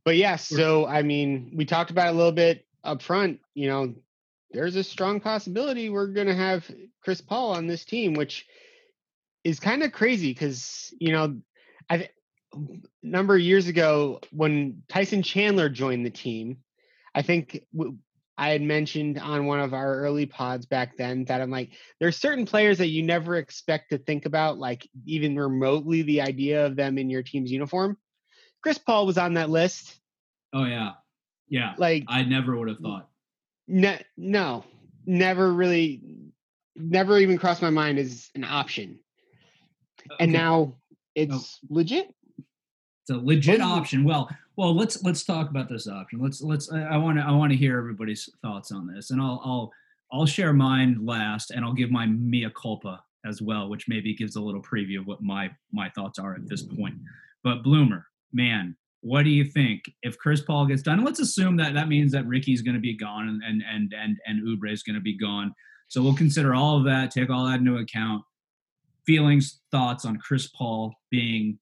But 0.04 0.16
yeah, 0.16 0.36
so 0.36 0.86
I 0.86 1.02
mean, 1.02 1.52
we 1.54 1.64
talked 1.64 1.90
about 1.90 2.06
it 2.06 2.14
a 2.14 2.16
little 2.16 2.32
bit 2.32 2.65
up 2.86 3.02
front, 3.02 3.40
you 3.54 3.68
know, 3.68 3.94
there's 4.52 4.76
a 4.76 4.84
strong 4.84 5.20
possibility 5.20 5.90
we're 5.90 6.06
going 6.08 6.28
to 6.28 6.34
have 6.34 6.64
Chris 7.02 7.20
Paul 7.20 7.52
on 7.52 7.66
this 7.66 7.84
team, 7.84 8.14
which 8.14 8.46
is 9.44 9.60
kind 9.60 9.82
of 9.82 9.92
crazy 9.92 10.32
because, 10.32 10.94
you 10.98 11.12
know, 11.12 11.40
I 11.90 12.08
um, 12.54 12.82
number 13.02 13.34
of 13.34 13.40
years 13.40 13.68
ago 13.68 14.20
when 14.30 14.82
Tyson 14.88 15.22
Chandler 15.22 15.68
joined 15.68 16.06
the 16.06 16.10
team, 16.10 16.58
I 17.14 17.22
think 17.22 17.62
I 18.38 18.50
had 18.50 18.62
mentioned 18.62 19.18
on 19.18 19.46
one 19.46 19.60
of 19.60 19.72
our 19.72 20.00
early 20.00 20.26
pods 20.26 20.66
back 20.66 20.96
then 20.96 21.24
that 21.24 21.40
I'm 21.40 21.50
like, 21.50 21.70
there's 22.00 22.16
certain 22.16 22.46
players 22.46 22.78
that 22.78 22.88
you 22.88 23.02
never 23.02 23.36
expect 23.36 23.90
to 23.90 23.98
think 23.98 24.26
about, 24.26 24.58
like 24.58 24.88
even 25.06 25.36
remotely 25.36 26.02
the 26.02 26.20
idea 26.20 26.66
of 26.66 26.76
them 26.76 26.98
in 26.98 27.08
your 27.08 27.22
team's 27.22 27.50
uniform. 27.50 27.96
Chris 28.62 28.78
Paul 28.78 29.06
was 29.06 29.18
on 29.18 29.34
that 29.34 29.50
list. 29.50 29.98
Oh 30.52 30.64
yeah. 30.64 30.92
Yeah. 31.48 31.74
Like 31.78 32.04
I 32.08 32.22
never 32.22 32.56
would 32.56 32.68
have 32.68 32.78
thought. 32.78 33.08
Ne- 33.68 34.04
no, 34.16 34.64
never 35.06 35.52
really, 35.52 36.00
never 36.74 37.18
even 37.18 37.38
crossed 37.38 37.62
my 37.62 37.70
mind 37.70 37.98
as 37.98 38.30
an 38.34 38.44
option. 38.44 38.98
Uh, 40.10 40.14
okay. 40.14 40.24
And 40.24 40.32
now 40.32 40.54
oh. 40.54 40.76
it's 41.14 41.60
oh. 41.62 41.66
legit. 41.74 42.14
It's 42.38 43.10
a 43.10 43.16
legit 43.16 43.60
option. 43.60 44.04
Well, 44.04 44.28
well, 44.56 44.74
let's 44.74 45.02
let's 45.04 45.22
talk 45.22 45.50
about 45.50 45.68
this 45.68 45.86
option. 45.86 46.20
Let's 46.20 46.40
let's. 46.42 46.72
I 46.72 46.96
want 46.96 47.18
to 47.18 47.24
I 47.24 47.30
want 47.30 47.52
to 47.52 47.56
hear 47.56 47.78
everybody's 47.78 48.28
thoughts 48.42 48.72
on 48.72 48.86
this, 48.86 49.10
and 49.10 49.20
I'll 49.20 49.40
I'll 49.44 49.72
I'll 50.12 50.26
share 50.26 50.52
mine 50.52 51.04
last, 51.04 51.50
and 51.50 51.64
I'll 51.64 51.72
give 51.72 51.90
my 51.90 52.06
mea 52.06 52.48
culpa 52.60 53.02
as 53.24 53.42
well, 53.42 53.68
which 53.68 53.86
maybe 53.88 54.14
gives 54.14 54.36
a 54.36 54.40
little 54.40 54.62
preview 54.62 55.00
of 55.00 55.06
what 55.06 55.22
my 55.22 55.50
my 55.72 55.90
thoughts 55.90 56.18
are 56.18 56.34
at 56.34 56.48
this 56.48 56.62
point. 56.62 56.96
But 57.44 57.62
Bloomer, 57.62 58.06
man, 58.32 58.76
what 59.06 59.22
do 59.22 59.30
you 59.30 59.44
think 59.44 59.84
if 60.02 60.18
Chris 60.18 60.40
Paul 60.40 60.66
gets 60.66 60.82
done? 60.82 61.04
Let's 61.04 61.20
assume 61.20 61.56
that 61.58 61.74
that 61.74 61.86
means 61.86 62.10
that 62.10 62.26
Ricky's 62.26 62.60
going 62.60 62.74
to 62.74 62.80
be 62.80 62.96
gone 62.96 63.28
and 63.28 63.40
and 63.44 63.62
and 63.72 63.94
and, 63.96 64.18
and 64.26 64.44
Oubre 64.44 64.72
is 64.72 64.82
going 64.82 64.96
to 64.96 65.00
be 65.00 65.16
gone. 65.16 65.54
So 65.86 66.02
we'll 66.02 66.16
consider 66.16 66.56
all 66.56 66.76
of 66.76 66.84
that, 66.86 67.12
take 67.12 67.30
all 67.30 67.46
that 67.46 67.60
into 67.60 67.76
account. 67.76 68.24
Feelings, 69.06 69.60
thoughts 69.70 70.04
on 70.04 70.18
Chris 70.18 70.48
Paul 70.48 70.92
being 71.12 71.60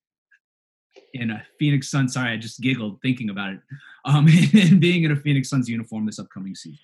in 1.12 1.32
a 1.32 1.44
Phoenix 1.58 1.90
Suns. 1.90 2.14
Sorry, 2.14 2.30
I 2.30 2.38
just 2.38 2.60
giggled 2.60 2.98
thinking 3.02 3.28
about 3.28 3.52
it. 3.52 3.60
Um, 4.06 4.26
and 4.54 4.80
being 4.80 5.04
in 5.04 5.12
a 5.12 5.16
Phoenix 5.16 5.50
Suns 5.50 5.68
uniform 5.68 6.06
this 6.06 6.18
upcoming 6.18 6.54
season. 6.54 6.78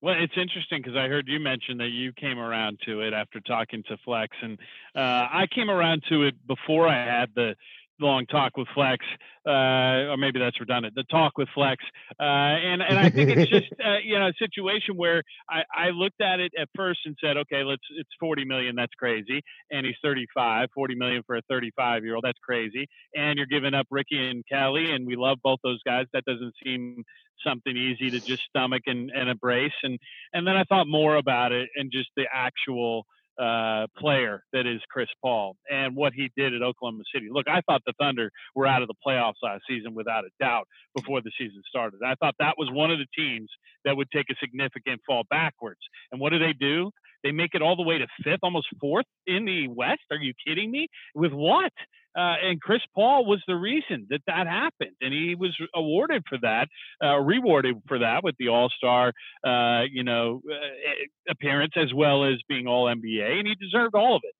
Well, 0.00 0.14
it's 0.16 0.34
interesting 0.36 0.80
because 0.80 0.96
I 0.96 1.08
heard 1.08 1.26
you 1.26 1.40
mention 1.40 1.78
that 1.78 1.88
you 1.88 2.12
came 2.12 2.38
around 2.38 2.78
to 2.86 3.00
it 3.00 3.12
after 3.12 3.40
talking 3.40 3.82
to 3.88 3.96
Flex, 4.04 4.36
and 4.40 4.56
uh, 4.94 5.26
I 5.32 5.48
came 5.52 5.68
around 5.68 6.04
to 6.10 6.22
it 6.22 6.34
before 6.46 6.86
I 6.86 7.04
had 7.04 7.30
the 7.34 7.56
long 8.00 8.26
talk 8.26 8.56
with 8.56 8.68
Flex, 8.74 9.04
uh, 9.46 10.10
or 10.10 10.16
maybe 10.16 10.38
that's 10.38 10.58
redundant. 10.60 10.94
The 10.94 11.04
talk 11.04 11.38
with 11.38 11.48
Flex, 11.54 11.82
uh, 12.20 12.22
and 12.22 12.82
and 12.82 12.98
I 12.98 13.10
think 13.10 13.30
it's 13.30 13.50
just 13.50 13.66
uh, 13.84 13.98
you 14.04 14.18
know 14.18 14.28
a 14.28 14.32
situation 14.38 14.96
where 14.96 15.22
I, 15.48 15.62
I 15.74 15.90
looked 15.90 16.20
at 16.20 16.40
it 16.40 16.52
at 16.58 16.68
first 16.76 17.00
and 17.04 17.16
said, 17.22 17.36
okay, 17.36 17.64
let's 17.64 17.82
it's 17.96 18.10
40 18.20 18.44
million, 18.44 18.76
that's 18.76 18.94
crazy, 18.94 19.42
and 19.70 19.86
he's 19.86 19.96
35, 20.02 20.68
40 20.74 20.94
million 20.94 21.22
for 21.26 21.36
a 21.36 21.42
35 21.48 22.04
year 22.04 22.14
old, 22.14 22.24
that's 22.24 22.38
crazy, 22.42 22.86
and 23.14 23.38
you're 23.38 23.46
giving 23.46 23.74
up 23.74 23.86
Ricky 23.90 24.28
and 24.28 24.44
Kelly, 24.50 24.90
and 24.92 25.06
we 25.06 25.16
love 25.16 25.38
both 25.42 25.58
those 25.62 25.80
guys. 25.84 26.06
That 26.12 26.24
doesn't 26.24 26.54
seem 26.64 27.04
something 27.46 27.76
easy 27.76 28.10
to 28.10 28.20
just 28.20 28.42
stomach 28.48 28.82
and, 28.86 29.10
and 29.10 29.28
embrace, 29.28 29.72
and 29.82 29.98
and 30.32 30.46
then 30.46 30.56
I 30.56 30.64
thought 30.64 30.86
more 30.86 31.16
about 31.16 31.52
it 31.52 31.68
and 31.76 31.90
just 31.92 32.10
the 32.16 32.26
actual 32.32 33.06
uh, 33.38 33.86
player 33.96 34.42
that 34.52 34.66
is 34.66 34.80
Chris 34.90 35.08
Paul 35.22 35.56
and 35.70 35.94
what 35.94 36.12
he 36.12 36.30
did 36.36 36.54
at 36.54 36.62
Oklahoma 36.62 37.04
City. 37.14 37.28
Look, 37.30 37.46
I 37.48 37.60
thought 37.62 37.82
the 37.86 37.94
Thunder 38.00 38.30
were 38.54 38.66
out 38.66 38.82
of 38.82 38.88
the 38.88 38.94
playoffs 39.06 39.34
last 39.42 39.62
season 39.68 39.94
without 39.94 40.24
a 40.24 40.30
doubt 40.40 40.66
before 40.94 41.20
the 41.20 41.30
season 41.38 41.62
started. 41.68 42.00
I 42.04 42.14
thought 42.16 42.34
that 42.40 42.54
was 42.58 42.68
one 42.72 42.90
of 42.90 42.98
the 42.98 43.06
teams 43.16 43.48
that 43.84 43.96
would 43.96 44.10
take 44.10 44.26
a 44.30 44.34
significant 44.40 45.00
fall 45.06 45.24
backwards. 45.30 45.80
And 46.10 46.20
what 46.20 46.30
do 46.30 46.38
they 46.38 46.52
do? 46.52 46.90
They 47.24 47.32
make 47.32 47.54
it 47.54 47.62
all 47.62 47.76
the 47.76 47.82
way 47.82 47.98
to 47.98 48.06
fifth, 48.22 48.40
almost 48.42 48.68
fourth 48.80 49.06
in 49.26 49.44
the 49.44 49.68
West. 49.68 50.02
Are 50.10 50.16
you 50.16 50.32
kidding 50.46 50.70
me? 50.70 50.88
With 51.14 51.32
what? 51.32 51.72
Uh, 52.18 52.34
and 52.42 52.60
Chris 52.60 52.80
Paul 52.96 53.26
was 53.26 53.40
the 53.46 53.54
reason 53.54 54.08
that 54.10 54.22
that 54.26 54.48
happened, 54.48 54.96
and 55.00 55.14
he 55.14 55.36
was 55.36 55.56
awarded 55.72 56.24
for 56.28 56.36
that, 56.42 56.66
uh, 57.04 57.16
rewarded 57.18 57.76
for 57.86 58.00
that 58.00 58.24
with 58.24 58.34
the 58.40 58.48
All 58.48 58.68
Star, 58.70 59.12
uh, 59.46 59.82
you 59.90 60.02
know, 60.02 60.40
uh, 60.50 61.30
appearance 61.30 61.74
as 61.76 61.94
well 61.94 62.24
as 62.24 62.34
being 62.48 62.66
All 62.66 62.86
NBA, 62.86 63.38
and 63.38 63.46
he 63.46 63.54
deserved 63.54 63.94
all 63.94 64.16
of 64.16 64.22
it. 64.24 64.34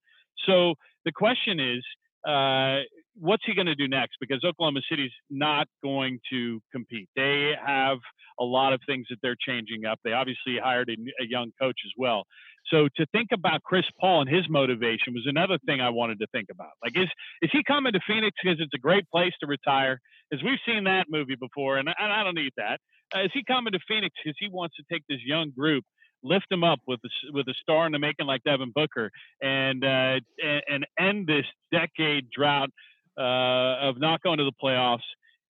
So 0.45 0.74
the 1.05 1.12
question 1.12 1.61
is, 1.61 1.85
uh, 2.26 2.83
what's 3.21 3.43
he 3.47 3.55
going 3.55 3.66
to 3.66 3.75
do 3.75 3.89
next? 3.89 4.16
Because 4.21 4.43
Oklahoma 4.45 4.81
City's 4.89 5.12
not 5.31 5.66
going 5.83 6.19
to 6.31 6.61
compete. 6.73 7.09
They 7.16 7.53
have 7.64 7.99
a 8.41 8.45
lot 8.45 8.73
of 8.73 8.81
things 8.87 9.07
that 9.11 9.19
they're 9.23 9.37
changing 9.39 9.85
up. 9.85 9.99
They 10.05 10.12
obviously 10.12 10.59
hired 10.62 10.89
a, 10.89 11.23
a, 11.23 11.27
young 11.27 11.51
coach 11.61 11.79
as 11.85 11.93
well. 11.97 12.25
So 12.66 12.89
to 12.97 13.07
think 13.12 13.29
about 13.33 13.62
Chris 13.62 13.85
Paul 14.01 14.23
and 14.23 14.31
his 14.31 14.49
motivation 14.49 15.14
was 15.14 15.25
another 15.27 15.59
thing 15.66 15.81
I 15.81 15.91
wanted 15.91 16.19
to 16.21 16.27
think 16.33 16.49
about. 16.51 16.71
Like, 16.83 16.97
is 16.97 17.09
is 17.43 17.51
he 17.53 17.62
coming 17.66 17.93
to 17.93 18.01
Phoenix 18.07 18.37
because 18.43 18.59
it's 18.61 18.75
a 18.75 18.79
great 18.79 19.09
place 19.11 19.33
to 19.41 19.47
retire? 19.47 20.01
As 20.33 20.41
we've 20.43 20.59
seen 20.66 20.85
that 20.85 21.07
movie 21.09 21.37
before, 21.41 21.79
and 21.79 21.89
I, 21.89 21.95
and 21.99 22.12
I 22.12 22.23
don't 22.23 22.35
need 22.35 22.53
that. 22.59 22.81
Uh, 23.14 23.25
is 23.25 23.31
he 23.33 23.43
coming 23.47 23.73
to 23.73 23.81
Phoenix 23.89 24.14
because 24.23 24.37
he 24.39 24.49
wants 24.51 24.77
to 24.77 24.83
take 24.93 25.03
this 25.09 25.21
young 25.25 25.51
group 25.51 25.85
lift 26.23 26.47
them 26.51 26.64
up 26.64 26.81
with 26.87 27.01
a, 27.05 27.33
with 27.33 27.47
a 27.49 27.55
star 27.62 27.87
in 27.87 27.93
the 27.93 27.99
making 27.99 28.27
like 28.27 28.43
Devin 28.45 28.73
Booker 28.75 29.11
and 29.41 29.85
uh, 29.85 30.19
and, 30.43 30.62
and 30.69 30.87
end 30.99 31.27
this 31.27 31.47
decade 31.73 32.31
drought 32.31 32.71
uh, 33.19 33.89
of 33.89 33.99
not 33.99 34.23
going 34.23 34.39
to 34.39 34.45
the 34.45 34.53
playoffs 34.62 35.01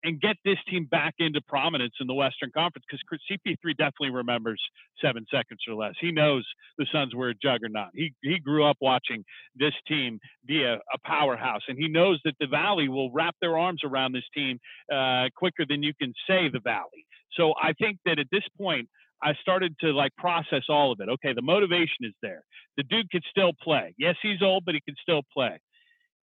and 0.04 0.20
get 0.20 0.36
this 0.44 0.58
team 0.70 0.86
back 0.86 1.16
into 1.20 1.40
prominence 1.48 1.94
in 2.02 2.08
the 2.08 2.14
Western 2.14 2.52
Conference 2.52 2.86
because 2.90 3.02
CP3 3.32 3.78
definitely 3.78 4.12
remembers 4.12 4.62
seven 5.02 5.26
seconds 5.32 5.62
or 5.68 5.76
less. 5.76 5.94
He 6.00 6.12
knows 6.12 6.46
the 6.78 6.86
Suns 6.92 7.16
were 7.16 7.30
a 7.30 7.36
juggernaut. 7.36 7.90
He 7.94 8.14
he 8.22 8.40
grew 8.40 8.66
up 8.66 8.78
watching 8.82 9.24
this 9.56 9.74
team 9.88 10.20
be 10.46 10.64
a, 10.64 10.76
a 10.76 10.98
powerhouse, 11.06 11.62
and 11.68 11.78
he 11.78 11.88
knows 11.88 12.20
that 12.26 12.36
the 12.40 12.48
Valley 12.48 12.90
will 12.90 13.12
wrap 13.12 13.36
their 13.42 13.58
arms 13.58 13.82
around 13.84 14.12
this 14.12 14.26
team 14.34 14.60
uh, 14.94 15.30
quicker 15.36 15.66
than 15.68 15.82
you 15.82 15.94
can 16.00 16.14
say 16.28 16.50
the 16.52 16.60
Valley. 16.60 17.06
So 17.38 17.54
I 17.62 17.74
think 17.74 17.98
that 18.06 18.20
at 18.20 18.28
this 18.32 18.44
point, 18.58 18.90
I 19.22 19.34
started 19.42 19.76
to 19.80 19.94
like 19.94 20.12
process 20.18 20.64
all 20.68 20.92
of 20.92 21.00
it. 21.00 21.08
Okay, 21.10 21.34
the 21.34 21.42
motivation 21.42 22.02
is 22.02 22.14
there. 22.22 22.44
The 22.76 22.84
dude 22.84 23.10
could 23.10 23.24
still 23.30 23.54
play. 23.62 23.96
Yes, 23.98 24.16
he's 24.22 24.42
old, 24.42 24.66
but 24.66 24.76
he 24.76 24.82
can 24.82 24.96
still 25.02 25.22
play. 25.34 25.60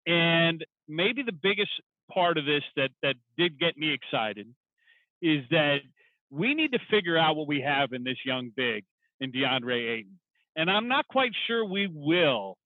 And 0.06 0.64
maybe 0.88 1.22
the 1.22 1.32
biggest 1.32 1.70
part 2.12 2.38
of 2.38 2.44
this 2.44 2.62
that 2.76 2.90
that 3.02 3.16
did 3.36 3.58
get 3.58 3.76
me 3.76 3.92
excited 3.92 4.46
is 5.22 5.42
that 5.50 5.78
we 6.30 6.54
need 6.54 6.72
to 6.72 6.78
figure 6.90 7.16
out 7.16 7.36
what 7.36 7.48
we 7.48 7.60
have 7.60 7.92
in 7.92 8.04
this 8.04 8.18
young 8.24 8.50
big 8.56 8.84
in 9.20 9.32
DeAndre 9.32 9.98
Ayton. 9.98 10.18
And 10.56 10.70
I'm 10.70 10.88
not 10.88 11.06
quite 11.08 11.32
sure 11.46 11.64
we 11.64 11.88
will 11.92 12.56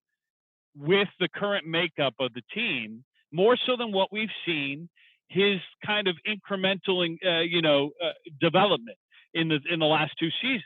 with 0.77 1.09
the 1.19 1.29
current 1.35 1.67
makeup 1.67 2.15
of 2.21 2.33
the 2.33 2.43
team, 2.55 3.05
more 3.33 3.57
so 3.67 3.77
than 3.77 3.93
what 3.93 4.13
we've 4.13 4.29
seen 4.47 4.89
his 5.29 5.59
kind 5.87 6.09
of 6.09 6.17
incremental, 6.27 7.07
uh, 7.25 7.41
you 7.41 7.63
know, 7.63 7.91
uh, 8.05 8.11
development 8.41 8.99
in 9.33 9.49
the 9.49 9.61
in 9.71 9.79
the 9.79 9.87
last 9.87 10.13
two 10.19 10.31
seasons. 10.43 10.65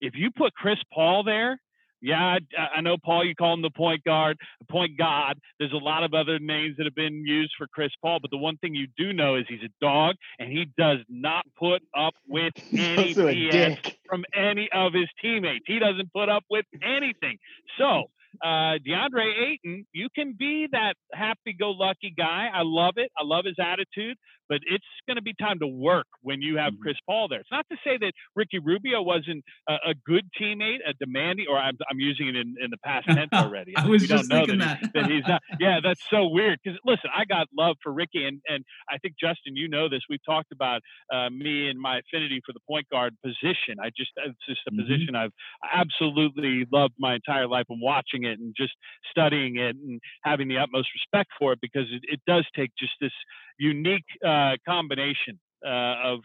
If 0.00 0.14
you 0.14 0.30
put 0.30 0.54
Chris 0.54 0.78
Paul 0.92 1.24
there, 1.24 1.60
yeah, 2.00 2.38
I, 2.56 2.78
I, 2.78 2.80
know, 2.80 2.96
Paul, 3.02 3.24
you 3.24 3.34
call 3.34 3.54
him 3.54 3.62
the 3.62 3.70
point 3.70 4.04
guard, 4.04 4.38
the 4.60 4.66
point 4.66 4.96
god. 4.96 5.38
There's 5.58 5.72
a 5.72 5.76
lot 5.76 6.04
of 6.04 6.14
other 6.14 6.38
names 6.38 6.76
that 6.78 6.84
have 6.84 6.94
been 6.94 7.24
used 7.26 7.52
for 7.58 7.66
Chris 7.66 7.90
Paul, 8.02 8.18
but 8.20 8.30
the 8.30 8.38
one 8.38 8.56
thing 8.58 8.74
you 8.74 8.86
do 8.96 9.12
know 9.12 9.36
is 9.36 9.44
he's 9.48 9.62
a 9.64 9.84
dog 9.84 10.16
and 10.38 10.50
he 10.50 10.66
does 10.76 10.98
not 11.08 11.44
put 11.58 11.82
up 11.96 12.14
with 12.26 12.52
any 12.72 13.14
BS 13.14 13.94
from 14.08 14.24
any 14.34 14.68
of 14.72 14.92
his 14.92 15.08
teammates. 15.20 15.64
He 15.66 15.78
doesn't 15.78 16.12
put 16.12 16.28
up 16.28 16.44
with 16.50 16.66
anything. 16.82 17.38
So, 17.78 18.04
uh, 18.42 18.78
DeAndre 18.86 19.52
Ayton, 19.52 19.86
you 19.92 20.08
can 20.14 20.34
be 20.38 20.68
that 20.70 20.94
happy 21.12 21.54
go 21.58 21.70
lucky 21.70 22.14
guy. 22.16 22.48
I 22.52 22.62
love 22.62 22.94
it. 22.96 23.10
I 23.18 23.24
love 23.24 23.44
his 23.44 23.56
attitude 23.58 24.16
but 24.48 24.60
it's 24.66 24.84
going 25.06 25.16
to 25.16 25.22
be 25.22 25.34
time 25.34 25.58
to 25.60 25.66
work 25.66 26.06
when 26.22 26.40
you 26.40 26.56
have 26.56 26.72
mm-hmm. 26.72 26.82
Chris 26.82 26.96
Paul 27.06 27.28
there. 27.28 27.40
It's 27.40 27.50
not 27.50 27.66
to 27.70 27.76
say 27.84 27.98
that 27.98 28.12
Ricky 28.34 28.58
Rubio 28.58 29.02
wasn't 29.02 29.44
a, 29.68 29.74
a 29.90 29.94
good 30.06 30.24
teammate, 30.40 30.78
a 30.86 30.94
demanding, 30.98 31.46
or 31.48 31.58
I'm, 31.58 31.76
I'm 31.90 32.00
using 32.00 32.28
it 32.28 32.36
in, 32.36 32.54
in 32.62 32.70
the 32.70 32.78
past 32.84 33.06
tense 33.08 33.30
already. 33.32 33.76
I 33.76 33.86
was 33.86 34.06
just 34.06 34.30
thinking 34.30 34.58
that, 34.58 34.80
that. 34.82 34.92
that 34.94 35.10
he's 35.10 35.26
not. 35.26 35.42
Yeah, 35.60 35.80
that's 35.82 36.02
so 36.08 36.28
weird. 36.28 36.60
Because 36.62 36.78
listen, 36.84 37.10
I 37.14 37.24
got 37.24 37.48
love 37.56 37.76
for 37.82 37.92
Ricky, 37.92 38.24
and 38.24 38.40
and 38.46 38.64
I 38.88 38.98
think 38.98 39.14
Justin, 39.20 39.56
you 39.56 39.68
know 39.68 39.88
this. 39.88 40.00
We've 40.08 40.24
talked 40.24 40.52
about 40.52 40.82
uh, 41.12 41.30
me 41.30 41.68
and 41.68 41.80
my 41.80 41.98
affinity 41.98 42.40
for 42.46 42.52
the 42.52 42.60
point 42.68 42.88
guard 42.90 43.16
position. 43.24 43.76
I 43.82 43.90
just 43.96 44.12
it's 44.16 44.38
just 44.48 44.60
a 44.66 44.70
mm-hmm. 44.70 44.82
position 44.82 45.16
I've 45.16 45.32
absolutely 45.72 46.64
loved 46.72 46.94
my 46.98 47.14
entire 47.14 47.48
life, 47.48 47.66
and 47.68 47.80
watching 47.82 48.24
it 48.24 48.38
and 48.38 48.54
just 48.56 48.72
studying 49.10 49.56
it 49.56 49.76
and 49.76 50.00
having 50.22 50.48
the 50.48 50.58
utmost 50.58 50.88
respect 50.94 51.30
for 51.38 51.52
it 51.52 51.58
because 51.60 51.86
it, 51.90 52.02
it 52.04 52.20
does 52.26 52.46
take 52.54 52.70
just 52.78 52.92
this 53.00 53.12
unique 53.58 54.04
uh, 54.24 54.52
combination 54.66 55.38
uh, 55.64 55.94
of 56.04 56.20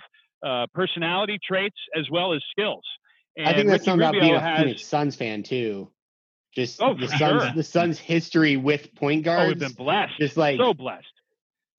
uh, 0.45 0.67
personality 0.73 1.39
traits 1.45 1.77
as 1.97 2.09
well 2.09 2.33
as 2.33 2.41
skills. 2.51 2.83
And 3.37 3.47
I 3.47 3.53
think 3.53 3.67
that's 3.67 3.81
Ricky 3.81 3.85
something 3.85 4.07
Rubio 4.07 4.19
about 4.19 4.21
being 4.21 4.35
a 4.35 4.39
has, 4.39 4.59
Phoenix 4.59 4.85
Suns 4.85 5.15
fan 5.15 5.43
too. 5.43 5.89
Just 6.53 6.81
oh, 6.81 6.93
the 6.93 7.07
Suns, 7.07 7.19
sure. 7.43 7.51
the 7.55 7.63
Suns' 7.63 7.99
history 7.99 8.57
with 8.57 8.93
point 8.93 9.23
guards. 9.23 9.45
Oh, 9.45 9.47
we've 9.47 9.59
been 9.59 9.71
blessed. 9.71 10.13
Just 10.19 10.37
like 10.37 10.59
so 10.59 10.73
blessed. 10.73 11.07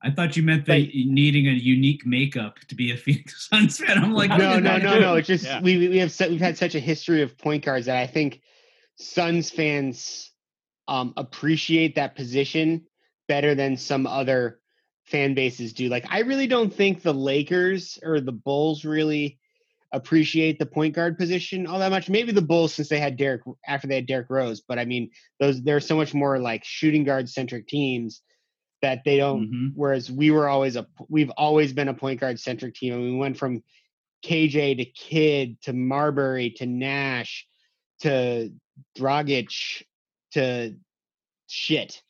I 0.03 0.11
thought 0.11 0.37
you 0.37 0.43
meant 0.43 0.67
that 0.67 0.81
like, 0.81 0.91
needing 0.93 1.47
a 1.47 1.53
unique 1.53 2.05
makeup 2.05 2.59
to 2.69 2.75
be 2.75 2.91
a 2.91 2.97
Phoenix 2.97 3.49
Suns 3.49 3.79
fan. 3.79 3.99
I'm 3.99 4.13
like, 4.13 4.31
no, 4.31 4.59
no, 4.59 4.77
no, 4.77 4.99
no. 4.99 5.15
It's 5.15 5.29
just 5.29 5.45
yeah. 5.45 5.61
we 5.61 5.89
we 5.89 5.99
have 5.99 6.15
we've 6.29 6.41
had 6.41 6.59
such 6.59 6.75
a 6.75 6.81
history 6.81 7.23
of 7.23 7.39
point 7.39 7.65
guards 7.65 7.87
that 7.87 7.97
I 7.97 8.07
think 8.07 8.41
Suns 8.97 9.51
fans 9.51 10.33
um, 10.89 11.15
appreciate 11.17 11.95
that 11.95 12.17
position 12.17 12.87
better 13.29 13.55
than 13.55 13.77
some 13.77 14.07
other 14.07 14.61
fan 15.05 15.35
bases 15.35 15.73
do. 15.73 15.89
Like 15.89 16.07
I 16.11 16.21
really 16.21 16.47
don't 16.47 16.73
think 16.73 17.03
the 17.03 17.15
Lakers 17.15 17.99
or 18.03 18.21
the 18.21 18.33
Bulls 18.33 18.85
really 18.85 19.39
appreciate 19.93 20.59
the 20.59 20.67
point 20.67 20.95
guard 20.95 21.17
position 21.17 21.67
all 21.67 21.79
that 21.79 21.91
much. 21.91 22.09
Maybe 22.09 22.33
the 22.33 22.43
Bulls 22.43 22.75
since 22.75 22.89
they 22.89 22.99
had 22.99 23.17
Derek 23.17 23.43
after 23.67 23.87
they 23.87 23.97
had 23.97 24.07
Derrick 24.07 24.31
Rose, 24.31 24.61
but 24.61 24.79
I 24.79 24.85
mean 24.85 25.11
those 25.41 25.63
they're 25.63 25.81
so 25.81 25.97
much 25.97 26.15
more 26.15 26.39
like 26.39 26.65
shooting 26.65 27.05
guard 27.05 27.29
centric 27.29 27.69
teams 27.69 28.23
that 28.83 29.03
they 29.05 29.17
don't 29.17 29.47
mm-hmm. 29.47 29.67
whereas 29.75 30.11
we 30.11 30.31
were 30.31 30.49
always 30.49 30.77
a 30.77 30.87
we've 31.09 31.31
always 31.31 31.73
been 31.73 31.89
a 31.89 31.95
point 31.95 32.21
guard 32.21 32.39
centric 32.41 32.75
team. 32.75 32.95
and 32.95 33.03
we 33.03 33.17
went 33.17 33.39
from 33.39 33.63
KJ 34.25 34.79
to 34.79 34.85
Kidd 34.85 35.61
to 35.63 35.73
Marbury 35.73 36.51
to 36.57 36.67
Nash 36.67 37.47
to 38.01 38.51
Dragic 38.99 39.83
to 40.33 40.75
shit 41.47 42.03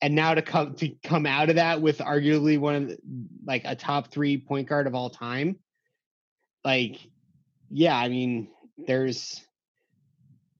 and 0.00 0.14
now 0.14 0.34
to 0.34 0.42
come 0.42 0.74
to 0.74 0.88
come 1.02 1.26
out 1.26 1.48
of 1.50 1.56
that 1.56 1.80
with 1.80 1.98
arguably 1.98 2.58
one 2.58 2.74
of 2.74 2.88
the, 2.88 2.98
like 3.44 3.62
a 3.64 3.74
top 3.74 4.10
three 4.10 4.36
point 4.36 4.68
guard 4.68 4.86
of 4.86 4.94
all 4.94 5.10
time 5.10 5.56
like 6.64 6.98
yeah 7.70 7.96
i 7.96 8.08
mean 8.08 8.48
there's 8.86 9.42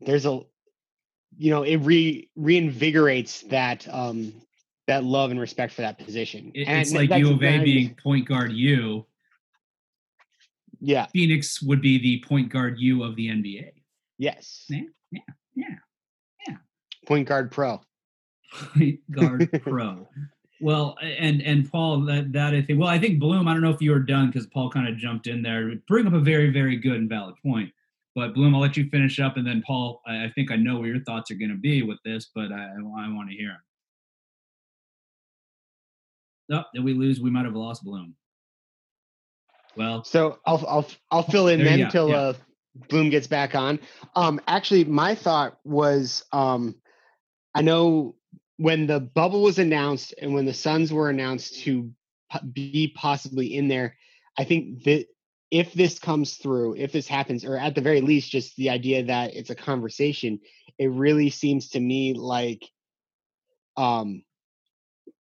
there's 0.00 0.26
a 0.26 0.40
you 1.36 1.50
know 1.50 1.62
it 1.62 1.76
re 1.76 2.28
reinvigorates 2.36 3.48
that 3.48 3.86
um 3.92 4.32
that 4.88 5.04
love 5.04 5.30
and 5.30 5.38
respect 5.38 5.74
for 5.74 5.82
that 5.82 5.98
position. 5.98 6.50
It, 6.54 6.66
it's 6.66 6.92
like 6.92 7.10
u 7.10 7.32
of 7.32 7.42
a 7.42 7.62
being 7.62 7.94
point 8.02 8.26
guard 8.26 8.52
u. 8.52 9.06
Yeah. 10.80 11.06
Phoenix 11.12 11.60
would 11.62 11.82
be 11.82 11.98
the 11.98 12.24
point 12.26 12.50
guard 12.50 12.78
u 12.78 13.04
of 13.04 13.14
the 13.14 13.28
nba 13.28 13.70
yes. 14.16 14.64
Yeah 14.68 14.80
yeah 15.12 15.20
yeah, 15.54 15.74
yeah. 16.48 16.56
point 17.06 17.28
guard 17.28 17.50
pro 17.50 17.80
point 18.52 19.00
guard 19.10 19.48
pro. 19.62 20.06
Well, 20.60 20.96
and 21.00 21.40
and 21.42 21.70
Paul, 21.70 22.00
that 22.06 22.32
that 22.32 22.54
I 22.54 22.62
think. 22.62 22.80
Well, 22.80 22.88
I 22.88 22.98
think 22.98 23.20
Bloom. 23.20 23.46
I 23.46 23.52
don't 23.52 23.62
know 23.62 23.70
if 23.70 23.80
you 23.80 23.92
were 23.92 24.00
done 24.00 24.26
because 24.26 24.46
Paul 24.46 24.70
kind 24.70 24.88
of 24.88 24.96
jumped 24.96 25.26
in 25.26 25.42
there. 25.42 25.72
Bring 25.86 26.06
up 26.06 26.14
a 26.14 26.20
very 26.20 26.50
very 26.50 26.76
good 26.76 26.96
and 26.96 27.08
valid 27.08 27.36
point. 27.42 27.70
But 28.14 28.34
Bloom, 28.34 28.54
I'll 28.54 28.60
let 28.60 28.76
you 28.76 28.88
finish 28.90 29.20
up, 29.20 29.36
and 29.36 29.46
then 29.46 29.62
Paul, 29.64 30.02
I, 30.06 30.24
I 30.24 30.32
think 30.34 30.50
I 30.50 30.56
know 30.56 30.80
where 30.80 30.88
your 30.88 31.04
thoughts 31.04 31.30
are 31.30 31.36
going 31.36 31.50
to 31.50 31.56
be 31.56 31.82
with 31.82 31.98
this, 32.04 32.30
but 32.34 32.50
I, 32.50 32.70
I 32.74 33.08
want 33.12 33.30
to 33.30 33.36
hear 33.36 33.50
them. 36.48 36.58
Oh, 36.58 36.64
did 36.74 36.82
we 36.82 36.94
lose? 36.94 37.20
We 37.20 37.30
might 37.30 37.44
have 37.44 37.54
lost 37.54 37.84
Bloom. 37.84 38.16
Well, 39.76 40.02
so 40.02 40.40
I'll 40.44 40.64
I'll 40.66 40.88
I'll 41.12 41.22
fill 41.22 41.46
in 41.46 41.62
then 41.62 41.82
until 41.82 42.08
yeah. 42.08 42.16
uh, 42.16 42.32
Bloom 42.88 43.10
gets 43.10 43.28
back 43.28 43.54
on. 43.54 43.78
Um, 44.16 44.40
actually, 44.48 44.84
my 44.84 45.14
thought 45.14 45.58
was 45.62 46.24
um, 46.32 46.74
I 47.54 47.62
know 47.62 48.16
when 48.58 48.86
the 48.86 49.00
bubble 49.00 49.42
was 49.42 49.58
announced 49.58 50.14
and 50.20 50.34
when 50.34 50.44
the 50.44 50.52
Suns 50.52 50.92
were 50.92 51.08
announced 51.08 51.60
to 51.60 51.90
be 52.52 52.92
possibly 52.94 53.54
in 53.54 53.68
there, 53.68 53.96
I 54.36 54.44
think 54.44 54.84
that 54.84 55.06
if 55.50 55.72
this 55.72 55.98
comes 55.98 56.34
through, 56.34 56.76
if 56.76 56.92
this 56.92 57.08
happens, 57.08 57.44
or 57.44 57.56
at 57.56 57.74
the 57.74 57.80
very 57.80 58.00
least, 58.00 58.30
just 58.30 58.56
the 58.56 58.70
idea 58.70 59.04
that 59.04 59.34
it's 59.34 59.50
a 59.50 59.54
conversation, 59.54 60.40
it 60.76 60.90
really 60.90 61.30
seems 61.30 61.70
to 61.70 61.80
me 61.80 62.12
like 62.14 62.68
um, 63.76 64.24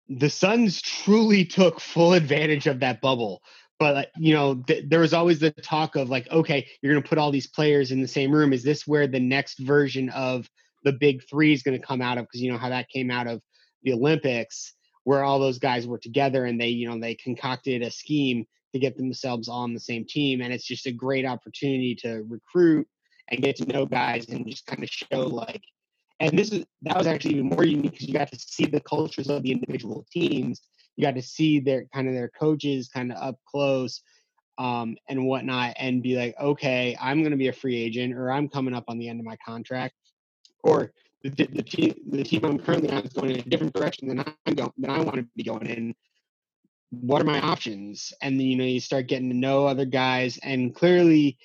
the 0.09 0.30
Suns 0.30 0.80
truly 0.80 1.45
took 1.45 1.78
full 1.78 2.14
advantage 2.14 2.66
of 2.66 2.80
that 2.80 3.01
bubble. 3.01 3.43
But 3.78 4.11
you 4.16 4.32
know, 4.32 4.55
th- 4.55 4.87
there 4.89 5.01
was 5.01 5.12
always 5.12 5.39
the 5.39 5.51
talk 5.51 5.97
of 5.97 6.09
like, 6.09 6.28
okay, 6.30 6.66
you're 6.80 6.95
going 6.95 7.03
to 7.03 7.09
put 7.09 7.18
all 7.18 7.30
these 7.30 7.47
players 7.47 7.93
in 7.93 8.01
the 8.01 8.09
same 8.09 8.32
room. 8.32 8.55
Is 8.55 8.62
this 8.62 8.87
where 8.87 9.07
the 9.07 9.20
next 9.20 9.59
version 9.59 10.09
of 10.09 10.49
the 10.87 10.93
big 10.93 11.22
three 11.28 11.53
is 11.53 11.62
going 11.62 11.78
to 11.78 11.87
come 11.87 12.01
out 12.01 12.16
of 12.16 12.24
because 12.24 12.41
you 12.41 12.51
know 12.51 12.59
how 12.59 12.70
that 12.70 12.89
came 12.89 13.11
out 13.11 13.26
of 13.26 13.43
the 13.82 13.93
Olympics 13.93 14.72
where 15.05 15.22
all 15.22 15.39
those 15.39 15.59
guys 15.59 15.87
were 15.87 15.99
together 15.99 16.47
and 16.47 16.61
they 16.61 16.68
you 16.68 16.89
know 16.89 16.99
they 16.99 17.14
concocted 17.14 17.82
a 17.82 17.91
scheme 17.91 18.47
to 18.72 18.78
get 18.78 18.97
themselves 18.97 19.49
on 19.49 19.74
the 19.74 19.80
same 19.80 20.07
team 20.09 20.41
and 20.41 20.53
it's 20.53 20.64
just 20.64 20.87
a 20.87 20.93
great 20.93 21.26
opportunity 21.26 21.95
to 21.95 22.24
recruit 22.28 22.87
and 23.28 23.43
get 23.43 23.57
to 23.57 23.66
know 23.66 23.84
guys 23.84 24.28
and 24.28 24.49
just 24.49 24.66
kind 24.66 24.82
of 24.82 24.89
show 24.89 25.20
like 25.20 25.62
And 26.20 26.39
this 26.39 26.53
is 26.53 26.64
that 26.82 26.97
was 26.97 27.07
actually 27.07 27.34
even 27.34 27.47
more 27.49 27.64
unique 27.64 27.93
because 27.93 28.09
you 28.09 28.14
got 28.14 28.30
to 28.32 28.39
see 28.39 28.66
the 28.66 28.80
cultures 28.80 29.28
of 29.28 29.43
the 29.43 29.53
individual 29.53 30.07
teams. 30.11 30.62
You 30.97 31.05
got 31.07 31.14
to 31.16 31.22
see 31.22 31.61
their 31.61 31.87
kind 31.93 32.09
of 32.09 32.14
their 32.14 32.30
coaches 32.30 32.89
kind 32.89 33.12
of 33.12 33.18
up 33.18 33.37
close 33.47 34.03
um, 34.59 34.97
and 35.09 35.26
whatnot, 35.26 35.74
and 35.78 36.03
be 36.03 36.16
like, 36.16 36.34
okay, 36.41 36.97
I'm 37.01 37.20
going 37.20 37.32
to 37.32 37.37
be 37.37 37.49
a 37.49 37.53
free 37.53 37.76
agent, 37.76 38.14
or 38.14 38.30
I'm 38.30 38.49
coming 38.49 38.74
up 38.74 38.84
on 38.89 38.99
the 38.99 39.09
end 39.09 39.20
of 39.20 39.26
my 39.26 39.37
contract, 39.45 39.95
or 40.66 40.92
the, 41.22 41.30
the 41.30 41.62
team 41.62 41.94
the 42.10 42.22
team 42.22 42.44
I'm 42.44 42.58
currently 42.58 42.90
on 42.90 43.02
is 43.02 43.12
going 43.12 43.30
in 43.30 43.40
a 43.40 43.42
different 43.42 43.74
direction 43.74 44.08
than 44.08 44.20
I'm 44.20 44.54
going 44.54 44.72
than 44.78 44.90
I 44.90 45.00
want 45.00 45.16
to 45.16 45.26
be 45.36 45.44
going 45.44 45.66
in. 45.66 45.94
What 46.90 47.20
are 47.20 47.26
my 47.26 47.40
options? 47.40 48.12
And 48.22 48.38
then 48.38 48.46
you 48.46 48.56
know 48.56 48.64
you 48.64 48.80
start 48.80 49.08
getting 49.08 49.30
to 49.30 49.36
know 49.36 49.66
other 49.66 49.84
guys, 49.84 50.38
and 50.42 50.74
clearly, 50.74 51.38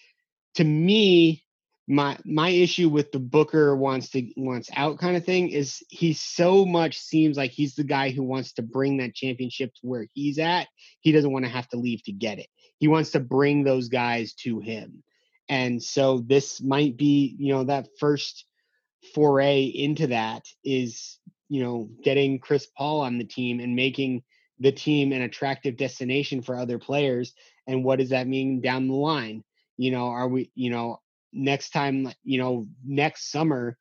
to 0.56 0.64
me, 0.64 1.44
my 1.88 2.18
my 2.26 2.50
issue 2.50 2.90
with 2.90 3.12
the 3.12 3.20
Booker 3.20 3.76
wants 3.76 4.10
to 4.12 4.30
wants 4.38 4.70
out 4.76 5.00
kind 5.00 5.18
of 5.18 5.26
thing 5.26 5.50
is 5.50 5.84
he 5.90 6.14
so 6.14 6.66
much 6.66 7.00
seems 7.00 7.38
like 7.38 7.52
he's 7.52 7.76
the 7.76 7.84
guy 7.84 8.12
who 8.12 8.24
wants 8.24 8.54
to 8.54 8.62
bring 8.62 8.98
that 8.98 9.16
championship 9.16 9.74
to 9.76 9.82
where 9.88 10.06
he's 10.14 10.38
at. 10.38 10.68
He 11.02 11.12
doesn't 11.12 11.32
want 11.32 11.46
to 11.46 11.52
have 11.52 11.68
to 11.70 11.78
leave 11.78 12.04
to 12.04 12.12
get 12.12 12.40
it. 12.40 12.48
He 12.78 12.88
wants 12.88 13.12
to 13.12 13.20
bring 13.20 13.64
those 13.64 13.90
guys 13.90 14.34
to 14.44 14.60
him. 14.60 15.04
And 15.50 15.84
so 15.84 16.20
this 16.20 16.62
might 16.62 16.96
be, 16.98 17.36
you 17.38 17.54
know, 17.54 17.66
that 17.66 17.88
first 18.00 18.46
foray 19.14 19.64
into 19.66 20.08
that 20.08 20.48
is, 20.64 21.20
you 21.50 21.64
know, 21.64 21.90
getting 22.04 22.40
Chris 22.40 22.68
Paul 22.78 23.02
on 23.02 23.18
the 23.18 23.24
team 23.24 23.60
and 23.60 23.76
making 23.76 24.24
the 24.60 24.72
team 24.72 25.12
an 25.12 25.22
attractive 25.22 25.76
destination 25.76 26.42
for 26.42 26.56
other 26.56 26.80
players. 26.80 27.34
And 27.68 27.84
what 27.84 28.00
does 28.00 28.10
that 28.10 28.28
mean 28.28 28.62
down 28.62 28.88
the 28.88 28.94
line? 28.94 29.44
You 29.78 29.92
know, 29.92 30.08
are 30.08 30.28
we, 30.28 30.52
you 30.56 30.70
know, 30.70 31.02
next 31.34 31.72
time, 31.72 32.12
you 32.24 32.38
know, 32.38 32.68
next 32.86 33.32
summer 33.32 33.78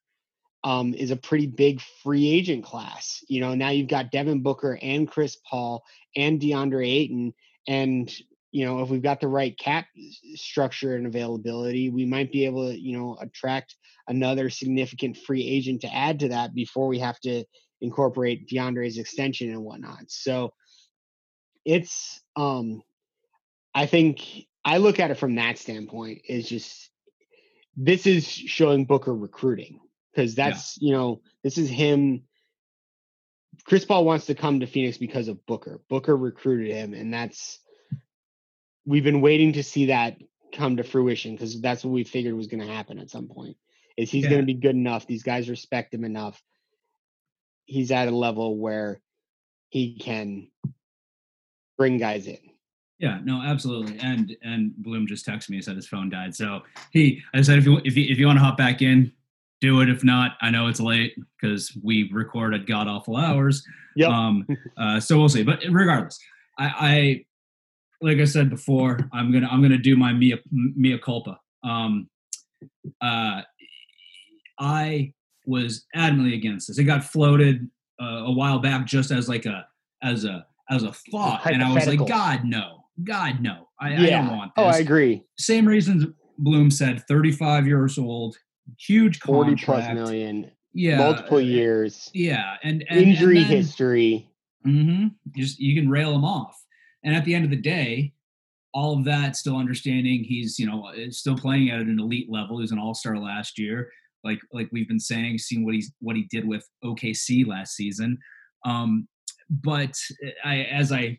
um, 0.65 0.95
is 0.95 1.11
a 1.11 1.17
pretty 1.17 1.47
big 1.47 1.81
free 2.03 2.29
agent 2.31 2.65
class. 2.65 3.23
You 3.29 3.41
know, 3.41 3.55
now 3.55 3.71
you've 3.71 3.89
got 3.89 4.11
Devin 4.11 4.43
Booker 4.43 4.79
and 4.81 5.09
Chris 5.09 5.37
Paul 5.49 5.85
and 6.17 6.41
DeAndre 6.41 6.87
Ayton. 6.87 7.35
And, 7.67 8.13
you 8.53 8.65
know, 8.65 8.81
if 8.81 8.89
we've 8.89 9.03
got 9.03 9.21
the 9.21 9.29
right 9.29 9.57
cap 9.59 9.87
structure 10.35 10.97
and 10.97 11.07
availability, 11.07 11.91
we 11.91 12.05
might 12.05 12.33
be 12.33 12.45
able 12.47 12.69
to, 12.69 12.79
you 12.79 12.99
know, 12.99 13.17
attract 13.21 13.77
another 14.09 14.51
significant 14.51 15.17
free 15.17 15.47
agent 15.47 15.83
to 15.83 15.95
add 15.95 16.21
to 16.21 16.29
that 16.29 16.55
before 16.55 16.89
we 16.89 16.99
have 16.99 17.19
to 17.21 17.45
incorporate 17.81 18.49
DeAndre's 18.49 18.99
extension 18.99 19.51
and 19.51 19.63
whatnot. 19.63 20.05
So 20.09 20.53
it's 21.65 22.21
um 22.37 22.83
I 23.75 23.87
think 23.87 24.47
I 24.65 24.79
look 24.79 24.99
at 24.99 25.11
it 25.11 25.19
from 25.19 25.37
that 25.37 25.59
standpoint 25.59 26.23
is 26.29 26.49
just 26.49 26.91
this 27.77 28.07
is 28.07 28.27
showing 28.27 28.85
Booker 28.85 29.15
recruiting 29.15 29.81
because 30.13 30.35
that's 30.35 30.77
yeah. 30.81 30.89
you 30.89 30.97
know 30.97 31.21
this 31.43 31.59
is 31.59 31.69
him. 31.69 32.23
Chris 33.65 33.85
Paul 33.85 34.05
wants 34.05 34.27
to 34.27 34.35
come 34.35 34.61
to 34.61 34.67
Phoenix 34.67 34.99
because 34.99 35.29
of 35.29 35.45
Booker. 35.47 35.81
Booker 35.89 36.17
recruited 36.17 36.75
him, 36.75 36.95
and 36.95 37.13
that's 37.13 37.61
we've 38.91 39.05
been 39.05 39.21
waiting 39.21 39.53
to 39.53 39.63
see 39.63 39.87
that 39.87 40.17
come 40.53 40.77
to 40.77 40.83
fruition 40.83 41.33
because 41.33 41.61
that's 41.61 41.85
what 41.85 41.93
we 41.93 42.03
figured 42.03 42.35
was 42.35 42.49
going 42.49 42.61
to 42.61 42.73
happen 42.73 42.99
at 42.99 43.09
some 43.09 43.29
point. 43.29 43.57
Is 43.97 44.11
he's 44.11 44.25
yeah. 44.25 44.31
going 44.31 44.43
to 44.43 44.47
be 44.47 44.55
good 44.55 44.75
enough? 44.75 45.07
These 45.07 45.23
guys 45.23 45.49
respect 45.49 45.95
him 45.95 46.05
enough. 46.05 46.43
He's 47.67 47.93
at 47.93 48.09
a 48.09 48.11
level 48.11 48.59
where 48.59 49.01
he 49.69 49.97
can 49.97 50.49
bring 51.79 51.99
guys 51.99 52.27
in. 52.27 52.39
Yeah, 52.99 53.21
no, 53.23 53.41
absolutely. 53.41 53.97
And 54.01 54.37
and 54.43 54.75
Bloom 54.77 55.07
just 55.07 55.25
texted 55.25 55.51
me 55.51 55.59
and 55.59 55.65
said 55.65 55.77
his 55.77 55.87
phone 55.87 56.11
died. 56.11 56.35
So 56.35 56.63
he, 56.91 57.23
I 57.33 57.43
said, 57.43 57.59
if 57.59 57.67
you 57.67 57.81
if 57.85 57.97
you, 57.97 58.11
if 58.11 58.19
you 58.19 58.27
want 58.27 58.41
to 58.41 58.45
hop 58.45 58.59
back 58.59 58.83
in, 58.83 59.13
do 59.61 59.81
it. 59.83 59.89
If 59.89 60.03
not, 60.03 60.33
I 60.41 60.51
know 60.51 60.67
it's 60.67 60.81
late 60.81 61.15
because 61.41 61.79
we 61.81 62.11
record 62.13 62.55
at 62.55 62.67
god 62.67 62.89
awful 62.89 63.17
hours. 63.17 63.65
Yeah. 63.95 64.09
Um. 64.09 64.47
Uh. 64.77 64.99
So 64.99 65.17
we'll 65.17 65.29
see. 65.29 65.45
But 65.45 65.61
regardless, 65.71 66.19
I, 66.59 66.67
I, 66.67 67.25
like 68.01 68.19
I 68.19 68.25
said 68.25 68.51
before, 68.51 68.99
I'm 69.13 69.33
gonna 69.33 69.49
I'm 69.49 69.63
gonna 69.63 69.79
do 69.79 69.97
my 69.97 70.13
mea 70.13 70.37
mea 70.51 70.99
culpa. 70.99 71.41
Um. 71.63 72.09
Uh. 73.01 73.43
I 74.59 75.15
was 75.47 75.87
adamantly 75.97 76.35
against 76.35 76.69
this. 76.69 76.79
It 76.79 76.85
got 76.85 77.03
floated 77.03 77.67
uh, 78.01 78.25
a 78.27 78.31
while 78.31 78.59
back 78.59 78.87
just 78.87 79.11
as 79.11 79.27
like 79.27 79.47
a 79.47 79.67
as 80.03 80.25
a 80.25 80.47
as 80.69 80.83
a 80.83 80.93
thought, 81.11 81.47
and 81.47 81.63
I 81.63 81.73
was 81.73 81.87
like, 81.87 82.07
God 82.07 82.45
no 82.45 82.81
God, 83.05 83.41
no, 83.41 83.69
I, 83.81 83.91
yeah. 83.91 84.19
I 84.19 84.27
don't 84.27 84.37
want 84.37 84.53
this. 84.57 84.65
Oh, 84.65 84.69
I 84.69 84.79
agree. 84.79 85.23
Same 85.39 85.67
reasons 85.67 86.07
Bloom 86.39 86.71
said, 86.71 87.05
35 87.07 87.67
years 87.67 87.99
old, 87.99 88.37
huge 88.79 89.21
contract. 89.21 89.65
40 89.65 89.65
plus 89.65 89.95
million. 89.95 90.51
Yeah. 90.73 90.99
Multiple 90.99 91.41
years. 91.41 92.11
Yeah. 92.15 92.57
And, 92.63 92.85
and 92.89 93.01
injury 93.01 93.39
and 93.39 93.47
then, 93.47 93.57
history. 93.57 94.31
Mm-hmm. 94.67 95.09
Just, 95.37 95.59
you 95.59 95.81
can 95.81 95.91
rail 95.91 96.13
them 96.13 96.25
off. 96.25 96.60
And 97.05 97.15
at 97.15 97.25
the 97.25 97.35
end 97.35 97.45
of 97.45 97.51
the 97.51 97.57
day, 97.57 98.13
all 98.73 98.97
of 98.97 99.05
that 99.05 99.37
still 99.37 99.57
understanding 99.57 100.23
he's, 100.23 100.59
you 100.59 100.67
know, 100.67 100.93
still 101.11 101.37
playing 101.37 101.71
at 101.71 101.81
an 101.81 101.99
elite 101.99 102.31
level. 102.31 102.59
He 102.59 102.63
was 102.63 102.73
an 102.73 102.79
all-star 102.79 103.19
last 103.19 103.59
year. 103.59 103.91
Like, 104.23 104.39
like 104.53 104.69
we've 104.71 104.87
been 104.87 105.01
saying, 105.01 105.39
seeing 105.39 105.65
what 105.65 105.75
he's, 105.75 105.93
what 106.01 106.15
he 106.15 106.29
did 106.31 106.47
with 106.47 106.69
OKC 106.85 107.47
last 107.47 107.75
season. 107.75 108.19
Um, 108.65 109.09
but 109.49 109.95
I, 110.45 110.63
as 110.65 110.93
I 110.93 111.19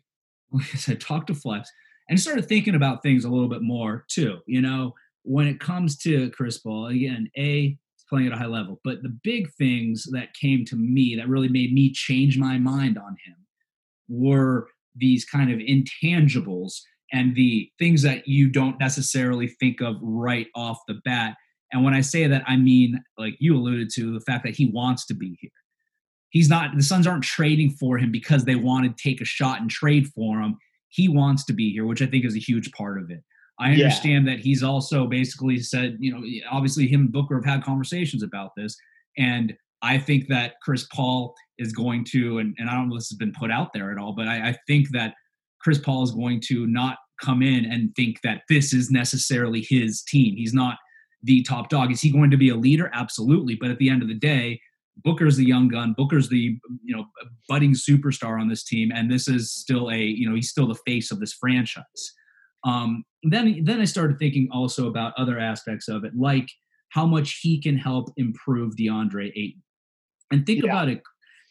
as 0.74 0.88
I 0.88 0.94
talked 0.94 1.28
to 1.28 1.34
Flex 1.34 1.70
and 2.08 2.20
started 2.20 2.48
thinking 2.48 2.74
about 2.74 3.02
things 3.02 3.24
a 3.24 3.28
little 3.28 3.48
bit 3.48 3.62
more 3.62 4.04
too. 4.08 4.38
You 4.46 4.62
know, 4.62 4.94
when 5.22 5.46
it 5.46 5.60
comes 5.60 5.96
to 5.98 6.30
Chris 6.30 6.58
Paul, 6.58 6.86
again, 6.86 7.30
A, 7.36 7.76
playing 8.08 8.26
at 8.26 8.34
a 8.34 8.36
high 8.36 8.46
level, 8.46 8.78
but 8.84 9.02
the 9.02 9.16
big 9.24 9.50
things 9.54 10.06
that 10.12 10.34
came 10.34 10.64
to 10.66 10.76
me 10.76 11.16
that 11.16 11.28
really 11.28 11.48
made 11.48 11.72
me 11.72 11.90
change 11.90 12.36
my 12.36 12.58
mind 12.58 12.98
on 12.98 13.16
him 13.24 13.36
were 14.08 14.68
these 14.94 15.24
kind 15.24 15.50
of 15.50 15.58
intangibles 15.58 16.74
and 17.12 17.34
the 17.34 17.70
things 17.78 18.02
that 18.02 18.26
you 18.26 18.48
don't 18.50 18.78
necessarily 18.80 19.48
think 19.48 19.80
of 19.80 19.96
right 20.00 20.46
off 20.54 20.78
the 20.88 21.00
bat. 21.04 21.36
And 21.72 21.84
when 21.84 21.94
I 21.94 22.00
say 22.00 22.26
that, 22.26 22.42
I 22.46 22.56
mean, 22.56 23.02
like 23.18 23.34
you 23.38 23.56
alluded 23.56 23.90
to, 23.94 24.12
the 24.12 24.24
fact 24.24 24.44
that 24.44 24.54
he 24.54 24.66
wants 24.66 25.06
to 25.06 25.14
be 25.14 25.36
here 25.40 25.50
he's 26.32 26.48
not 26.48 26.74
the 26.74 26.82
Suns 26.82 27.06
aren't 27.06 27.22
trading 27.22 27.70
for 27.70 27.96
him 27.96 28.10
because 28.10 28.44
they 28.44 28.56
want 28.56 28.84
to 28.84 29.02
take 29.02 29.20
a 29.20 29.24
shot 29.24 29.60
and 29.60 29.70
trade 29.70 30.08
for 30.08 30.40
him. 30.40 30.56
He 30.88 31.08
wants 31.08 31.44
to 31.44 31.52
be 31.52 31.70
here, 31.70 31.86
which 31.86 32.02
I 32.02 32.06
think 32.06 32.24
is 32.24 32.34
a 32.34 32.40
huge 32.40 32.72
part 32.72 33.00
of 33.00 33.10
it. 33.10 33.22
I 33.60 33.72
understand 33.72 34.26
yeah. 34.26 34.34
that 34.34 34.42
he's 34.42 34.62
also 34.62 35.06
basically 35.06 35.60
said, 35.60 35.96
you 36.00 36.12
know, 36.12 36.22
obviously 36.50 36.88
him 36.88 37.02
and 37.02 37.12
Booker 37.12 37.36
have 37.36 37.44
had 37.44 37.62
conversations 37.62 38.22
about 38.22 38.50
this. 38.56 38.76
And 39.16 39.54
I 39.82 39.98
think 39.98 40.28
that 40.28 40.54
Chris 40.62 40.86
Paul 40.92 41.34
is 41.58 41.72
going 41.72 42.04
to, 42.12 42.38
and, 42.38 42.54
and 42.58 42.70
I 42.70 42.74
don't 42.74 42.88
know 42.88 42.94
if 42.94 43.00
this 43.00 43.10
has 43.10 43.18
been 43.18 43.32
put 43.32 43.50
out 43.50 43.72
there 43.72 43.90
at 43.90 43.98
all, 43.98 44.14
but 44.14 44.28
I, 44.28 44.50
I 44.50 44.56
think 44.66 44.90
that 44.90 45.14
Chris 45.60 45.78
Paul 45.78 46.02
is 46.02 46.12
going 46.12 46.40
to 46.48 46.66
not 46.66 46.98
come 47.20 47.42
in 47.42 47.64
and 47.64 47.94
think 47.94 48.20
that 48.22 48.42
this 48.48 48.72
is 48.72 48.90
necessarily 48.90 49.64
his 49.68 50.02
team. 50.02 50.36
He's 50.36 50.54
not 50.54 50.76
the 51.22 51.42
top 51.42 51.68
dog. 51.68 51.92
Is 51.92 52.00
he 52.00 52.10
going 52.10 52.30
to 52.30 52.36
be 52.36 52.48
a 52.48 52.56
leader? 52.56 52.90
Absolutely. 52.92 53.56
But 53.56 53.70
at 53.70 53.78
the 53.78 53.88
end 53.88 54.02
of 54.02 54.08
the 54.08 54.14
day, 54.14 54.60
Booker's 55.04 55.36
the 55.36 55.46
young 55.46 55.68
gun. 55.68 55.94
Booker's 55.96 56.28
the 56.28 56.58
you 56.84 56.96
know 56.96 57.06
budding 57.48 57.72
superstar 57.74 58.40
on 58.40 58.48
this 58.48 58.64
team, 58.64 58.92
and 58.94 59.10
this 59.10 59.26
is 59.26 59.52
still 59.52 59.90
a 59.90 59.98
you 59.98 60.28
know 60.28 60.34
he's 60.34 60.50
still 60.50 60.68
the 60.68 60.78
face 60.86 61.10
of 61.10 61.18
this 61.18 61.32
franchise. 61.32 62.12
Um, 62.64 63.04
then 63.22 63.64
then 63.64 63.80
I 63.80 63.84
started 63.84 64.18
thinking 64.18 64.48
also 64.52 64.88
about 64.88 65.14
other 65.16 65.38
aspects 65.38 65.88
of 65.88 66.04
it, 66.04 66.12
like 66.16 66.48
how 66.90 67.06
much 67.06 67.40
he 67.40 67.60
can 67.60 67.76
help 67.76 68.12
improve 68.16 68.76
DeAndre 68.76 69.32
Ayton. 69.34 69.62
And 70.32 70.46
think 70.46 70.62
yeah. 70.62 70.70
about 70.70 70.88
it. 70.88 71.02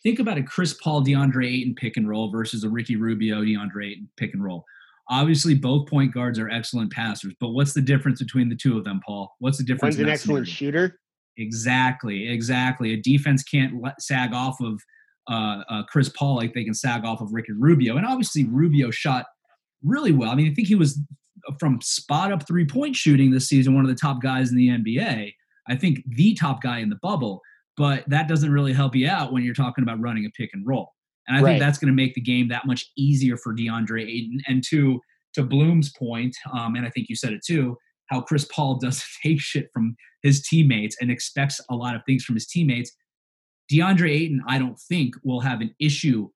Think 0.03 0.19
about 0.19 0.37
a 0.37 0.43
Chris 0.43 0.73
Paul 0.73 1.03
DeAndre 1.03 1.45
Ayton 1.45 1.75
pick 1.75 1.95
and 1.95 2.09
roll 2.09 2.31
versus 2.31 2.63
a 2.63 2.69
Ricky 2.69 2.95
Rubio 2.95 3.41
DeAndre 3.41 3.91
Ayton 3.91 4.09
pick 4.17 4.33
and 4.33 4.43
roll. 4.43 4.65
Obviously, 5.09 5.53
both 5.53 5.87
point 5.87 6.13
guards 6.13 6.39
are 6.39 6.49
excellent 6.49 6.91
passers, 6.91 7.33
but 7.39 7.49
what's 7.49 7.73
the 7.73 7.81
difference 7.81 8.19
between 8.21 8.49
the 8.49 8.55
two 8.55 8.77
of 8.77 8.83
them, 8.83 9.01
Paul? 9.05 9.35
What's 9.39 9.57
the 9.57 9.63
difference? 9.63 9.97
One's 9.97 10.07
an 10.07 10.09
excellent 10.09 10.47
scenario? 10.47 10.87
shooter. 10.87 10.99
Exactly, 11.37 12.29
exactly. 12.29 12.93
A 12.93 12.97
defense 12.97 13.43
can't 13.43 13.81
let, 13.81 14.01
sag 14.01 14.33
off 14.33 14.59
of 14.61 14.81
uh, 15.29 15.63
uh, 15.69 15.83
Chris 15.83 16.09
Paul 16.09 16.35
like 16.35 16.53
they 16.53 16.63
can 16.63 16.73
sag 16.73 17.05
off 17.05 17.21
of 17.21 17.31
Ricky 17.31 17.53
Rubio. 17.53 17.97
And 17.97 18.05
obviously, 18.05 18.45
Rubio 18.45 18.89
shot 18.89 19.25
really 19.83 20.11
well. 20.11 20.31
I 20.31 20.35
mean, 20.35 20.49
I 20.49 20.53
think 20.53 20.67
he 20.67 20.75
was 20.75 20.99
from 21.59 21.79
spot 21.81 22.31
up 22.31 22.47
three 22.47 22.65
point 22.65 22.95
shooting 22.95 23.31
this 23.31 23.47
season, 23.47 23.75
one 23.75 23.83
of 23.83 23.89
the 23.89 23.95
top 23.95 24.21
guys 24.21 24.51
in 24.51 24.57
the 24.57 24.69
NBA. 24.69 25.33
I 25.67 25.75
think 25.75 25.99
the 26.07 26.33
top 26.33 26.61
guy 26.61 26.79
in 26.79 26.89
the 26.89 26.99
bubble. 27.01 27.41
But 27.77 28.03
that 28.07 28.27
doesn't 28.27 28.51
really 28.51 28.73
help 28.73 28.95
you 28.95 29.07
out 29.07 29.31
when 29.31 29.43
you're 29.43 29.53
talking 29.53 29.83
about 29.83 29.99
running 29.99 30.25
a 30.25 30.29
pick 30.31 30.49
and 30.53 30.65
roll. 30.67 30.91
And 31.27 31.37
I 31.37 31.41
right. 31.41 31.51
think 31.51 31.61
that's 31.61 31.77
going 31.77 31.91
to 31.91 31.95
make 31.95 32.13
the 32.13 32.21
game 32.21 32.49
that 32.49 32.65
much 32.65 32.91
easier 32.97 33.37
for 33.37 33.55
DeAndre 33.55 34.03
Ayton. 34.03 34.41
And 34.47 34.63
to 34.69 34.99
to 35.33 35.43
Bloom's 35.43 35.93
point, 35.97 36.35
um, 36.51 36.75
and 36.75 36.85
I 36.85 36.89
think 36.89 37.07
you 37.07 37.15
said 37.15 37.31
it 37.31 37.41
too, 37.45 37.77
how 38.07 38.21
Chris 38.21 38.45
Paul 38.45 38.75
doesn't 38.81 39.03
take 39.23 39.39
shit 39.39 39.69
from 39.73 39.95
his 40.23 40.45
teammates 40.45 40.97
and 40.99 41.09
expects 41.09 41.59
a 41.69 41.75
lot 41.75 41.95
of 41.95 42.01
things 42.05 42.23
from 42.23 42.35
his 42.35 42.47
teammates. 42.47 42.91
DeAndre 43.71 44.11
Ayton, 44.11 44.41
I 44.47 44.59
don't 44.59 44.77
think, 44.77 45.15
will 45.23 45.39
have 45.39 45.61
an 45.61 45.73
issue 45.79 46.29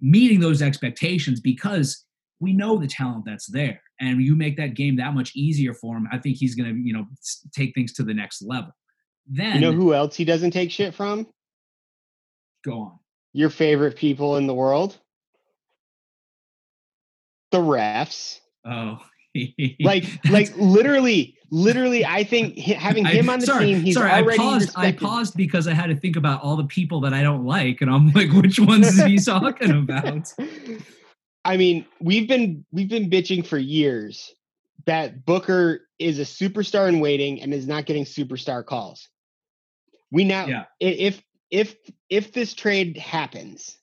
meeting 0.00 0.38
those 0.38 0.62
expectations 0.62 1.40
because 1.40 2.04
we 2.40 2.52
know 2.52 2.78
the 2.78 2.86
talent 2.86 3.24
that's 3.26 3.50
there. 3.50 3.82
And 4.00 4.22
you 4.22 4.36
make 4.36 4.56
that 4.58 4.74
game 4.74 4.96
that 4.96 5.14
much 5.14 5.34
easier 5.34 5.74
for 5.74 5.96
him, 5.96 6.06
I 6.12 6.18
think 6.18 6.36
he's 6.36 6.54
going 6.54 6.72
to, 6.72 6.80
you 6.80 6.92
know, 6.92 7.06
take 7.52 7.74
things 7.74 7.92
to 7.94 8.04
the 8.04 8.14
next 8.14 8.42
level. 8.42 8.70
Then 9.28 9.54
you 9.54 9.60
know 9.60 9.72
who 9.72 9.94
else 9.94 10.16
he 10.16 10.24
doesn't 10.24 10.52
take 10.52 10.70
shit 10.70 10.94
from? 10.94 11.26
Go 12.64 12.80
on. 12.80 12.98
Your 13.32 13.50
favorite 13.50 13.96
people 13.96 14.36
in 14.36 14.46
the 14.46 14.54
world? 14.54 14.98
The 17.52 17.58
refs. 17.58 18.38
Oh. 18.64 18.98
like 19.80 20.04
like 20.30 20.50
literally 20.56 21.36
literally 21.50 22.04
i 22.04 22.24
think 22.24 22.58
having 22.58 23.04
him 23.04 23.28
on 23.28 23.40
the 23.40 23.46
sorry, 23.46 23.66
team 23.66 23.80
he's 23.80 23.94
sorry, 23.94 24.10
already 24.10 24.32
I 24.32 24.36
paused, 24.36 24.66
respected. 24.66 25.04
I 25.04 25.08
paused 25.08 25.36
because 25.36 25.68
I 25.68 25.74
had 25.74 25.86
to 25.86 25.96
think 25.96 26.16
about 26.16 26.42
all 26.42 26.56
the 26.56 26.64
people 26.64 27.00
that 27.02 27.12
I 27.14 27.22
don't 27.22 27.44
like, 27.44 27.80
and 27.80 27.90
I'm 27.90 28.10
like, 28.12 28.30
which 28.32 28.58
ones 28.58 28.86
is 28.88 29.04
he 29.04 29.18
talking 29.24 29.70
about? 29.70 30.32
I 31.44 31.56
mean, 31.56 31.86
we've 32.00 32.28
been 32.28 32.64
we've 32.72 32.88
been 32.88 33.08
bitching 33.08 33.46
for 33.46 33.58
years 33.58 34.34
that 34.86 35.24
Booker 35.24 35.80
is 35.98 36.18
a 36.18 36.22
superstar 36.22 36.88
in 36.88 37.00
waiting 37.00 37.40
and 37.40 37.52
is 37.52 37.66
not 37.66 37.86
getting 37.86 38.04
superstar 38.04 38.64
calls. 38.64 39.08
We 40.10 40.24
now 40.24 40.46
Yeah. 40.46 40.64
if 40.80 41.22
if 41.50 41.76
if 42.08 42.32
this 42.32 42.54
trade 42.54 42.96
happens, 42.96 43.76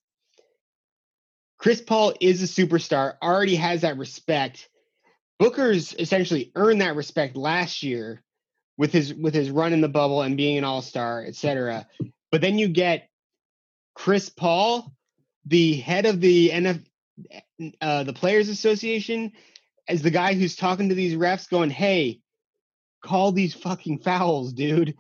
Chris 1.58 1.82
Paul 1.82 2.14
is 2.20 2.44
a 2.44 2.46
superstar, 2.46 3.16
already 3.22 3.56
has 3.56 3.82
that 3.82 3.98
respect. 3.98 4.70
Booker's 5.40 5.94
essentially 5.94 6.52
earned 6.56 6.82
that 6.82 6.96
respect 6.96 7.36
last 7.36 7.84
year 7.84 8.24
with 8.78 8.92
his 8.92 9.14
with 9.14 9.34
his 9.34 9.50
run 9.50 9.74
in 9.74 9.82
the 9.82 9.90
bubble 9.90 10.22
and 10.22 10.38
being 10.38 10.58
an 10.58 10.64
all-star, 10.64 11.26
etc. 11.26 11.88
But 12.32 12.42
then 12.42 12.58
you 12.58 12.68
get 12.68 13.10
Chris 13.94 14.30
Paul, 14.30 14.94
the 15.46 15.76
head 15.78 16.06
of 16.06 16.22
the 16.22 16.50
NF 16.50 16.86
uh, 17.82 18.04
the 18.04 18.14
Players 18.14 18.50
Association, 18.50 19.32
as 19.88 20.02
the 20.02 20.12
guy 20.12 20.34
who's 20.34 20.56
talking 20.56 20.90
to 20.90 20.96
these 20.96 21.16
refs, 21.16 21.50
going, 21.50 21.70
"Hey, 21.70 22.20
call 23.02 23.32
these 23.32 23.54
fucking 23.54 24.00
fouls, 24.00 24.52
dude." 24.54 24.96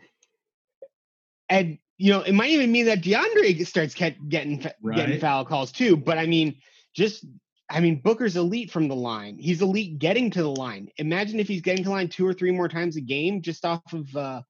And 1.49 1.77
you 1.97 2.11
know, 2.11 2.21
it 2.21 2.33
might 2.33 2.49
even 2.49 2.71
mean 2.71 2.85
that 2.87 3.01
DeAndre 3.01 3.65
starts 3.65 3.93
get, 3.93 4.27
getting 4.27 4.65
getting 4.93 5.19
foul 5.19 5.45
calls 5.45 5.71
too. 5.71 5.95
But 5.95 6.17
I 6.17 6.25
mean, 6.25 6.57
just 6.93 7.25
I 7.69 7.79
mean, 7.79 8.01
Booker's 8.01 8.35
elite 8.35 8.71
from 8.71 8.87
the 8.87 8.95
line. 8.95 9.37
He's 9.39 9.61
elite 9.61 9.97
getting 9.97 10.29
to 10.31 10.43
the 10.43 10.51
line. 10.51 10.89
Imagine 10.97 11.39
if 11.39 11.47
he's 11.47 11.61
getting 11.61 11.83
to 11.83 11.89
the 11.89 11.95
line 11.95 12.09
two 12.09 12.27
or 12.27 12.33
three 12.33 12.51
more 12.51 12.69
times 12.69 12.95
a 12.95 13.01
game 13.01 13.41
just 13.41 13.65
off 13.65 13.93
of 13.93 14.15
uh 14.15 14.41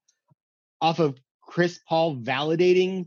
off 0.80 0.98
of 0.98 1.18
Chris 1.42 1.80
Paul 1.88 2.16
validating 2.16 3.06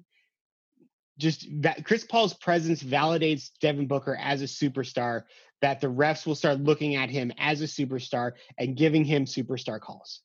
just 1.17 1.45
that 1.61 1.83
Chris 1.83 2.05
Paul's 2.05 2.33
presence 2.33 2.81
validates 2.81 3.49
Devin 3.59 3.87
Booker 3.87 4.15
as 4.15 4.41
a 4.41 4.45
superstar 4.45 5.23
that 5.61 5.81
the 5.81 5.87
refs 5.87 6.25
will 6.25 6.35
start 6.35 6.61
looking 6.61 6.95
at 6.95 7.09
him 7.09 7.33
as 7.37 7.61
a 7.61 7.65
superstar 7.65 8.31
and 8.57 8.77
giving 8.77 9.03
him 9.03 9.25
superstar 9.25 9.81
calls. 9.81 10.21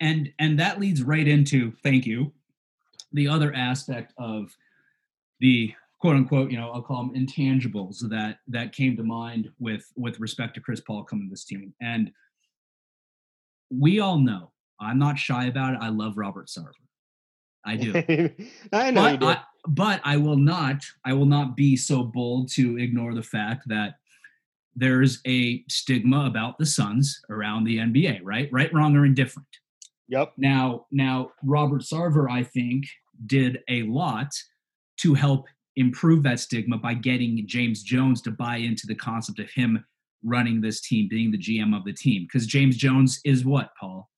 and 0.00 0.32
and 0.38 0.60
that 0.60 0.78
leads 0.78 1.02
right 1.02 1.26
into 1.26 1.72
thank 1.82 2.06
you 2.06 2.32
the 3.12 3.28
other 3.28 3.54
aspect 3.54 4.12
of 4.18 4.54
the 5.40 5.72
quote 6.00 6.16
unquote 6.16 6.50
you 6.50 6.56
know 6.56 6.70
i'll 6.70 6.82
call 6.82 7.04
them 7.04 7.14
intangibles 7.14 7.98
that 8.08 8.38
that 8.46 8.72
came 8.72 8.96
to 8.96 9.02
mind 9.02 9.50
with 9.58 9.90
with 9.96 10.18
respect 10.20 10.54
to 10.54 10.60
chris 10.60 10.80
paul 10.80 11.04
coming 11.04 11.26
to 11.26 11.30
this 11.30 11.44
team 11.44 11.72
and 11.80 12.10
we 13.70 14.00
all 14.00 14.18
know 14.18 14.50
i'm 14.80 14.98
not 14.98 15.18
shy 15.18 15.46
about 15.46 15.74
it 15.74 15.80
i 15.80 15.88
love 15.88 16.16
robert 16.16 16.48
sarver 16.48 16.72
i 17.64 17.76
do 17.76 17.92
I 18.72 18.90
know 18.90 19.08
you 19.08 19.18
but 19.18 19.20
do. 19.20 19.26
I, 19.26 19.42
but 19.68 20.00
I 20.04 20.16
will 20.16 20.36
not 20.36 20.84
I 21.04 21.12
will 21.12 21.26
not 21.26 21.56
be 21.56 21.76
so 21.76 22.04
bold 22.04 22.50
to 22.52 22.78
ignore 22.78 23.14
the 23.14 23.22
fact 23.22 23.68
that 23.68 23.96
there's 24.76 25.20
a 25.26 25.64
stigma 25.68 26.26
about 26.26 26.58
the 26.58 26.66
Suns 26.66 27.20
around 27.30 27.64
the 27.64 27.78
NBA, 27.78 28.20
right? 28.22 28.48
Right, 28.52 28.72
wrong, 28.72 28.94
or 28.94 29.06
indifferent. 29.06 29.48
Yep. 30.08 30.32
Now, 30.36 30.86
now 30.90 31.30
Robert 31.42 31.82
Sarver, 31.82 32.30
I 32.30 32.42
think, 32.42 32.84
did 33.26 33.58
a 33.68 33.82
lot 33.84 34.28
to 35.00 35.14
help 35.14 35.46
improve 35.76 36.22
that 36.22 36.40
stigma 36.40 36.78
by 36.78 36.94
getting 36.94 37.42
James 37.46 37.82
Jones 37.82 38.22
to 38.22 38.30
buy 38.30 38.56
into 38.56 38.86
the 38.86 38.94
concept 38.94 39.38
of 39.38 39.50
him 39.50 39.84
running 40.24 40.60
this 40.60 40.80
team, 40.80 41.06
being 41.08 41.30
the 41.30 41.38
GM 41.38 41.76
of 41.76 41.84
the 41.84 41.92
team. 41.92 42.26
Because 42.26 42.46
James 42.46 42.76
Jones 42.76 43.20
is 43.24 43.44
what, 43.44 43.70
Paul? 43.78 44.08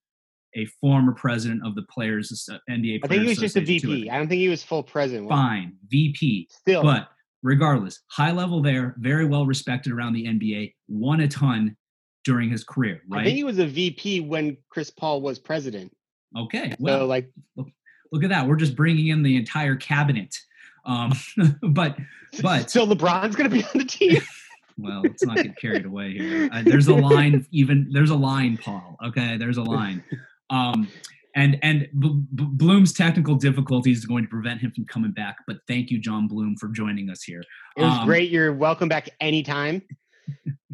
A 0.57 0.65
former 0.81 1.13
president 1.13 1.67
of 1.67 1.75
the 1.75 1.83
Players 1.91 2.49
NBA. 2.71 3.01
I 3.05 3.09
think 3.09 3.23
he 3.23 3.29
was 3.29 3.39
just 3.39 3.57
a 3.57 3.61
Association, 3.61 3.89
too, 3.89 3.95
I 3.95 3.97
VP. 3.97 4.11
I 4.11 4.19
don't 4.19 4.29
think 4.29 4.41
he 4.41 4.49
was 4.49 4.63
full 4.63 4.83
president. 4.83 5.29
fine 5.29 5.75
VP. 5.89 6.49
Still, 6.51 6.83
But 6.83 7.09
regardless, 7.43 8.01
high 8.11 8.33
level 8.33 8.63
there, 8.63 8.95
very 8.99 9.27
well 9.27 9.47
respected 9.47 9.93
around 9.93 10.15
the 10.15 10.25
NBA, 10.25 10.75
won 10.89 11.21
a 11.21 11.29
ton 11.29 11.77
during 12.29 12.51
his 12.51 12.63
career, 12.63 13.01
right? 13.09 13.23
I 13.23 13.25
think 13.25 13.37
he 13.37 13.43
was 13.45 13.59
a 13.59 13.67
VP 13.67 14.21
when 14.21 14.59
Chris 14.69 14.91
Paul 14.91 15.23
was 15.23 15.39
president. 15.39 15.91
Okay, 16.37 16.69
So 16.73 16.77
well, 16.79 17.07
like 17.07 17.31
look 18.13 18.23
at 18.23 18.29
that. 18.29 18.47
We're 18.47 18.57
just 18.57 18.77
bringing 18.77 19.07
in 19.07 19.23
the 19.23 19.35
entire 19.37 19.77
cabinet. 19.77 20.37
Um, 20.85 21.15
but 21.63 21.97
but 22.43 22.71
so 22.75 22.87
LeBron's 22.87 23.35
gonna 23.35 23.49
be 23.49 23.65
on 23.65 23.71
the 23.79 23.87
team. 23.87 24.21
well, 24.77 25.01
let's 25.01 25.25
not 25.25 25.37
get 25.37 25.57
carried 25.57 25.87
away 25.87 26.13
here. 26.13 26.51
Uh, 26.53 26.61
there's 26.67 26.89
a 26.89 26.95
line, 26.95 27.47
even 27.51 27.89
there's 27.91 28.11
a 28.11 28.15
line, 28.15 28.59
Paul. 28.59 28.99
Okay, 29.07 29.39
there's 29.39 29.57
a 29.57 29.63
line. 29.63 30.05
Um, 30.51 30.87
and 31.35 31.59
and 31.63 31.89
B- 31.99 32.21
B- 32.35 32.45
Bloom's 32.51 32.93
technical 32.93 33.37
difficulties 33.37 33.97
is 33.99 34.05
going 34.05 34.25
to 34.25 34.29
prevent 34.29 34.61
him 34.61 34.71
from 34.75 34.85
coming 34.85 35.13
back. 35.13 35.37
But 35.47 35.57
thank 35.67 35.91
you, 35.91 35.99
John 35.99 36.29
Bloom, 36.29 36.57
for 36.57 36.69
joining 36.69 37.09
us 37.09 37.23
here. 37.23 37.41
It 37.79 37.85
was 37.85 37.99
Um, 38.01 38.07
great. 38.07 38.29
You're 38.31 38.53
welcome 38.53 38.89
back 38.91 39.09
anytime. 39.19 39.81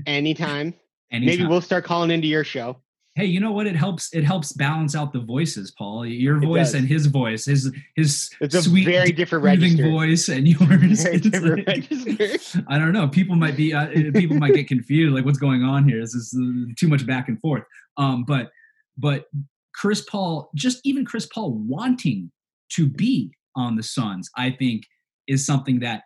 anytime. 0.05 0.75
Maybe 1.23 1.45
we'll 1.47 1.61
start 1.61 1.85
calling 1.85 2.11
into 2.11 2.27
your 2.27 2.45
show. 2.45 2.79
hey 3.15 3.27
you 3.27 3.39
know 3.41 3.53
what? 3.53 3.67
It 3.67 3.77
helps 3.77 4.13
it 4.15 4.25
helps 4.25 4.53
balance 4.53 4.95
out 4.97 5.13
the 5.13 5.21
voices 5.21 5.71
paul. 5.79 6.05
Your 6.07 6.41
voice 6.41 6.75
and 6.75 6.89
his 6.89 7.07
voice 7.07 7.45
his 7.45 7.73
his 7.95 8.31
It's 8.41 8.55
a 8.55 8.63
sweet 8.63 8.87
very 8.87 9.13
different 9.13 9.45
register. 9.45 9.89
voice 9.91 10.29
and 10.29 10.49
yours. 10.55 11.03
Very 11.05 11.17
It's 11.17 11.29
different 11.31 11.67
like- 11.69 11.89
register. 11.91 12.63
i 12.69 12.79
don't 12.79 12.93
know. 12.93 13.07
People 13.09 13.37
might 13.37 13.57
be 13.57 13.73
uh, 13.73 13.87
people 14.15 14.37
might 14.39 14.55
get 14.55 14.67
confused 14.69 15.15
like 15.15 15.25
what's 15.25 15.39
going 15.39 15.63
on 15.63 15.89
here? 15.89 16.01
This 16.01 16.15
is 16.15 16.35
uh, 16.37 16.73
too 16.77 16.89
much 16.89 17.07
back 17.07 17.29
and 17.29 17.41
forth. 17.41 17.63
Um 17.97 18.25
but 18.27 18.51
but 18.99 19.27
chris 19.75 20.01
paul 20.03 20.51
just 20.55 20.79
even 20.85 21.05
chris 21.05 21.27
paul 21.27 21.53
wanting 21.53 22.31
to 22.71 22.87
be 22.87 23.33
on 23.57 23.75
the 23.75 23.83
suns 23.83 24.31
i 24.37 24.49
think 24.51 24.85
is 25.27 25.45
something 25.45 25.81
that 25.81 26.03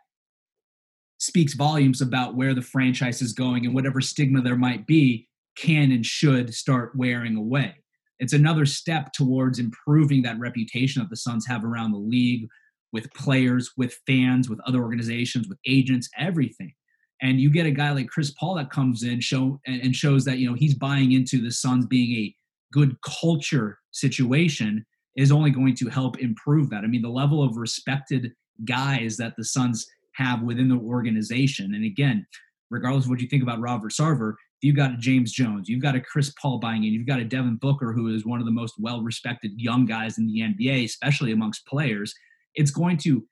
speaks 1.18 1.54
volumes 1.54 2.00
about 2.00 2.36
where 2.36 2.54
the 2.54 2.62
franchise 2.62 3.20
is 3.20 3.32
going 3.32 3.66
and 3.66 3.74
whatever 3.74 4.00
stigma 4.00 4.40
there 4.40 4.56
might 4.56 4.86
be 4.86 5.28
can 5.56 5.90
and 5.90 6.06
should 6.06 6.54
start 6.54 6.92
wearing 6.96 7.36
away. 7.36 7.74
It's 8.20 8.32
another 8.32 8.66
step 8.66 9.12
towards 9.12 9.58
improving 9.58 10.22
that 10.22 10.38
reputation 10.38 11.02
that 11.02 11.10
the 11.10 11.16
Suns 11.16 11.46
have 11.46 11.64
around 11.64 11.92
the 11.92 11.98
league 11.98 12.48
with 12.92 13.12
players, 13.12 13.72
with 13.76 13.98
fans, 14.06 14.48
with 14.48 14.60
other 14.66 14.82
organizations, 14.82 15.48
with 15.48 15.58
agents, 15.66 16.08
everything. 16.16 16.72
And 17.20 17.40
you 17.40 17.50
get 17.50 17.66
a 17.66 17.70
guy 17.70 17.90
like 17.90 18.08
Chris 18.08 18.32
Paul 18.32 18.54
that 18.54 18.70
comes 18.70 19.02
in 19.02 19.20
show 19.20 19.60
and 19.66 19.94
shows 19.94 20.24
that 20.24 20.38
you 20.38 20.48
know 20.48 20.54
he's 20.54 20.74
buying 20.74 21.12
into 21.12 21.40
the 21.40 21.50
Suns 21.50 21.86
being 21.86 22.16
a 22.16 22.34
good 22.72 22.96
culture 23.02 23.78
situation 23.90 24.84
is 25.16 25.32
only 25.32 25.50
going 25.50 25.74
to 25.74 25.88
help 25.88 26.18
improve 26.18 26.70
that. 26.70 26.84
I 26.84 26.86
mean, 26.86 27.02
the 27.02 27.08
level 27.08 27.42
of 27.42 27.56
respected 27.56 28.32
guys 28.64 29.16
that 29.16 29.34
the 29.36 29.44
Suns 29.44 29.86
have 30.18 30.42
within 30.42 30.68
the 30.68 30.76
organization. 30.76 31.74
And 31.74 31.84
again, 31.84 32.26
regardless 32.70 33.04
of 33.04 33.10
what 33.10 33.20
you 33.20 33.28
think 33.28 33.42
about 33.42 33.60
Robert 33.60 33.92
Sarver, 33.92 34.34
you've 34.60 34.76
got 34.76 34.92
a 34.92 34.96
James 34.96 35.32
Jones, 35.32 35.68
you've 35.68 35.82
got 35.82 35.94
a 35.94 36.00
Chris 36.00 36.32
Paul 36.40 36.58
buying 36.58 36.84
in, 36.84 36.92
you've 36.92 37.06
got 37.06 37.20
a 37.20 37.24
Devin 37.24 37.56
Booker, 37.56 37.92
who 37.92 38.14
is 38.14 38.26
one 38.26 38.40
of 38.40 38.46
the 38.46 38.52
most 38.52 38.74
well 38.78 39.02
respected 39.02 39.52
young 39.56 39.86
guys 39.86 40.18
in 40.18 40.26
the 40.26 40.40
NBA, 40.40 40.84
especially 40.84 41.32
amongst 41.32 41.66
players. 41.66 42.12
It's 42.54 42.72
going 42.72 42.98
to 42.98 43.24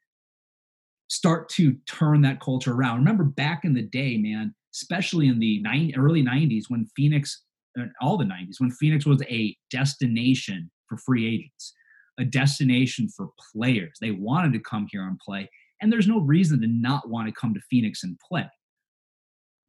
start 1.08 1.48
to 1.50 1.76
turn 1.86 2.22
that 2.22 2.40
culture 2.40 2.72
around. 2.72 2.98
Remember 2.98 3.24
back 3.24 3.64
in 3.64 3.74
the 3.74 3.82
day, 3.82 4.16
man, 4.16 4.54
especially 4.74 5.28
in 5.28 5.38
the 5.38 5.62
early 5.96 6.22
90s 6.22 6.64
when 6.68 6.86
Phoenix, 6.96 7.42
uh, 7.78 7.84
all 8.00 8.16
the 8.16 8.24
90s, 8.24 8.56
when 8.58 8.70
Phoenix 8.70 9.06
was 9.06 9.22
a 9.28 9.56
destination 9.70 10.70
for 10.88 10.98
free 10.98 11.34
agents, 11.34 11.74
a 12.18 12.24
destination 12.24 13.08
for 13.08 13.30
players. 13.52 13.96
They 14.00 14.12
wanted 14.12 14.52
to 14.52 14.60
come 14.60 14.86
here 14.90 15.02
and 15.02 15.18
play, 15.18 15.48
and 15.80 15.92
there's 15.92 16.08
no 16.08 16.20
reason 16.20 16.60
to 16.60 16.66
not 16.66 17.08
want 17.08 17.28
to 17.28 17.34
come 17.34 17.54
to 17.54 17.60
Phoenix 17.70 18.02
and 18.02 18.18
play. 18.20 18.46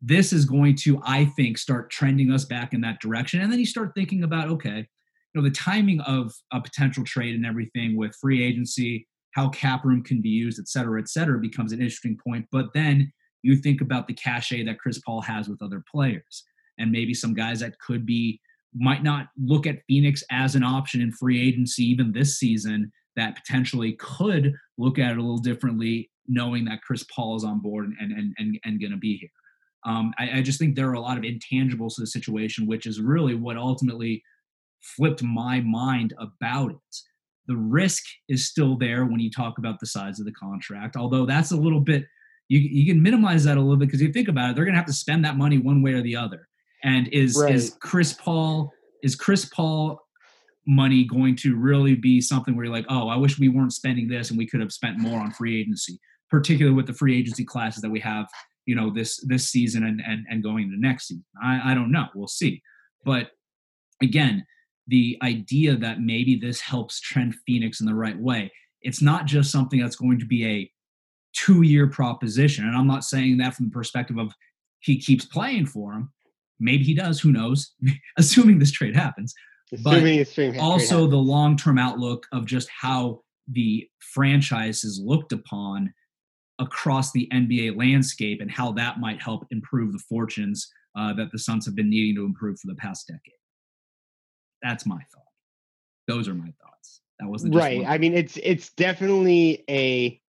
This 0.01 0.31
is 0.31 0.45
going 0.45 0.75
to, 0.83 1.01
I 1.03 1.25
think, 1.25 1.57
start 1.57 1.89
trending 1.89 2.31
us 2.31 2.45
back 2.45 2.73
in 2.73 2.81
that 2.81 3.01
direction. 3.01 3.41
And 3.41 3.51
then 3.51 3.59
you 3.59 3.65
start 3.65 3.91
thinking 3.95 4.23
about, 4.23 4.47
okay, 4.49 4.77
you 4.77 5.41
know, 5.41 5.43
the 5.43 5.53
timing 5.53 6.01
of 6.01 6.31
a 6.53 6.61
potential 6.61 7.03
trade 7.03 7.35
and 7.35 7.45
everything 7.45 7.97
with 7.97 8.15
free 8.15 8.43
agency, 8.43 9.07
how 9.31 9.49
cap 9.49 9.83
room 9.83 10.03
can 10.03 10.21
be 10.21 10.29
used, 10.29 10.59
et 10.59 10.67
cetera, 10.67 11.01
et 11.01 11.09
cetera, 11.09 11.39
becomes 11.39 11.71
an 11.71 11.79
interesting 11.79 12.17
point. 12.25 12.45
But 12.51 12.67
then 12.73 13.11
you 13.41 13.55
think 13.55 13.81
about 13.81 14.07
the 14.07 14.13
cachet 14.13 14.63
that 14.65 14.79
Chris 14.79 14.99
Paul 14.99 15.21
has 15.21 15.47
with 15.47 15.61
other 15.61 15.83
players 15.91 16.43
and 16.77 16.91
maybe 16.91 17.13
some 17.13 17.33
guys 17.33 17.59
that 17.59 17.79
could 17.79 18.05
be 18.05 18.39
might 18.75 19.03
not 19.03 19.27
look 19.43 19.65
at 19.65 19.81
Phoenix 19.87 20.23
as 20.29 20.55
an 20.55 20.63
option 20.63 21.01
in 21.01 21.11
free 21.11 21.47
agency 21.47 21.83
even 21.83 22.11
this 22.11 22.37
season 22.37 22.91
that 23.17 23.35
potentially 23.35 23.93
could 23.99 24.53
look 24.77 24.97
at 24.97 25.11
it 25.11 25.17
a 25.17 25.21
little 25.21 25.37
differently 25.37 26.09
knowing 26.27 26.65
that 26.65 26.81
Chris 26.81 27.03
Paul 27.13 27.35
is 27.35 27.43
on 27.43 27.59
board 27.59 27.91
and 27.99 28.11
and 28.11 28.33
and, 28.37 28.59
and 28.63 28.79
going 28.79 28.91
to 28.91 28.97
be 28.97 29.17
here. 29.17 29.29
Um, 29.85 30.13
I, 30.17 30.39
I 30.39 30.41
just 30.41 30.59
think 30.59 30.75
there 30.75 30.89
are 30.89 30.93
a 30.93 30.99
lot 30.99 31.17
of 31.17 31.23
intangibles 31.23 31.95
to 31.95 32.01
the 32.01 32.07
situation, 32.07 32.67
which 32.67 32.85
is 32.85 32.99
really 33.01 33.35
what 33.35 33.57
ultimately 33.57 34.23
flipped 34.81 35.23
my 35.23 35.61
mind 35.61 36.13
about 36.19 36.71
it. 36.71 36.97
the 37.47 37.55
risk 37.55 38.03
is 38.27 38.47
still 38.47 38.77
there 38.77 39.05
when 39.05 39.19
you 39.19 39.31
talk 39.31 39.57
about 39.57 39.79
the 39.79 39.85
size 39.85 40.19
of 40.19 40.25
the 40.25 40.33
contract, 40.33 40.95
although 40.95 41.25
that's 41.25 41.51
a 41.51 41.57
little 41.57 41.79
bit, 41.79 42.05
you, 42.49 42.59
you 42.59 42.85
can 42.85 43.01
minimize 43.01 43.45
that 43.45 43.57
a 43.57 43.61
little 43.61 43.77
bit 43.77 43.87
because 43.87 44.01
you 44.01 44.11
think 44.11 44.27
about 44.27 44.49
it, 44.49 44.55
they're 44.55 44.65
going 44.65 44.75
to 44.75 44.79
have 44.79 44.85
to 44.87 44.93
spend 44.93 45.23
that 45.23 45.37
money 45.37 45.57
one 45.57 45.81
way 45.81 45.93
or 45.93 46.01
the 46.01 46.15
other. 46.15 46.47
And 46.83 47.07
is, 47.09 47.37
right. 47.41 47.55
is 47.55 47.75
Chris 47.79 48.13
Paul, 48.13 48.71
is 49.03 49.15
Chris 49.15 49.45
Paul 49.45 49.99
money 50.67 51.05
going 51.05 51.35
to 51.37 51.55
really 51.55 51.95
be 51.95 52.19
something 52.19 52.55
where 52.55 52.65
you're 52.65 52.73
like, 52.73 52.85
oh, 52.89 53.07
I 53.07 53.15
wish 53.15 53.39
we 53.39 53.49
weren't 53.49 53.73
spending 53.73 54.07
this 54.07 54.29
and 54.29 54.37
we 54.37 54.45
could 54.45 54.59
have 54.59 54.71
spent 54.71 54.99
more 54.99 55.19
on 55.19 55.31
free 55.31 55.59
agency, 55.61 55.99
particularly 56.29 56.75
with 56.75 56.87
the 56.87 56.93
free 56.93 57.17
agency 57.17 57.45
classes 57.45 57.81
that 57.81 57.89
we 57.89 57.99
have, 58.01 58.27
you 58.65 58.75
know, 58.75 58.91
this 58.91 59.19
this 59.25 59.49
season 59.49 59.85
and 59.85 60.01
and, 60.05 60.25
and 60.29 60.43
going 60.43 60.65
into 60.65 60.79
next 60.79 61.07
season. 61.07 61.25
I, 61.41 61.71
I 61.71 61.73
don't 61.73 61.91
know. 61.91 62.07
We'll 62.13 62.27
see. 62.27 62.61
But 63.05 63.31
again, 64.01 64.45
the 64.87 65.17
idea 65.23 65.75
that 65.75 66.01
maybe 66.01 66.35
this 66.35 66.59
helps 66.59 66.99
trend 66.99 67.35
Phoenix 67.45 67.79
in 67.79 67.87
the 67.87 67.95
right 67.95 68.17
way. 68.17 68.51
It's 68.81 69.01
not 69.01 69.25
just 69.25 69.51
something 69.51 69.79
that's 69.79 69.95
going 69.95 70.19
to 70.19 70.25
be 70.25 70.45
a 70.45 70.71
two 71.33 71.61
year 71.61 71.87
proposition. 71.87 72.65
And 72.65 72.75
I'm 72.75 72.87
not 72.87 73.03
saying 73.03 73.37
that 73.37 73.53
from 73.53 73.65
the 73.65 73.71
perspective 73.71 74.17
of 74.17 74.33
he 74.79 74.99
keeps 74.99 75.25
playing 75.25 75.65
for 75.65 75.93
him. 75.93 76.11
Maybe 76.59 76.83
he 76.83 76.93
does, 76.93 77.19
who 77.19 77.31
knows, 77.31 77.73
assuming 78.17 78.59
this 78.59 78.71
trade 78.71 78.95
happens. 78.95 79.33
Assuming 79.73 80.23
but 80.53 80.59
also 80.59 81.07
the 81.07 81.17
long 81.17 81.57
term 81.57 81.77
outlook 81.77 82.25
of 82.31 82.45
just 82.45 82.69
how 82.69 83.21
the 83.47 83.87
franchise 83.99 84.83
is 84.83 85.01
looked 85.03 85.31
upon 85.31 85.93
across 86.59 87.11
the 87.11 87.29
NBA 87.33 87.77
landscape 87.77 88.41
and 88.41 88.49
how 88.49 88.71
that 88.73 88.99
might 88.99 89.21
help 89.21 89.45
improve 89.51 89.93
the 89.93 89.99
fortunes 89.99 90.67
uh, 90.97 91.13
that 91.13 91.31
the 91.31 91.39
Suns 91.39 91.65
have 91.65 91.75
been 91.75 91.89
needing 91.89 92.15
to 92.15 92.25
improve 92.25 92.59
for 92.59 92.67
the 92.67 92.75
past 92.75 93.07
decade. 93.07 93.33
That's 94.63 94.85
my 94.85 94.97
thought. 95.13 95.23
Those 96.07 96.27
are 96.27 96.33
my 96.33 96.51
thoughts. 96.61 97.01
That 97.19 97.27
wasn't 97.27 97.55
right. 97.55 97.83
I 97.85 97.97
mean, 97.97 98.13
it's 98.13 98.37
it's 98.41 98.69
definitely 98.73 99.63
a 99.69 100.21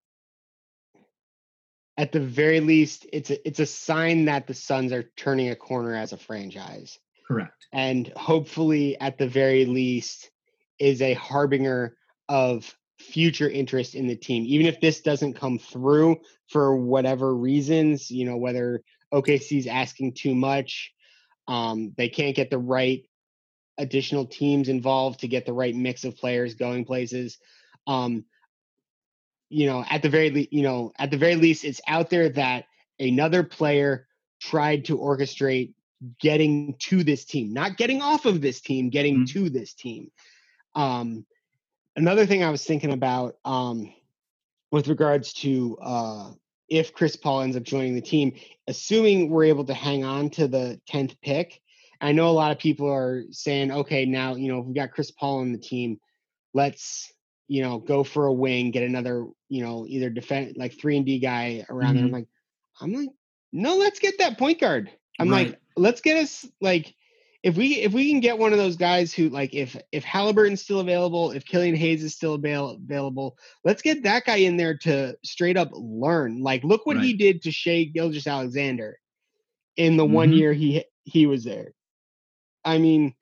at 1.99 2.13
the 2.13 2.21
very 2.21 2.61
least, 2.61 3.07
it's 3.13 3.31
a 3.31 3.47
it's 3.47 3.61
a 3.61 3.67
sign 3.67 4.27
that 4.27 4.47
the 4.47 4.55
Suns 4.55 4.93
are 4.93 5.05
turning 5.17 5.51
a 5.51 5.57
corner 5.57 5.95
as 5.95 6.13
a 6.13 6.17
franchise. 6.17 6.99
Correct. 7.27 7.67
And 7.73 8.09
hopefully, 8.17 8.99
at 9.01 9.19
the 9.19 9.29
very 9.29 9.65
least, 9.67 10.31
is 10.79 11.03
a 11.03 11.15
harbinger 11.15 11.97
of 12.29 12.75
future 12.99 13.49
interest 13.49 13.95
in 13.95 14.07
the 14.07 14.17
team. 14.17 14.45
Even 14.47 14.67
if 14.67 14.81
this 14.81 15.01
doesn't 15.01 15.35
come 15.35 15.59
through 15.59 16.17
for 16.49 16.77
whatever 16.77 17.35
reasons, 17.35 18.11
you 18.11 18.25
know, 18.25 18.37
whether 18.37 18.83
OKC's 19.13 19.67
asking 19.67 20.15
too 20.15 20.35
much, 20.35 20.93
um, 21.49 21.93
they 21.97 22.09
can't 22.09 22.37
get 22.37 22.51
the 22.51 22.59
right 22.59 23.05
additional 23.79 24.27
teams 24.27 24.69
involved 24.69 25.21
to 25.21 25.29
get 25.29 25.47
the 25.47 25.53
right 25.53 25.75
mix 25.75 26.05
of 26.05 26.17
players 26.17 26.55
going 26.55 26.85
places. 26.85 27.39
Um, 27.87 28.25
you 29.49 29.67
know, 29.67 29.85
at 29.89 30.03
the 30.03 30.09
very 30.09 30.31
le- 30.31 30.49
you 30.51 30.63
know, 30.63 30.93
at 30.99 31.11
the 31.11 31.19
very 31.19 31.37
least, 31.37 31.65
it's 31.65 31.81
out 31.87 32.11
there 32.11 32.29
that 32.31 32.65
another 32.99 33.43
player 33.45 34.07
tried 34.41 34.87
to 34.87 34.99
orchestrate 34.99 35.75
getting 36.21 36.75
to 36.79 37.03
this 37.05 37.25
team, 37.25 37.53
not 37.53 37.77
getting 37.77 38.03
off 38.03 38.27
of 38.27 38.41
this 38.41 38.61
team, 38.61 38.91
getting 38.91 39.25
mm-hmm. 39.25 39.45
to 39.45 39.51
this 39.51 39.75
team. 39.75 40.11
Um, 40.75 41.25
another 41.97 42.27
thing 42.27 42.45
I 42.45 42.51
was 42.51 42.65
thinking 42.65 42.93
about 42.93 43.37
um, 43.45 43.93
with 44.71 44.89
regards 44.89 45.33
to 45.35 45.79
uh, 45.81 46.31
if 46.69 46.93
Chris 46.93 47.17
Paul 47.17 47.43
ends 47.43 47.57
up 47.57 47.63
joining 47.63 47.95
the 47.95 48.01
team, 48.01 48.35
assuming 48.67 49.31
we're 49.31 49.45
able 49.45 49.65
to 49.65 49.75
hang 49.75 50.05
on 50.05 50.31
to 50.31 50.49
the 50.49 50.81
10th 50.91 51.17
pick, 51.23 51.61
I 52.01 52.13
know 52.13 52.29
a 52.29 52.33
lot 52.33 52.53
of 52.53 52.59
people 52.59 52.93
are 52.93 53.25
saying, 53.31 53.73
okay, 53.73 54.05
now, 54.05 54.35
you 54.35 54.53
know, 54.53 54.61
we've 54.61 54.75
got 54.75 54.93
Chris 54.93 55.11
Paul 55.11 55.39
on 55.39 55.53
the 55.53 55.59
team, 55.59 55.99
let's, 56.53 57.13
you 57.49 57.63
know, 57.63 57.79
go 57.79 58.05
for 58.05 58.27
a 58.27 58.33
wing, 58.33 58.71
get 58.71 58.83
another, 58.83 59.27
you 59.49 59.65
know, 59.65 59.87
either 59.89 60.11
defend 60.11 60.57
like 60.57 60.79
three 60.79 60.97
and 60.97 61.07
D 61.07 61.19
guy 61.19 61.65
around 61.71 61.95
mm-hmm. 61.95 61.97
there. 61.97 62.05
I'm 62.05 62.07
mm-hmm. 62.07 62.15
like, 62.15 62.29
I'm 62.81 62.93
like, 62.93 63.09
no, 63.53 63.77
let's 63.77 63.99
get 63.99 64.19
that 64.19 64.37
point 64.37 64.61
guard. 64.61 64.91
I'm 65.19 65.31
right. 65.31 65.49
like, 65.49 65.61
let's 65.77 66.01
get 66.01 66.17
us 66.17 66.47
like 66.61 66.95
if 67.43 67.57
we 67.57 67.77
if 67.77 67.93
we 67.93 68.11
can 68.11 68.21
get 68.21 68.39
one 68.39 68.53
of 68.53 68.59
those 68.59 68.77
guys 68.77 69.13
who 69.13 69.29
like 69.29 69.55
if 69.55 69.77
if 69.93 70.05
Halliburton's 70.05 70.63
still 70.63 70.81
available, 70.81 71.31
if 71.31 71.45
Killian 71.45 71.77
Hayes 71.77 72.03
is 72.03 72.15
still 72.15 72.35
avail- 72.35 72.71
available, 72.71 73.37
let's 73.65 73.83
get 73.83 74.03
that 74.03 74.25
guy 74.25 74.37
in 74.37 74.57
there 74.57 74.77
to 74.79 75.17
straight 75.25 75.57
up 75.57 75.71
learn. 75.73 76.41
Like, 76.43 76.65
look 76.65 76.87
what 76.87 76.97
right. 76.97 77.05
he 77.05 77.13
did 77.13 77.43
to 77.43 77.53
Shai 77.53 77.85
Gilgeous-Alexander 77.85 78.99
in 79.77 79.97
the 79.97 80.05
mm-hmm. 80.05 80.13
one 80.13 80.33
year 80.33 80.53
he 80.53 80.85
he 81.05 81.27
was 81.27 81.45
there. 81.45 81.73
I 82.65 82.79
mean, 82.79 83.15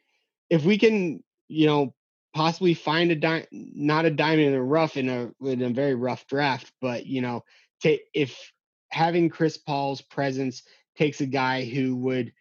if 0.48 0.64
we 0.64 0.78
can, 0.78 1.22
you 1.48 1.66
know, 1.66 1.94
possibly 2.32 2.72
find 2.72 3.10
a 3.10 3.16
di- 3.16 3.46
not 3.52 4.06
a 4.06 4.10
diamond 4.10 4.46
in 4.46 4.52
the 4.52 4.62
rough 4.62 4.96
in 4.96 5.08
a 5.08 5.32
in 5.44 5.60
a 5.60 5.68
very 5.70 5.94
rough 5.94 6.26
draft, 6.26 6.72
but 6.80 7.04
you 7.04 7.20
know, 7.20 7.44
to, 7.82 7.98
if 8.14 8.52
having 8.90 9.28
Chris 9.28 9.58
Paul's 9.58 10.00
presence 10.00 10.62
takes 10.96 11.20
a 11.20 11.26
guy 11.26 11.64
who 11.64 11.96
would 11.96 12.32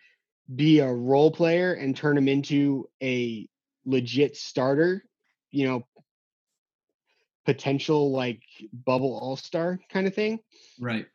be 0.56 0.80
a 0.80 0.92
role 0.92 1.32
player 1.32 1.74
and 1.74 1.96
turn 1.96 2.18
him 2.18 2.28
into 2.28 2.90
a 3.02 3.48
legit 3.86 4.36
starter, 4.36 5.04
you 5.52 5.68
know, 5.68 5.86
potential 7.46 8.12
like 8.12 8.42
bubble 8.72 9.18
all-star 9.18 9.80
kind 9.90 10.08
of 10.08 10.14
thing. 10.14 10.40
Right. 10.80 11.06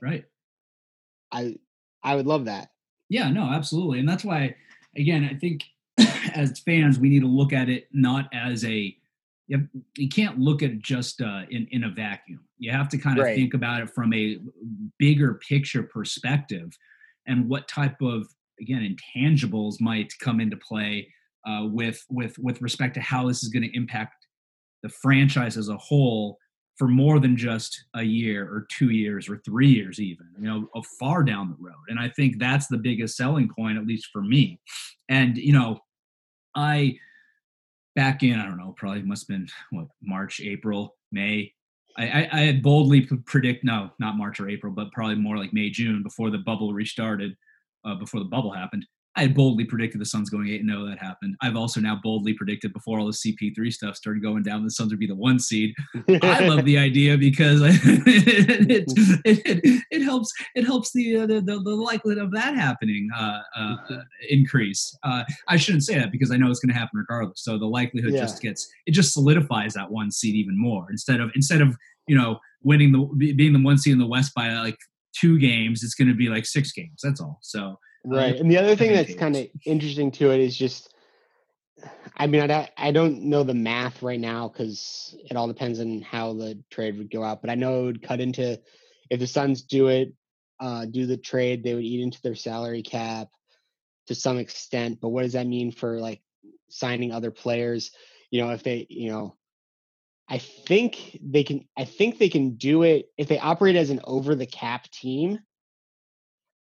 Right. 0.00 0.24
I 1.32 1.56
I 2.02 2.16
would 2.16 2.26
love 2.26 2.46
that. 2.46 2.70
Yeah, 3.08 3.30
no, 3.30 3.44
absolutely. 3.44 4.00
And 4.00 4.08
that's 4.08 4.24
why 4.24 4.54
again, 4.96 5.28
I 5.30 5.34
think 5.34 5.64
as 6.34 6.58
fans, 6.60 6.98
we 6.98 7.08
need 7.08 7.20
to 7.20 7.26
look 7.28 7.52
at 7.52 7.68
it 7.68 7.88
not 7.92 8.28
as 8.32 8.64
a 8.64 8.96
you, 9.46 9.68
you 9.96 10.08
can't 10.08 10.38
look 10.38 10.62
at 10.62 10.70
it 10.70 10.82
just 10.82 11.20
uh, 11.20 11.42
in 11.50 11.66
in 11.70 11.84
a 11.84 11.90
vacuum. 11.90 12.40
You 12.58 12.72
have 12.72 12.88
to 12.90 12.98
kind 12.98 13.18
of 13.18 13.24
right. 13.24 13.36
think 13.36 13.54
about 13.54 13.82
it 13.82 13.90
from 13.90 14.12
a 14.14 14.38
bigger 14.98 15.40
picture 15.46 15.82
perspective, 15.82 16.70
and 17.26 17.48
what 17.48 17.68
type 17.68 18.00
of 18.00 18.26
again 18.60 18.96
intangibles 19.16 19.80
might 19.80 20.12
come 20.20 20.40
into 20.40 20.56
play 20.56 21.08
uh, 21.46 21.66
with 21.66 22.02
with 22.10 22.38
with 22.38 22.62
respect 22.62 22.94
to 22.94 23.00
how 23.00 23.28
this 23.28 23.42
is 23.42 23.48
going 23.48 23.62
to 23.62 23.76
impact 23.76 24.26
the 24.82 24.88
franchise 24.88 25.56
as 25.56 25.68
a 25.68 25.76
whole 25.76 26.38
for 26.76 26.88
more 26.88 27.20
than 27.20 27.36
just 27.36 27.84
a 27.94 28.02
year 28.02 28.44
or 28.44 28.66
two 28.70 28.90
years 28.90 29.28
or 29.28 29.38
three 29.38 29.68
years 29.68 30.00
even 30.00 30.26
you 30.38 30.46
know 30.46 30.68
a 30.74 30.82
far 30.98 31.22
down 31.22 31.48
the 31.48 31.64
road 31.64 31.84
and 31.88 31.98
i 31.98 32.08
think 32.08 32.38
that's 32.38 32.66
the 32.66 32.76
biggest 32.76 33.16
selling 33.16 33.48
point 33.48 33.78
at 33.78 33.86
least 33.86 34.08
for 34.12 34.22
me 34.22 34.60
and 35.08 35.36
you 35.36 35.52
know 35.52 35.78
i 36.54 36.94
back 37.94 38.22
in 38.22 38.38
i 38.38 38.44
don't 38.44 38.58
know 38.58 38.74
probably 38.76 39.02
must 39.02 39.28
have 39.28 39.38
been 39.38 39.48
what 39.70 39.86
march 40.02 40.40
april 40.40 40.96
may. 41.12 41.52
I, 41.96 42.08
I, 42.08 42.28
I 42.32 42.40
had 42.40 42.62
boldly 42.62 43.02
predict 43.26 43.64
no 43.64 43.90
not 43.98 44.16
march 44.16 44.40
or 44.40 44.48
april 44.48 44.72
but 44.72 44.92
probably 44.92 45.16
more 45.16 45.38
like 45.38 45.52
may 45.52 45.70
june 45.70 46.02
before 46.02 46.30
the 46.30 46.38
bubble 46.38 46.72
restarted 46.72 47.36
uh, 47.84 47.94
before 47.94 48.20
the 48.20 48.26
bubble 48.26 48.52
happened 48.52 48.86
I 49.16 49.28
boldly 49.28 49.64
predicted 49.64 50.00
the 50.00 50.06
Suns 50.06 50.28
going 50.28 50.48
eight 50.48 50.60
and 50.60 50.70
zero. 50.70 50.86
That 50.86 50.98
happened. 50.98 51.36
I've 51.40 51.56
also 51.56 51.80
now 51.80 52.00
boldly 52.02 52.34
predicted 52.34 52.72
before 52.72 52.98
all 52.98 53.06
the 53.06 53.12
CP3 53.12 53.72
stuff 53.72 53.96
started 53.96 54.22
going 54.22 54.42
down, 54.42 54.64
the 54.64 54.70
Suns 54.70 54.90
would 54.90 54.98
be 54.98 55.06
the 55.06 55.14
one 55.14 55.38
seed. 55.38 55.74
I 56.22 56.46
love 56.46 56.64
the 56.64 56.78
idea 56.78 57.16
because 57.16 57.60
it, 57.64 58.88
it, 59.24 59.24
it, 59.24 59.84
it, 59.90 60.02
helps 60.02 60.32
it 60.54 60.64
helps 60.64 60.92
the, 60.92 61.18
uh, 61.18 61.26
the, 61.26 61.40
the 61.40 61.60
the 61.60 61.74
likelihood 61.74 62.22
of 62.22 62.32
that 62.32 62.54
happening 62.54 63.08
uh, 63.16 63.40
uh, 63.56 63.76
increase. 64.28 64.96
Uh, 65.02 65.24
I 65.48 65.56
shouldn't 65.56 65.84
say 65.84 65.94
that 65.94 66.10
because 66.10 66.30
I 66.30 66.36
know 66.36 66.50
it's 66.50 66.60
going 66.60 66.72
to 66.72 66.78
happen 66.78 66.98
regardless. 66.98 67.44
So 67.44 67.58
the 67.58 67.66
likelihood 67.66 68.14
yeah. 68.14 68.20
just 68.20 68.42
gets 68.42 68.68
it 68.86 68.92
just 68.92 69.12
solidifies 69.12 69.74
that 69.74 69.90
one 69.90 70.10
seed 70.10 70.34
even 70.34 70.58
more 70.58 70.86
instead 70.90 71.20
of 71.20 71.30
instead 71.34 71.60
of 71.60 71.76
you 72.08 72.16
know 72.16 72.38
winning 72.62 72.92
the 72.92 73.34
being 73.34 73.52
the 73.52 73.62
one 73.62 73.78
seed 73.78 73.92
in 73.92 73.98
the 73.98 74.06
West 74.06 74.34
by 74.34 74.52
like 74.54 74.78
two 75.14 75.38
games, 75.38 75.84
it's 75.84 75.94
going 75.94 76.08
to 76.08 76.14
be 76.14 76.28
like 76.28 76.44
six 76.44 76.72
games. 76.72 77.00
That's 77.02 77.20
all. 77.20 77.38
So 77.42 77.78
Right. 78.04 78.36
And 78.36 78.50
the 78.50 78.58
other 78.58 78.76
thing 78.76 78.92
that's 78.92 79.14
kind 79.14 79.36
of 79.36 79.46
interesting 79.64 80.10
to 80.12 80.30
it 80.30 80.40
is 80.40 80.56
just, 80.56 80.94
I 82.16 82.26
mean, 82.26 82.50
I, 82.50 82.68
I 82.76 82.92
don't 82.92 83.24
know 83.24 83.42
the 83.42 83.54
math 83.54 84.02
right 84.02 84.20
now 84.20 84.48
because 84.48 85.16
it 85.30 85.36
all 85.36 85.48
depends 85.48 85.80
on 85.80 86.02
how 86.02 86.34
the 86.34 86.62
trade 86.70 86.98
would 86.98 87.10
go 87.10 87.24
out. 87.24 87.40
But 87.40 87.50
I 87.50 87.54
know 87.54 87.80
it 87.80 87.84
would 87.84 88.02
cut 88.02 88.20
into 88.20 88.60
if 89.10 89.20
the 89.20 89.26
Suns 89.26 89.62
do 89.62 89.88
it, 89.88 90.12
uh, 90.60 90.84
do 90.84 91.06
the 91.06 91.16
trade, 91.16 91.64
they 91.64 91.74
would 91.74 91.84
eat 91.84 92.02
into 92.02 92.20
their 92.22 92.34
salary 92.34 92.82
cap 92.82 93.28
to 94.06 94.14
some 94.14 94.38
extent. 94.38 95.00
But 95.00 95.08
what 95.08 95.22
does 95.22 95.32
that 95.32 95.46
mean 95.46 95.72
for 95.72 95.98
like 95.98 96.22
signing 96.68 97.10
other 97.10 97.30
players? 97.30 97.90
You 98.30 98.42
know, 98.42 98.50
if 98.50 98.62
they, 98.62 98.86
you 98.88 99.10
know, 99.10 99.36
I 100.28 100.38
think 100.38 101.18
they 101.22 101.44
can. 101.44 101.66
I 101.76 101.84
think 101.84 102.18
they 102.18 102.30
can 102.30 102.54
do 102.54 102.82
it 102.82 103.10
if 103.18 103.28
they 103.28 103.38
operate 103.38 103.76
as 103.76 103.90
an 103.90 104.00
over 104.04 104.34
the 104.34 104.46
cap 104.46 104.90
team 104.90 105.38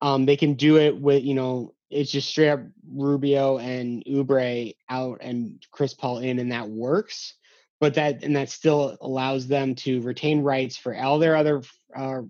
um, 0.00 0.26
they 0.26 0.36
can 0.36 0.54
do 0.54 0.78
it 0.78 0.98
with 0.98 1.24
you 1.24 1.34
know 1.34 1.74
it's 1.90 2.10
just 2.10 2.28
straight 2.28 2.50
up 2.50 2.60
Rubio 2.90 3.58
and 3.58 4.04
Oubre 4.04 4.74
out 4.88 5.18
and 5.20 5.64
Chris 5.70 5.94
Paul 5.94 6.18
in, 6.18 6.38
and 6.38 6.52
that 6.52 6.68
works. 6.68 7.34
But 7.80 7.94
that 7.94 8.24
and 8.24 8.34
that 8.36 8.50
still 8.50 8.96
allows 9.00 9.46
them 9.46 9.74
to 9.76 10.00
retain 10.02 10.42
rights 10.42 10.76
for 10.76 10.96
all 10.96 11.18
their 11.18 11.36
other 11.36 11.62
uh, 11.96 12.22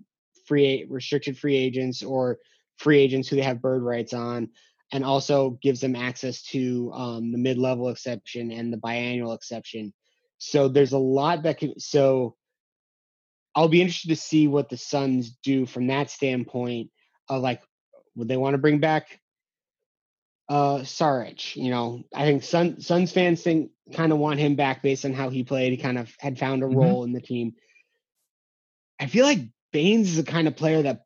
free 0.45 0.85
restricted 0.87 1.37
free 1.37 1.55
agents 1.55 2.03
or 2.03 2.37
free 2.77 2.99
agents 2.99 3.27
who 3.27 3.35
they 3.35 3.41
have 3.41 3.61
bird 3.61 3.81
rights 3.81 4.13
on, 4.13 4.49
and 4.91 5.03
also 5.03 5.57
gives 5.61 5.81
them 5.81 5.95
access 5.95 6.43
to 6.43 6.91
um, 6.93 7.31
the 7.31 7.37
mid 7.37 7.57
level 7.57 7.89
exception 7.89 8.51
and 8.51 8.71
the 8.71 8.77
biannual 8.77 9.35
exception. 9.35 9.91
So 10.37 10.67
there's 10.67 10.93
a 10.93 10.99
lot 10.99 11.43
that 11.43 11.57
can. 11.57 11.79
So 11.79 12.35
I'll 13.55 13.67
be 13.67 13.81
interested 13.81 14.09
to 14.09 14.15
see 14.15 14.47
what 14.47 14.69
the 14.69 14.77
Suns 14.77 15.35
do 15.43 15.65
from 15.65 15.87
that 15.87 16.11
standpoint 16.11 16.91
of 17.29 17.41
like, 17.41 17.61
would 18.15 18.27
they 18.27 18.37
want 18.37 18.53
to 18.53 18.59
bring 18.59 18.79
back 18.79 19.19
uh 20.49 20.79
Saric? 20.79 21.55
You 21.55 21.71
know, 21.71 22.03
I 22.13 22.25
think 22.25 22.43
Sun, 22.43 22.81
Suns 22.81 23.11
fans 23.11 23.41
think 23.41 23.71
kind 23.93 24.11
of 24.11 24.17
want 24.17 24.39
him 24.39 24.55
back 24.55 24.81
based 24.81 25.05
on 25.05 25.13
how 25.13 25.29
he 25.29 25.43
played. 25.43 25.71
He 25.71 25.77
kind 25.77 25.97
of 25.97 26.13
had 26.19 26.39
found 26.39 26.63
a 26.63 26.67
mm-hmm. 26.67 26.77
role 26.77 27.03
in 27.03 27.13
the 27.13 27.21
team. 27.21 27.53
I 28.99 29.07
feel 29.07 29.25
like 29.25 29.39
Baynes 29.71 30.09
is 30.09 30.17
the 30.17 30.23
kind 30.23 30.47
of 30.47 30.55
player 30.55 30.81
that 30.81 31.03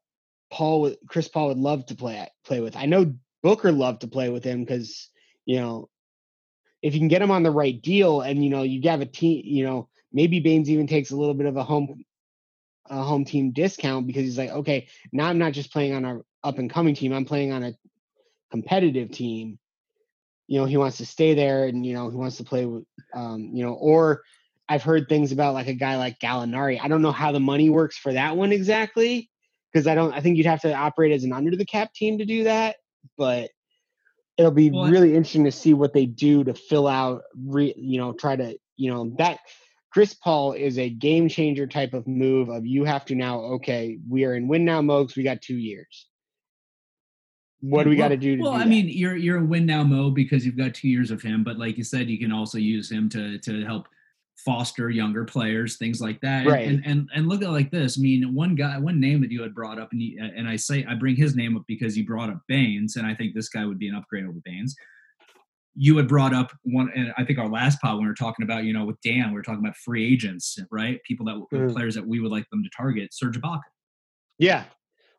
Paul, 0.51 0.93
Chris 1.07 1.27
Paul 1.27 1.49
would 1.49 1.57
love 1.57 1.85
to 1.87 1.95
play 1.95 2.27
play 2.45 2.59
with. 2.59 2.75
I 2.75 2.85
know 2.85 3.13
Booker 3.41 3.71
loved 3.71 4.01
to 4.01 4.07
play 4.07 4.29
with 4.29 4.43
him 4.43 4.63
because 4.63 5.09
you 5.45 5.59
know 5.59 5.89
if 6.81 6.93
you 6.93 6.99
can 6.99 7.07
get 7.07 7.21
him 7.21 7.31
on 7.31 7.43
the 7.43 7.51
right 7.51 7.81
deal, 7.81 8.21
and 8.21 8.43
you 8.43 8.49
know 8.49 8.63
you 8.63 8.87
have 8.89 9.01
a 9.01 9.05
team, 9.05 9.41
you 9.45 9.63
know 9.63 9.89
maybe 10.13 10.39
Baynes 10.39 10.69
even 10.69 10.87
takes 10.87 11.11
a 11.11 11.15
little 11.15 11.33
bit 11.33 11.47
of 11.47 11.57
a 11.57 11.63
home 11.63 12.05
a 12.89 13.01
home 13.01 13.25
team 13.25 13.51
discount 13.51 14.07
because 14.07 14.23
he's 14.23 14.37
like, 14.37 14.51
okay, 14.51 14.87
now 15.11 15.27
I'm 15.27 15.37
not 15.37 15.53
just 15.53 15.71
playing 15.71 15.93
on 15.93 16.05
our 16.05 16.21
up 16.43 16.57
and 16.57 16.69
coming 16.69 16.95
team, 16.95 17.13
I'm 17.13 17.25
playing 17.25 17.51
on 17.51 17.63
a 17.63 17.73
competitive 18.51 19.11
team. 19.11 19.59
You 20.47 20.59
know, 20.59 20.65
he 20.65 20.77
wants 20.77 20.97
to 20.97 21.05
stay 21.05 21.33
there, 21.33 21.65
and 21.65 21.85
you 21.85 21.93
know 21.93 22.09
he 22.09 22.17
wants 22.17 22.37
to 22.37 22.43
play 22.43 22.65
with, 22.65 22.83
um, 23.13 23.51
you 23.53 23.63
know, 23.63 23.73
or 23.73 24.23
I've 24.67 24.83
heard 24.83 25.07
things 25.07 25.31
about 25.31 25.53
like 25.53 25.67
a 25.67 25.73
guy 25.73 25.97
like 25.97 26.19
Gallinari. 26.19 26.79
I 26.81 26.87
don't 26.87 27.01
know 27.01 27.11
how 27.11 27.31
the 27.31 27.39
money 27.39 27.69
works 27.69 27.97
for 27.97 28.13
that 28.13 28.35
one 28.35 28.51
exactly 28.51 29.29
because 29.71 29.87
I 29.87 29.95
don't. 29.95 30.13
I 30.13 30.19
think 30.19 30.37
you'd 30.37 30.45
have 30.45 30.61
to 30.61 30.73
operate 30.73 31.13
as 31.13 31.23
an 31.23 31.33
under 31.33 31.55
the 31.55 31.65
cap 31.65 31.93
team 31.93 32.17
to 32.17 32.25
do 32.25 32.43
that. 32.43 32.75
But 33.17 33.51
it'll 34.37 34.51
be 34.51 34.69
well, 34.69 34.89
really 34.89 35.15
interesting 35.15 35.45
to 35.45 35.51
see 35.51 35.73
what 35.73 35.93
they 35.93 36.05
do 36.05 36.43
to 36.43 36.53
fill 36.53 36.87
out. 36.87 37.23
Re, 37.35 37.73
you 37.77 37.97
know, 37.97 38.13
try 38.13 38.35
to 38.35 38.57
you 38.75 38.91
know 38.91 39.13
that 39.17 39.39
Chris 39.93 40.15
Paul 40.15 40.53
is 40.53 40.79
a 40.79 40.89
game 40.89 41.29
changer 41.29 41.67
type 41.67 41.93
of 41.93 42.07
move. 42.07 42.49
Of 42.49 42.65
you 42.65 42.83
have 42.83 43.05
to 43.05 43.15
now. 43.15 43.39
Okay, 43.41 43.99
we 44.09 44.25
are 44.25 44.33
in 44.33 44.47
win 44.47 44.65
now 44.65 44.81
mode. 44.81 45.15
We 45.15 45.21
got 45.21 45.41
two 45.41 45.57
years. 45.57 46.07
What 47.61 47.83
do 47.83 47.91
we 47.91 47.97
well, 47.97 48.09
got 48.09 48.09
to 48.09 48.17
do? 48.17 48.41
well, 48.41 48.53
do 48.53 48.59
I 48.59 48.65
mean, 48.65 48.89
you're 48.89 49.15
you're 49.15 49.37
in 49.37 49.47
win 49.47 49.67
now 49.67 49.83
mode 49.83 50.15
because 50.15 50.45
you've 50.45 50.57
got 50.57 50.73
two 50.73 50.89
years 50.89 51.11
of 51.11 51.21
him. 51.21 51.43
But 51.43 51.59
like 51.59 51.77
you 51.77 51.83
said, 51.83 52.09
you 52.09 52.17
can 52.17 52.31
also 52.31 52.57
use 52.57 52.91
him 52.91 53.07
to 53.09 53.37
to 53.37 53.63
help 53.65 53.87
foster 54.35 54.89
younger 54.89 55.25
players, 55.25 55.77
things 55.77 56.01
like 56.01 56.19
that. 56.21 56.47
Right. 56.47 56.67
And, 56.67 56.83
and 56.87 57.07
and 57.13 57.29
look 57.29 57.43
at 57.43 57.49
it 57.49 57.51
like 57.51 57.69
this. 57.69 57.99
I 57.99 58.01
mean, 58.01 58.33
one 58.33 58.55
guy, 58.55 58.79
one 58.79 58.99
name 58.99 59.21
that 59.21 59.31
you 59.31 59.43
had 59.43 59.53
brought 59.53 59.79
up, 59.79 59.91
and 59.91 60.01
and 60.01 60.47
I 60.47 60.55
say 60.55 60.83
I 60.89 60.95
bring 60.95 61.15
his 61.15 61.35
name 61.35 61.55
up 61.55 61.63
because 61.67 61.95
you 61.95 62.03
brought 62.03 62.31
up 62.31 62.41
Baynes, 62.47 62.95
and 62.95 63.05
I 63.05 63.13
think 63.13 63.35
this 63.35 63.49
guy 63.49 63.63
would 63.63 63.77
be 63.77 63.89
an 63.89 63.95
upgrade 63.95 64.25
over 64.25 64.39
Baynes. 64.43 64.75
You 65.75 65.97
had 65.97 66.07
brought 66.07 66.33
up 66.33 66.51
one, 66.63 66.91
and 66.95 67.13
I 67.17 67.23
think 67.23 67.39
our 67.39 67.49
last 67.49 67.81
pod 67.81 67.95
when 67.95 68.03
we 68.03 68.09
were 68.09 68.15
talking 68.15 68.43
about, 68.43 68.63
you 68.63 68.73
know, 68.73 68.85
with 68.85 69.01
Dan, 69.01 69.29
we 69.29 69.33
were 69.33 69.41
talking 69.41 69.63
about 69.63 69.75
free 69.75 70.11
agents, 70.11 70.57
right? 70.71 71.01
People 71.03 71.25
that 71.25 71.35
mm. 71.51 71.73
players 71.73 71.95
that 71.95 72.05
we 72.05 72.19
would 72.19 72.31
like 72.31 72.47
them 72.51 72.63
to 72.63 72.69
target. 72.75 73.13
Serge 73.13 73.39
Ibaka. 73.39 73.61
Yeah. 74.37 74.65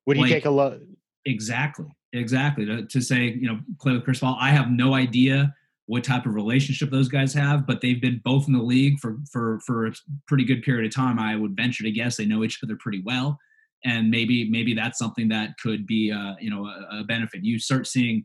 Would 0.07 0.17
he 0.17 0.23
like, 0.23 0.33
take 0.33 0.45
a 0.45 0.51
look? 0.51 0.81
Exactly. 1.25 1.87
Exactly. 2.13 2.65
To, 2.67 2.87
to 2.87 3.01
say, 3.01 3.25
you 3.25 3.49
know, 3.49 3.59
play 3.81 3.93
with 3.93 4.05
Chris 4.05 4.21
Paul. 4.21 4.37
I 4.41 4.51
have 4.51 4.71
no 4.71 4.95
idea 4.95 5.53
what 5.87 6.05
type 6.05 6.27
of 6.27 6.35
relationship 6.35 6.91
those 6.91 7.09
guys 7.09 7.35
have, 7.35 7.67
but 7.67 7.81
they've 7.81 8.01
been 8.01 8.21
both 8.25 8.47
in 8.47 8.55
the 8.55 8.63
league 8.63 8.99
for 9.01 9.19
for 9.31 9.61
for 9.67 9.87
a 9.87 9.93
pretty 10.27 10.45
good 10.45 10.63
period 10.63 10.87
of 10.87 10.95
time. 10.95 11.19
I 11.19 11.37
would 11.37 11.57
venture 11.57 11.83
to 11.85 11.91
guess 11.91 12.17
they 12.17 12.25
know 12.25 12.45
each 12.45 12.61
other 12.63 12.77
pretty 12.79 13.03
well, 13.05 13.39
and 13.85 14.11
maybe 14.11 14.49
maybe 14.49 14.75
that's 14.75 14.99
something 14.99 15.29
that 15.29 15.51
could 15.63 15.87
be 15.87 16.11
uh, 16.11 16.35
you 16.41 16.51
know 16.51 16.65
a, 16.67 17.01
a 17.01 17.05
benefit. 17.05 17.45
You 17.45 17.59
start 17.59 17.87
seeing 17.87 18.25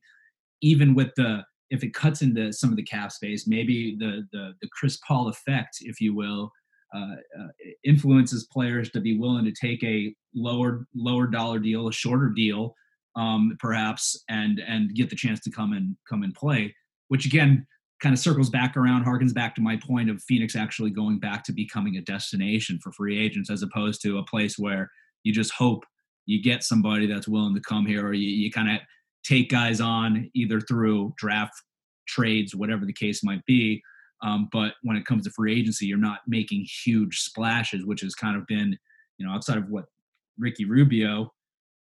even 0.61 0.93
with 0.95 1.09
the 1.15 1.43
if 1.69 1.83
it 1.83 1.93
cuts 1.93 2.21
into 2.21 2.51
some 2.51 2.71
of 2.71 2.75
the 2.75 2.83
cap 2.83 3.11
space, 3.11 3.47
maybe 3.47 3.95
the 3.99 4.27
the, 4.31 4.53
the 4.61 4.69
Chris 4.71 4.97
Paul 5.07 5.29
effect, 5.29 5.77
if 5.81 6.01
you 6.01 6.15
will, 6.15 6.51
uh, 6.95 7.15
uh, 7.39 7.47
influences 7.83 8.47
players 8.51 8.89
to 8.91 9.01
be 9.01 9.17
willing 9.17 9.45
to 9.45 9.51
take 9.51 9.83
a 9.83 10.13
lower 10.35 10.85
lower 10.95 11.27
dollar 11.27 11.59
deal, 11.59 11.87
a 11.87 11.93
shorter 11.93 12.29
deal, 12.29 12.75
um, 13.15 13.55
perhaps, 13.59 14.23
and 14.29 14.59
and 14.67 14.95
get 14.95 15.09
the 15.09 15.15
chance 15.15 15.39
to 15.41 15.51
come 15.51 15.73
and 15.73 15.95
come 16.09 16.23
and 16.23 16.33
play 16.35 16.73
which 17.09 17.25
again 17.25 17.67
kind 18.01 18.13
of 18.13 18.19
circles 18.19 18.49
back 18.49 18.77
around, 18.77 19.03
harkens 19.03 19.33
back 19.33 19.53
to 19.53 19.61
my 19.61 19.75
point 19.75 20.09
of 20.09 20.23
Phoenix 20.23 20.55
actually 20.55 20.89
going 20.89 21.19
back 21.19 21.43
to 21.43 21.51
becoming 21.51 21.97
a 21.97 22.01
destination 22.01 22.79
for 22.81 22.93
free 22.93 23.19
agents 23.19 23.49
as 23.49 23.61
opposed 23.61 24.01
to 24.01 24.19
a 24.19 24.23
place 24.23 24.57
where 24.57 24.89
you 25.23 25.33
just 25.33 25.51
hope 25.51 25.83
you 26.25 26.41
get 26.41 26.63
somebody 26.63 27.07
that's 27.07 27.27
willing 27.27 27.53
to 27.53 27.59
come 27.59 27.85
here 27.85 28.07
or 28.07 28.13
you, 28.13 28.29
you 28.29 28.49
kind 28.49 28.71
of 28.71 28.79
take 29.29 29.49
guys 29.49 29.79
on 29.79 30.29
either 30.33 30.59
through 30.59 31.13
draft 31.17 31.53
trades, 32.07 32.55
whatever 32.55 32.85
the 32.85 32.93
case 32.93 33.23
might 33.23 33.45
be. 33.45 33.81
Um, 34.21 34.49
but 34.51 34.73
when 34.83 34.97
it 34.97 35.05
comes 35.05 35.23
to 35.25 35.31
free 35.31 35.57
agency, 35.57 35.85
you're 35.85 35.97
not 35.97 36.19
making 36.27 36.65
huge 36.83 37.19
splashes, 37.19 37.85
which 37.85 38.01
has 38.01 38.15
kind 38.15 38.35
of 38.35 38.45
been, 38.47 38.77
you 39.17 39.25
know, 39.25 39.31
outside 39.31 39.57
of 39.57 39.69
what 39.69 39.85
Ricky 40.37 40.65
Rubio 40.65 41.31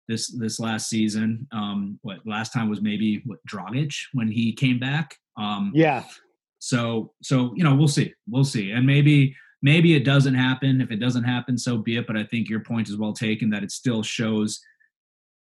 this 0.08 0.28
this 0.38 0.60
last 0.60 0.88
season. 0.88 1.46
Um, 1.52 1.98
what 2.02 2.18
last 2.24 2.52
time 2.52 2.68
was 2.68 2.80
maybe 2.80 3.22
what 3.26 3.38
Dragic 3.50 3.94
when 4.12 4.28
he 4.28 4.52
came 4.52 4.78
back. 4.78 5.16
Um, 5.36 5.72
yeah. 5.74 6.04
So 6.60 7.12
so 7.22 7.52
you 7.56 7.64
know 7.64 7.74
we'll 7.74 7.88
see 7.88 8.12
we'll 8.28 8.44
see 8.44 8.72
and 8.72 8.86
maybe 8.86 9.34
maybe 9.62 9.94
it 9.94 10.04
doesn't 10.04 10.34
happen. 10.34 10.80
If 10.80 10.90
it 10.90 11.00
doesn't 11.00 11.24
happen, 11.24 11.58
so 11.58 11.78
be 11.78 11.96
it. 11.96 12.06
But 12.06 12.16
I 12.16 12.24
think 12.24 12.48
your 12.48 12.60
point 12.60 12.88
is 12.88 12.96
well 12.96 13.12
taken 13.12 13.50
that 13.50 13.62
it 13.62 13.70
still 13.70 14.02
shows 14.02 14.60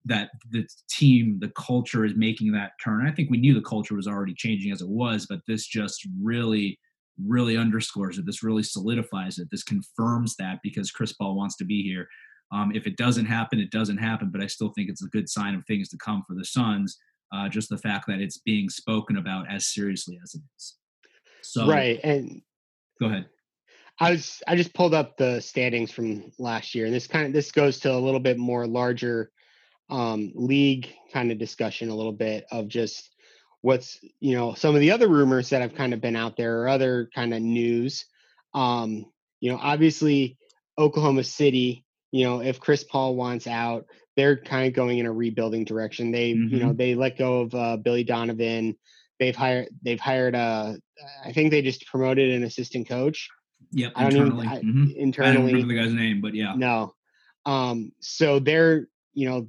that 0.04 0.30
the 0.50 0.66
team, 0.88 1.38
the 1.40 1.50
culture 1.50 2.04
is 2.04 2.14
making 2.16 2.52
that 2.52 2.72
turn. 2.82 3.06
I 3.06 3.12
think 3.12 3.30
we 3.30 3.38
knew 3.38 3.54
the 3.54 3.60
culture 3.60 3.94
was 3.94 4.06
already 4.06 4.34
changing 4.34 4.72
as 4.72 4.80
it 4.80 4.88
was, 4.88 5.26
but 5.28 5.40
this 5.46 5.66
just 5.66 6.06
really 6.20 6.78
really 7.26 7.56
underscores 7.56 8.18
it. 8.18 8.26
This 8.26 8.42
really 8.42 8.62
solidifies 8.62 9.38
it. 9.38 9.48
This 9.50 9.64
confirms 9.64 10.36
that 10.36 10.60
because 10.62 10.90
Chris 10.90 11.12
Paul 11.12 11.36
wants 11.36 11.56
to 11.56 11.64
be 11.64 11.82
here. 11.82 12.06
Um, 12.52 12.72
if 12.74 12.86
it 12.86 12.96
doesn't 12.96 13.26
happen, 13.26 13.58
it 13.58 13.70
doesn't 13.70 13.98
happen. 13.98 14.30
But 14.30 14.40
I 14.40 14.46
still 14.46 14.70
think 14.70 14.88
it's 14.88 15.04
a 15.04 15.08
good 15.08 15.28
sign 15.28 15.54
of 15.54 15.64
things 15.66 15.88
to 15.90 15.98
come 15.98 16.22
for 16.26 16.34
the 16.34 16.44
Suns. 16.44 16.96
Uh, 17.34 17.48
just 17.48 17.68
the 17.68 17.78
fact 17.78 18.06
that 18.08 18.20
it's 18.20 18.38
being 18.38 18.70
spoken 18.70 19.18
about 19.18 19.50
as 19.50 19.66
seriously 19.66 20.18
as 20.22 20.34
it 20.34 20.40
is. 20.56 20.76
So 21.42 21.66
right, 21.66 22.00
and 22.02 22.40
go 23.00 23.06
ahead. 23.06 23.26
I 24.00 24.12
was 24.12 24.42
I 24.46 24.56
just 24.56 24.72
pulled 24.72 24.94
up 24.94 25.16
the 25.16 25.40
standings 25.40 25.90
from 25.90 26.32
last 26.38 26.74
year, 26.74 26.86
and 26.86 26.94
this 26.94 27.06
kind 27.06 27.26
of 27.26 27.32
this 27.32 27.52
goes 27.52 27.80
to 27.80 27.92
a 27.92 27.98
little 27.98 28.20
bit 28.20 28.38
more 28.38 28.66
larger 28.66 29.30
um, 29.90 30.32
league 30.34 30.88
kind 31.12 31.32
of 31.32 31.38
discussion, 31.38 31.88
a 31.88 31.94
little 31.94 32.12
bit 32.12 32.46
of 32.50 32.68
just 32.68 33.10
what's 33.60 33.98
you 34.20 34.36
know 34.36 34.54
some 34.54 34.74
of 34.74 34.80
the 34.80 34.92
other 34.92 35.08
rumors 35.08 35.50
that 35.50 35.62
have 35.62 35.74
kind 35.74 35.92
of 35.92 36.00
been 36.00 36.16
out 36.16 36.36
there 36.36 36.62
or 36.62 36.68
other 36.68 37.08
kind 37.14 37.34
of 37.34 37.42
news. 37.42 38.06
Um, 38.54 39.06
you 39.40 39.50
know, 39.50 39.58
obviously 39.60 40.36
Oklahoma 40.78 41.24
City 41.24 41.84
you 42.10 42.24
know, 42.24 42.40
if 42.40 42.60
Chris 42.60 42.84
Paul 42.84 43.16
wants 43.16 43.46
out, 43.46 43.86
they're 44.16 44.36
kind 44.36 44.66
of 44.66 44.74
going 44.74 44.98
in 44.98 45.06
a 45.06 45.12
rebuilding 45.12 45.64
direction. 45.64 46.10
They, 46.10 46.32
mm-hmm. 46.32 46.54
you 46.54 46.60
know, 46.60 46.68
mm-hmm. 46.68 46.76
they 46.76 46.94
let 46.94 47.18
go 47.18 47.42
of 47.42 47.54
uh, 47.54 47.76
Billy 47.76 48.04
Donovan. 48.04 48.76
They've 49.18 49.36
hired, 49.36 49.68
they've 49.82 50.00
hired 50.00 50.34
a, 50.34 50.78
uh, 51.24 51.32
think 51.32 51.50
they 51.50 51.62
just 51.62 51.86
promoted 51.86 52.30
an 52.30 52.44
assistant 52.44 52.88
coach. 52.88 53.28
Yep, 53.72 53.92
I 53.94 54.10
don't 54.10 54.12
internally. 54.12 54.46
Even, 54.46 54.48
I, 54.48 54.60
mm-hmm. 54.60 54.90
internally. 54.96 55.30
I 55.30 55.34
don't 55.34 55.46
remember 55.46 55.74
the 55.74 55.80
guy's 55.80 55.92
name, 55.92 56.20
but 56.20 56.34
yeah. 56.34 56.54
No. 56.56 56.94
Um, 57.44 57.92
so 58.00 58.38
they're, 58.38 58.88
you 59.12 59.28
know, 59.28 59.48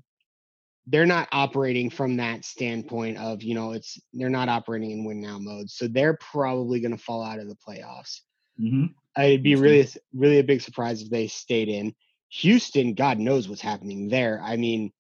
they're 0.90 1.06
not 1.06 1.28
operating 1.32 1.90
from 1.90 2.18
that 2.18 2.44
standpoint 2.44 3.18
of, 3.18 3.44
you 3.44 3.54
know, 3.54 3.74
it's 3.74 4.00
they're 4.12 4.30
not 4.30 4.50
operating 4.50 4.92
in 4.92 5.06
win 5.06 5.22
now 5.22 5.38
mode. 5.38 5.70
So 5.70 5.88
they're 5.88 6.18
probably 6.18 6.80
going 6.80 6.98
to 6.98 7.04
fall 7.04 7.24
out 7.24 7.40
of 7.40 7.48
the 7.48 7.56
playoffs. 7.56 8.22
Mm-hmm. 8.60 8.86
It'd 9.22 9.44
be 9.44 9.56
really, 9.56 9.88
really 10.14 10.40
a 10.40 10.44
big 10.44 10.62
surprise 10.62 11.02
if 11.02 11.10
they 11.10 11.28
stayed 11.28 11.70
in. 11.70 11.94
Houston, 12.30 12.94
God 12.96 13.20
knows 13.20 13.48
what's 13.48 13.62
happening 13.62 14.08
there. 14.08 14.42
I 14.44 14.58
mean, 14.58 14.92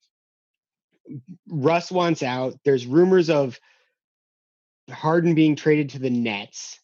Russ 1.47 1.91
wants 1.91 2.21
out. 2.21 2.53
There's 2.63 2.85
rumors 2.85 3.29
of 3.29 3.59
Harden 4.91 5.33
being 5.33 5.55
traded 5.55 5.91
to 5.91 5.99
the 5.99 6.09
Nets, 6.09 6.79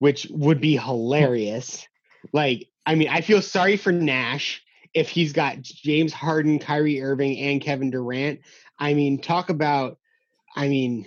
which 0.00 0.26
would 0.30 0.60
be 0.60 0.76
hilarious. 0.84 1.86
Like, 2.32 2.68
I 2.84 2.94
mean, 2.94 3.08
I 3.08 3.22
feel 3.22 3.40
sorry 3.40 3.76
for 3.76 3.92
Nash 3.92 4.62
if 4.98 5.08
he's 5.08 5.32
got 5.32 5.62
James 5.62 6.12
Harden, 6.12 6.58
Kyrie 6.58 7.00
Irving, 7.00 7.38
and 7.38 7.60
Kevin 7.60 7.90
Durant. 7.90 8.40
I 8.78 8.94
mean, 8.94 9.20
talk 9.20 9.48
about, 9.48 9.98
I 10.56 10.68
mean, 10.68 11.06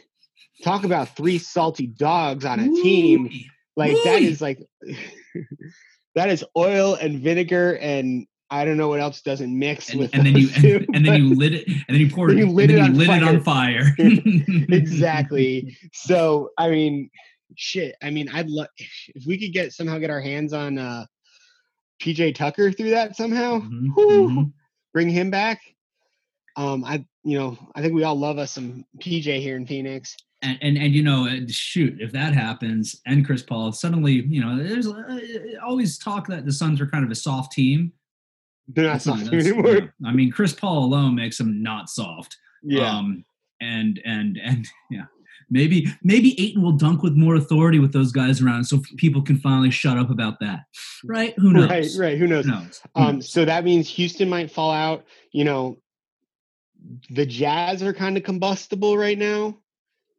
talk 0.63 0.83
about 0.83 1.15
three 1.15 1.37
salty 1.37 1.87
dogs 1.87 2.45
on 2.45 2.59
a 2.59 2.67
team. 2.67 3.29
Like 3.75 3.97
that 4.03 4.21
is 4.21 4.41
like 4.41 4.59
that 6.15 6.29
is 6.29 6.43
oil 6.57 6.95
and 6.95 7.19
vinegar 7.19 7.77
and 7.77 8.27
I 8.49 8.65
don't 8.65 8.75
know 8.75 8.89
what 8.89 8.99
else 8.99 9.21
doesn't 9.21 9.57
mix 9.57 9.91
and, 9.91 9.99
with 9.99 10.13
and 10.13 10.25
then 10.25 10.35
you 10.35 10.49
and, 10.55 10.95
and, 10.95 11.05
then 11.05 11.23
you 11.23 11.35
lit 11.35 11.53
it 11.53 11.67
and 11.67 11.85
then 11.87 12.01
you 12.01 12.09
poured 12.09 12.33
you 12.37 12.47
lit, 12.47 12.69
it, 12.69 12.79
on 12.79 12.97
lit 12.97 13.09
it 13.09 13.23
on 13.23 13.41
fire. 13.41 13.93
exactly. 13.97 15.77
So 15.93 16.49
I 16.57 16.69
mean, 16.69 17.09
shit. 17.55 17.95
I 18.01 18.09
mean, 18.09 18.29
I'd 18.33 18.49
love 18.49 18.67
if 18.77 19.25
we 19.25 19.39
could 19.39 19.53
get 19.53 19.71
somehow 19.71 19.97
get 19.99 20.09
our 20.09 20.21
hands 20.21 20.51
on 20.51 20.77
uh 20.77 21.05
PJ 22.01 22.35
Tucker 22.35 22.71
through 22.71 22.91
that 22.91 23.15
somehow. 23.15 23.59
Mm-hmm. 23.59 23.91
mm-hmm. 23.99 24.43
Bring 24.93 25.09
him 25.09 25.31
back. 25.31 25.61
Um, 26.57 26.83
I 26.83 27.05
you 27.23 27.37
know 27.37 27.57
I 27.75 27.81
think 27.81 27.93
we 27.93 28.03
all 28.03 28.19
love 28.19 28.37
us 28.37 28.51
some 28.51 28.85
PJ 28.99 29.39
here 29.41 29.55
in 29.55 29.65
Phoenix. 29.65 30.17
and, 30.41 30.57
and 30.61 30.77
and 30.77 30.93
you 30.93 31.03
know, 31.03 31.27
shoot, 31.47 32.01
if 32.01 32.11
that 32.11 32.33
happens, 32.33 32.99
and 33.05 33.25
Chris 33.25 33.43
Paul 33.43 33.71
suddenly, 33.71 34.13
you 34.27 34.41
know, 34.41 34.61
there's 34.61 34.87
uh, 34.87 35.19
always 35.63 35.97
talk 35.97 36.27
that 36.27 36.45
the 36.45 36.51
Suns 36.51 36.81
are 36.81 36.87
kind 36.87 37.05
of 37.05 37.11
a 37.11 37.15
soft 37.15 37.53
team. 37.53 37.93
They're 38.67 38.85
not 38.85 39.01
soft 39.01 39.27
anymore. 39.33 39.93
I 40.05 40.11
mean, 40.11 40.31
Chris 40.31 40.53
Paul 40.53 40.85
alone 40.85 41.15
makes 41.15 41.37
them 41.37 41.61
not 41.61 41.89
soft. 41.89 42.37
Yeah. 42.63 42.89
Um, 42.89 43.23
and 43.61 44.01
and 44.05 44.39
and 44.43 44.67
yeah, 44.91 45.05
maybe 45.51 45.87
maybe 46.01 46.39
Ayton 46.41 46.63
will 46.63 46.71
dunk 46.71 47.03
with 47.03 47.13
more 47.13 47.35
authority 47.35 47.77
with 47.77 47.93
those 47.93 48.11
guys 48.11 48.41
around, 48.41 48.63
so 48.63 48.81
people 48.97 49.21
can 49.21 49.37
finally 49.37 49.69
shut 49.69 49.97
up 49.97 50.09
about 50.09 50.39
that. 50.39 50.61
Right? 51.05 51.33
Who 51.37 51.51
knows? 51.51 51.69
Right, 51.69 51.89
right. 51.97 52.17
Who 52.17 52.27
knows? 52.27 52.45
Who 52.45 52.51
knows? 52.51 52.81
Who 52.95 53.01
um, 53.01 53.21
so 53.21 53.45
that 53.45 53.63
means 53.63 53.87
Houston 53.89 54.29
might 54.29 54.49
fall 54.49 54.71
out. 54.71 55.05
You 55.31 55.43
know, 55.43 55.77
the 57.09 57.25
Jazz 57.25 57.83
are 57.83 57.93
kind 57.93 58.17
of 58.17 58.23
combustible 58.23 58.97
right 58.97 59.17
now. 59.17 59.57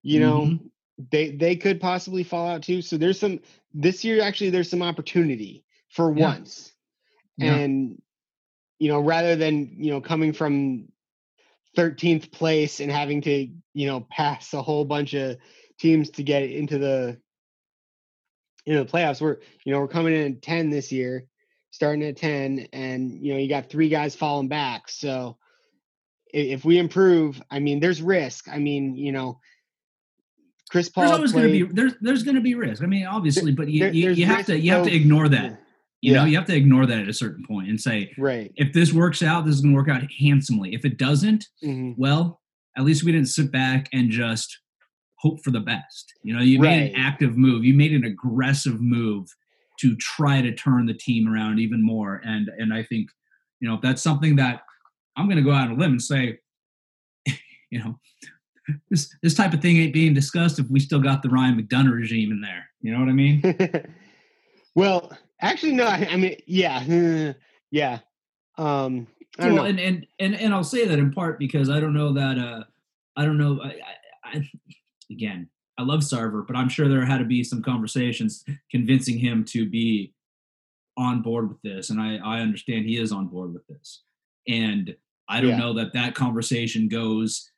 You 0.03 0.20
know, 0.20 0.41
mm-hmm. 0.43 0.66
they 1.11 1.30
they 1.30 1.57
could 1.57 1.80
possibly 1.80 2.22
fall 2.22 2.47
out 2.47 2.62
too. 2.62 2.83
So 2.83 2.97
there's 2.97 3.18
some 3.18 3.41
this 3.74 4.05
year 4.05 4.22
actually 4.22 4.51
there's 4.51 4.70
some 4.70 4.83
opportunity 4.83 5.64
for 5.89 6.14
yeah. 6.16 6.22
once. 6.22 6.72
Yeah. 7.39 7.55
And 7.55 8.01
you 8.83 8.89
know, 8.89 8.99
rather 8.99 9.37
than, 9.37 9.76
you 9.76 9.93
know, 9.93 10.01
coming 10.01 10.33
from 10.33 10.89
13th 11.77 12.31
place 12.33 12.81
and 12.81 12.91
having 12.91 13.20
to, 13.23 13.49
you 13.75 13.87
know, 13.87 14.07
pass 14.11 14.53
a 14.53 14.62
whole 14.62 14.85
bunch 14.85 15.14
of 15.14 15.37
teams 15.79 16.11
to 16.11 16.23
get 16.23 16.45
into 16.45 16.79
the 16.79 17.18
you 18.64 18.75
know 18.75 18.85
the 18.85 18.91
playoffs. 18.91 19.20
We're, 19.20 19.39
you 19.64 19.73
know, 19.73 19.81
we're 19.81 19.89
coming 19.89 20.14
in 20.14 20.35
at 20.35 20.43
10 20.43 20.70
this 20.70 20.93
year, 20.93 21.25
starting 21.70 22.05
at 22.05 22.16
10, 22.16 22.68
and 22.73 23.12
you 23.12 23.33
know, 23.33 23.39
you 23.39 23.49
got 23.49 23.68
three 23.68 23.89
guys 23.89 24.14
falling 24.14 24.49
back. 24.49 24.89
So 24.89 25.37
if 26.33 26.64
we 26.64 26.79
improve, 26.79 27.43
I 27.51 27.59
mean, 27.59 27.81
there's 27.81 28.01
risk. 28.01 28.49
I 28.49 28.59
mean, 28.59 28.97
you 28.97 29.12
know, 29.12 29.41
Chris 30.70 30.89
Paul. 30.89 31.05
There's 31.05 31.16
always 31.16 31.33
going 31.33 31.47
to 31.47 31.66
be 31.66 31.73
there's 31.73 31.95
there's 32.01 32.23
going 32.23 32.37
to 32.37 32.41
be 32.41 32.55
risk. 32.55 32.83
I 32.83 32.87
mean, 32.87 33.07
obviously, 33.07 33.53
but 33.53 33.68
you, 33.68 33.81
there, 33.81 33.93
you, 33.93 34.11
you 34.11 34.27
have 34.27 34.47
to 34.47 34.59
you 34.59 34.73
have 34.73 34.87
to 34.87 34.95
ignore 34.95 35.29
that. 35.29 35.62
You 36.03 36.13
yeah. 36.13 36.19
know, 36.19 36.25
you 36.27 36.37
have 36.37 36.47
to 36.47 36.57
ignore 36.57 36.85
that 36.85 36.99
at 36.99 37.09
a 37.09 37.15
certain 37.15 37.45
point 37.47 37.69
and 37.69 37.81
say, 37.81 38.13
right, 38.19 38.53
if 38.57 38.73
this 38.73 38.93
works 38.93 39.23
out, 39.23 39.47
this 39.47 39.55
is 39.55 39.61
going 39.61 39.73
to 39.73 39.77
work 39.77 39.89
out 39.89 40.03
handsomely. 40.21 40.75
If 40.75 40.85
it 40.85 40.99
doesn't, 40.99 41.47
mm-hmm. 41.65 41.93
well, 41.97 42.41
at 42.77 42.85
least 42.85 43.05
we 43.05 43.13
didn't 43.13 43.29
sit 43.29 43.53
back 43.53 43.89
and 43.93 44.11
just 44.11 44.59
hope 45.21 45.43
for 45.45 45.53
the 45.53 45.61
best. 45.61 46.13
You 46.25 46.35
know, 46.35 46.43
you 46.43 46.61
right. 46.61 46.71
made 46.71 46.91
an 46.91 46.97
active 46.97 47.37
move. 47.37 47.65
You 47.65 47.75
made 47.75 47.93
an 47.93 48.05
aggressive 48.05 48.81
move 48.81 49.29
to 49.81 49.97
try 49.97 50.43
to 50.43 50.53
turn 50.53 50.87
the 50.87 50.95
team 50.95 51.33
around 51.33 51.61
even 51.61 51.83
more. 51.83 52.21
And 52.25 52.49
and 52.59 52.75
I 52.75 52.83
think, 52.83 53.09
you 53.61 53.69
know, 53.69 53.79
that's 53.81 54.03
something 54.03 54.37
that 54.37 54.63
I'm 55.17 55.27
going 55.27 55.37
to 55.37 55.43
go 55.43 55.53
out 55.53 55.69
on 55.69 55.77
a 55.77 55.81
limb 55.81 55.93
and 55.93 56.03
say, 56.03 56.39
you 57.71 57.79
know, 57.79 57.99
this 58.91 59.15
this 59.23 59.35
type 59.35 59.53
of 59.53 59.63
thing 59.63 59.77
ain't 59.77 59.95
being 59.95 60.15
discussed 60.15 60.59
if 60.59 60.69
we 60.69 60.81
still 60.81 61.01
got 61.01 61.23
the 61.23 61.29
Ryan 61.29 61.61
McDonough 61.61 61.95
regime 61.95 62.33
in 62.33 62.41
there. 62.41 62.67
You 62.81 62.93
know 62.93 62.99
what 62.99 63.09
I 63.09 63.13
mean? 63.13 63.95
well, 64.75 65.17
actually, 65.43 65.72
no. 65.72 65.84
I, 65.84 66.09
I 66.11 66.16
mean, 66.16 66.36
yeah, 66.47 67.32
yeah. 67.70 67.99
Um, 68.59 69.07
I 69.38 69.51
well, 69.51 69.64
and, 69.64 69.80
and 69.80 70.07
and 70.18 70.34
and 70.34 70.55
I'll 70.55 70.64
say 70.64 70.86
that 70.86 70.99
in 70.99 71.12
part 71.12 71.38
because 71.38 71.70
I 71.70 71.80
don't 71.80 71.95
know 71.95 72.12
that. 72.12 72.38
uh 72.38 72.64
I 73.14 73.26
don't 73.26 73.38
know. 73.38 73.61
I, 73.62 73.68
I, 73.68 74.38
I 74.38 74.51
again, 75.11 75.49
I 75.78 75.82
love 75.82 76.01
Sarver, 76.01 76.47
but 76.47 76.57
I'm 76.57 76.68
sure 76.68 76.88
there 76.88 77.05
had 77.05 77.18
to 77.18 77.24
be 77.24 77.45
some 77.45 77.62
conversations 77.62 78.45
convincing 78.70 79.18
him 79.18 79.45
to 79.47 79.68
be 79.68 80.14
on 80.97 81.22
board 81.22 81.49
with 81.49 81.61
this, 81.62 81.90
and 81.90 82.01
I 82.01 82.16
I 82.16 82.40
understand 82.40 82.86
he 82.86 82.99
is 82.99 83.12
on 83.12 83.28
board 83.28 83.53
with 83.53 83.66
this, 83.66 84.03
and 84.47 84.95
I 85.28 85.40
don't 85.40 85.51
yeah. 85.51 85.59
know 85.59 85.72
that 85.74 85.95
that 85.95 86.14
conversation 86.14 86.88
goes 86.88 87.51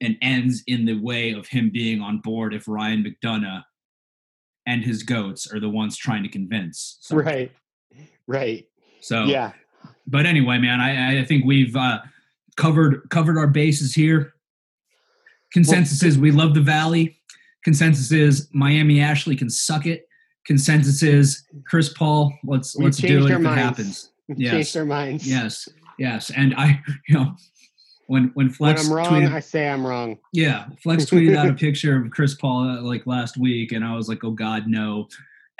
and 0.00 0.16
ends 0.20 0.62
in 0.66 0.84
the 0.84 1.00
way 1.00 1.32
of 1.32 1.46
him 1.46 1.70
being 1.72 2.00
on 2.00 2.18
board 2.18 2.52
if 2.52 2.66
Ryan 2.66 3.04
McDonough 3.04 3.62
and 4.66 4.82
his 4.82 5.02
goats 5.02 5.52
are 5.52 5.60
the 5.60 5.68
ones 5.68 5.96
trying 5.96 6.22
to 6.22 6.28
convince. 6.28 6.98
So. 7.00 7.16
Right. 7.16 7.52
Right. 8.26 8.66
So 9.00 9.24
yeah. 9.24 9.52
But 10.06 10.26
anyway, 10.26 10.58
man, 10.58 10.80
I, 10.80 11.20
I 11.20 11.24
think 11.24 11.44
we've 11.44 11.74
uh, 11.76 12.00
covered 12.56 13.08
covered 13.10 13.38
our 13.38 13.46
bases 13.46 13.94
here. 13.94 14.34
Consensus 15.52 16.02
well, 16.02 16.08
is 16.08 16.18
we 16.18 16.30
love 16.30 16.54
the 16.54 16.60
Valley. 16.60 17.18
Consensus 17.64 18.12
is 18.12 18.48
Miami 18.52 19.00
Ashley 19.00 19.36
can 19.36 19.48
suck 19.48 19.86
it. 19.86 20.06
Consensus 20.46 21.02
is 21.02 21.44
Chris 21.66 21.90
Paul. 21.90 22.32
Let's 22.44 22.76
let's 22.76 22.98
do 22.98 23.26
it 23.26 23.30
if 23.30 23.40
minds. 23.40 23.46
it 23.46 23.62
happens. 23.62 24.10
Yes. 24.28 24.52
Changed 24.52 24.76
our 24.76 24.84
minds. 24.84 25.28
Yes. 25.28 25.68
Yes. 25.98 26.30
And 26.36 26.54
I, 26.56 26.80
you 27.08 27.14
know, 27.14 27.36
when 28.06 28.30
when 28.34 28.50
Flex 28.50 28.82
when 28.82 28.90
I'm 28.90 28.96
wrong, 28.96 29.22
tweeted, 29.22 29.32
I 29.32 29.40
say 29.40 29.68
I'm 29.68 29.86
wrong. 29.86 30.18
Yeah, 30.32 30.66
Flex 30.82 31.04
tweeted 31.06 31.36
out 31.36 31.48
a 31.48 31.54
picture 31.66 31.96
of 31.96 32.10
Chris 32.10 32.34
Paul 32.34 32.68
uh, 32.68 32.82
like 32.82 33.06
last 33.06 33.36
week, 33.36 33.72
and 33.72 33.84
I 33.84 33.94
was 33.94 34.08
like, 34.08 34.24
oh 34.24 34.32
God, 34.32 34.64
no. 34.66 35.08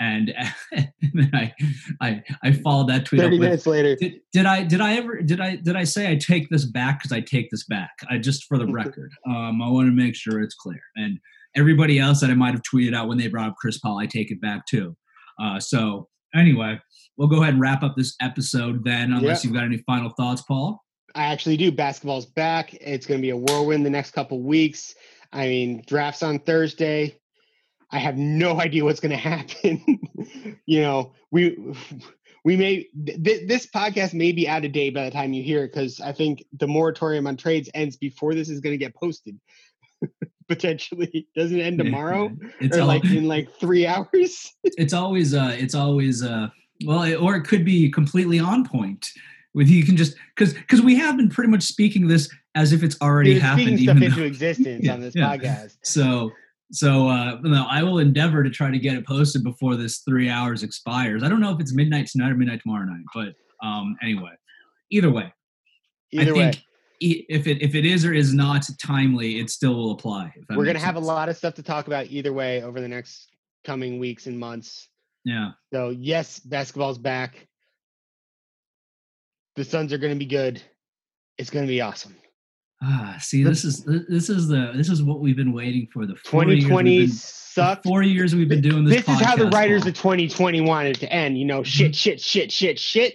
And, 0.00 0.34
and 0.72 0.90
then 1.12 1.30
I, 1.32 1.52
I 2.00 2.22
I 2.42 2.52
followed 2.52 2.88
that 2.88 3.06
tweet. 3.06 3.20
Thirty 3.20 3.38
minutes 3.38 3.66
later, 3.66 3.94
did, 3.94 4.14
did, 4.32 4.44
I 4.44 4.64
did 4.64 4.80
I 4.80 4.94
ever 4.94 5.22
did 5.22 5.40
I 5.40 5.56
did 5.56 5.76
I 5.76 5.84
say 5.84 6.10
I 6.10 6.16
take 6.16 6.48
this 6.50 6.64
back 6.64 6.98
because 6.98 7.12
I 7.12 7.20
take 7.20 7.50
this 7.50 7.64
back? 7.64 7.90
I 8.10 8.18
just 8.18 8.44
for 8.44 8.58
the 8.58 8.66
record, 8.72 9.12
um, 9.28 9.62
I 9.62 9.68
want 9.68 9.86
to 9.86 9.92
make 9.92 10.16
sure 10.16 10.40
it's 10.40 10.54
clear. 10.54 10.82
And 10.96 11.18
everybody 11.56 11.98
else 11.98 12.20
that 12.20 12.30
I 12.30 12.34
might 12.34 12.54
have 12.54 12.62
tweeted 12.62 12.94
out 12.94 13.08
when 13.08 13.18
they 13.18 13.28
brought 13.28 13.50
up 13.50 13.56
Chris 13.56 13.78
Paul, 13.78 13.98
I 13.98 14.06
take 14.06 14.30
it 14.30 14.40
back 14.40 14.66
too. 14.66 14.96
Uh, 15.40 15.60
so 15.60 16.08
anyway, 16.34 16.80
we'll 17.16 17.28
go 17.28 17.42
ahead 17.42 17.54
and 17.54 17.60
wrap 17.60 17.82
up 17.82 17.94
this 17.96 18.14
episode 18.20 18.84
then, 18.84 19.12
unless 19.12 19.38
yep. 19.38 19.44
you've 19.44 19.54
got 19.54 19.64
any 19.64 19.78
final 19.86 20.10
thoughts, 20.10 20.42
Paul. 20.42 20.83
I 21.14 21.24
actually 21.24 21.56
do. 21.56 21.70
Basketball's 21.70 22.26
back. 22.26 22.74
It's 22.74 23.06
going 23.06 23.20
to 23.20 23.22
be 23.22 23.30
a 23.30 23.36
whirlwind 23.36 23.86
the 23.86 23.90
next 23.90 24.10
couple 24.10 24.42
weeks. 24.42 24.94
I 25.32 25.46
mean, 25.46 25.82
drafts 25.86 26.22
on 26.22 26.40
Thursday. 26.40 27.18
I 27.90 27.98
have 27.98 28.16
no 28.16 28.60
idea 28.60 28.84
what's 28.84 29.00
going 29.00 29.12
to 29.12 29.16
happen. 29.16 30.00
you 30.66 30.80
know, 30.80 31.12
we 31.30 31.74
we 32.44 32.56
may 32.56 32.88
th- 33.06 33.48
this 33.48 33.66
podcast 33.66 34.12
may 34.12 34.32
be 34.32 34.48
out 34.48 34.64
of 34.64 34.72
date 34.72 34.94
by 34.94 35.04
the 35.04 35.10
time 35.10 35.32
you 35.32 35.42
hear 35.42 35.64
it 35.64 35.72
because 35.72 36.00
I 36.00 36.12
think 36.12 36.44
the 36.58 36.66
moratorium 36.66 37.26
on 37.26 37.36
trades 37.36 37.70
ends 37.74 37.96
before 37.96 38.34
this 38.34 38.48
is 38.48 38.60
going 38.60 38.74
to 38.74 38.84
get 38.84 38.94
posted. 38.94 39.38
Potentially, 40.48 41.26
doesn't 41.34 41.58
end 41.58 41.78
tomorrow 41.78 42.30
it's 42.60 42.76
or 42.76 42.82
all, 42.82 42.86
like 42.86 43.02
in 43.06 43.26
like 43.26 43.48
three 43.58 43.86
hours. 43.86 44.52
it's 44.62 44.92
always 44.92 45.32
uh, 45.32 45.56
it's 45.58 45.74
always 45.74 46.22
uh, 46.22 46.48
well, 46.84 47.24
or 47.24 47.36
it 47.36 47.44
could 47.44 47.64
be 47.64 47.90
completely 47.90 48.38
on 48.38 48.62
point 48.62 49.08
you 49.54 49.84
can 49.84 49.96
just 49.96 50.16
because 50.34 50.54
because 50.54 50.82
we 50.82 50.96
have 50.96 51.16
been 51.16 51.28
pretty 51.28 51.50
much 51.50 51.62
speaking 51.62 52.08
this 52.08 52.28
as 52.54 52.72
if 52.72 52.82
it's 52.82 53.00
already 53.00 53.38
happened 53.38 53.80
stuff 53.80 54.00
into 54.00 54.24
existence 54.24 54.84
yeah, 54.84 54.92
on 54.92 55.00
this 55.00 55.14
yeah. 55.14 55.36
podcast. 55.36 55.76
So 55.82 56.30
so 56.72 57.08
uh 57.08 57.38
no 57.42 57.66
i 57.68 57.82
will 57.82 57.98
endeavor 57.98 58.42
to 58.42 58.48
try 58.48 58.70
to 58.70 58.78
get 58.78 58.96
it 58.96 59.06
posted 59.06 59.44
before 59.44 59.76
this 59.76 59.98
three 59.98 60.28
hours 60.28 60.62
expires. 60.62 61.22
I 61.22 61.28
don't 61.28 61.40
know 61.40 61.52
if 61.52 61.60
it's 61.60 61.74
midnight 61.74 62.06
tonight 62.06 62.30
or 62.30 62.34
midnight 62.34 62.62
tomorrow 62.62 62.84
night 62.84 63.04
but 63.14 63.34
um 63.66 63.96
anyway. 64.02 64.32
Either 64.90 65.10
way 65.10 65.32
either 66.12 66.32
I 66.32 66.50
think 66.50 66.54
way. 67.00 67.26
if 67.28 67.46
it 67.46 67.62
if 67.62 67.74
it 67.74 67.84
is 67.84 68.04
or 68.04 68.12
is 68.12 68.32
not 68.32 68.66
timely 68.80 69.38
it 69.38 69.50
still 69.50 69.74
will 69.74 69.90
apply 69.92 70.32
we're 70.50 70.64
gonna 70.64 70.78
have 70.78 70.96
a 70.96 71.00
lot 71.00 71.28
of 71.28 71.36
stuff 71.36 71.54
to 71.54 71.62
talk 71.62 71.86
about 71.86 72.06
either 72.08 72.32
way 72.32 72.62
over 72.62 72.80
the 72.80 72.88
next 72.88 73.30
coming 73.64 73.98
weeks 73.98 74.26
and 74.26 74.38
months. 74.38 74.88
Yeah. 75.24 75.52
So 75.72 75.90
yes 75.90 76.40
basketball's 76.40 76.98
back 76.98 77.46
the 79.56 79.64
Suns 79.64 79.92
are 79.92 79.98
going 79.98 80.12
to 80.12 80.18
be 80.18 80.26
good. 80.26 80.62
It's 81.38 81.50
going 81.50 81.64
to 81.64 81.68
be 81.68 81.80
awesome. 81.80 82.16
Ah, 82.82 83.16
see, 83.18 83.42
this 83.42 83.64
is 83.64 83.84
this 83.84 84.28
is 84.28 84.48
the 84.48 84.72
this 84.74 84.90
is 84.90 85.02
what 85.02 85.20
we've 85.20 85.36
been 85.36 85.52
waiting 85.52 85.88
for. 85.92 86.06
The 86.06 86.14
2020 86.14 87.06
sucked. 87.06 87.84
Four 87.84 88.02
years 88.02 88.34
we've 88.34 88.48
been 88.48 88.60
doing 88.60 88.84
this. 88.84 89.04
This 89.04 89.16
is 89.16 89.24
how 89.24 89.36
the 89.36 89.48
writers 89.48 89.86
of 89.86 89.94
2020 89.94 90.60
wanted 90.60 91.00
to 91.00 91.10
end. 91.10 91.38
You 91.38 91.46
know, 91.46 91.60
mm-hmm. 91.60 91.64
shit, 91.64 91.94
shit, 91.94 92.20
shit, 92.20 92.52
shit, 92.52 92.78
shit. 92.78 93.14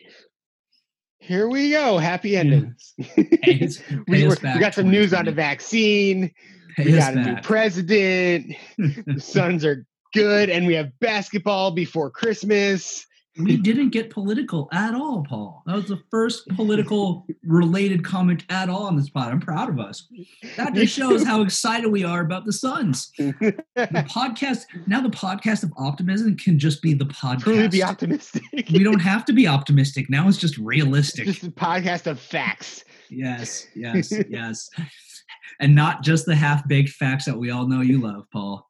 Here 1.19 1.47
we 1.47 1.69
go. 1.69 1.97
Happy 1.99 2.35
endings. 2.35 2.93
Pay 3.15 3.59
us, 3.63 3.77
pay 3.87 4.01
we, 4.07 4.27
we, 4.27 4.59
got 4.59 4.73
some 4.73 4.89
news 4.89 5.13
on 5.13 5.25
the 5.25 5.31
vaccine. 5.31 6.31
Pay 6.75 6.85
we 6.85 6.91
got 6.93 7.13
a 7.13 7.21
new 7.21 7.41
president. 7.41 8.55
the 8.77 9.19
Suns 9.19 9.63
are 9.63 9.85
good, 10.13 10.49
and 10.49 10.65
we 10.65 10.73
have 10.73 10.97
basketball 10.99 11.71
before 11.71 12.09
Christmas 12.09 13.05
we 13.39 13.57
didn't 13.57 13.89
get 13.89 14.09
political 14.09 14.67
at 14.71 14.93
all, 14.93 15.25
Paul. 15.27 15.63
That 15.65 15.75
was 15.75 15.87
the 15.87 16.01
first 16.11 16.47
political 16.49 17.25
related 17.43 18.03
comment 18.03 18.43
at 18.49 18.69
all 18.69 18.83
on 18.83 18.95
this 18.95 19.09
pod. 19.09 19.31
I'm 19.31 19.39
proud 19.39 19.69
of 19.69 19.79
us. 19.79 20.07
That 20.57 20.73
just 20.73 20.93
shows 20.93 21.23
how 21.23 21.41
excited 21.41 21.87
we 21.89 22.03
are 22.03 22.21
about 22.21 22.45
the 22.45 22.53
Suns. 22.53 23.11
The 23.17 23.53
podcast 23.77 24.65
now, 24.87 25.01
the 25.01 25.09
podcast 25.09 25.63
of 25.63 25.71
optimism 25.77 26.35
can 26.37 26.59
just 26.59 26.81
be 26.81 26.93
the 26.93 27.05
podcast. 27.05 27.41
Truly 27.41 27.67
be 27.67 27.83
optimistic. 27.83 28.43
we 28.71 28.83
don't 28.83 28.99
have 28.99 29.25
to 29.25 29.33
be 29.33 29.47
optimistic 29.47 30.09
now. 30.09 30.27
It's 30.27 30.37
just 30.37 30.57
realistic. 30.57 31.25
Just 31.25 31.43
a 31.43 31.51
podcast 31.51 32.07
of 32.07 32.19
facts. 32.19 32.83
Yes, 33.09 33.67
yes, 33.75 34.13
yes, 34.29 34.69
and 35.59 35.75
not 35.75 36.03
just 36.03 36.25
the 36.25 36.36
half 36.36 36.67
baked 36.67 36.89
facts 36.89 37.25
that 37.25 37.38
we 37.38 37.51
all 37.51 37.67
know 37.67 37.82
you 37.82 38.01
love, 38.01 38.25
Paul. 38.32 38.67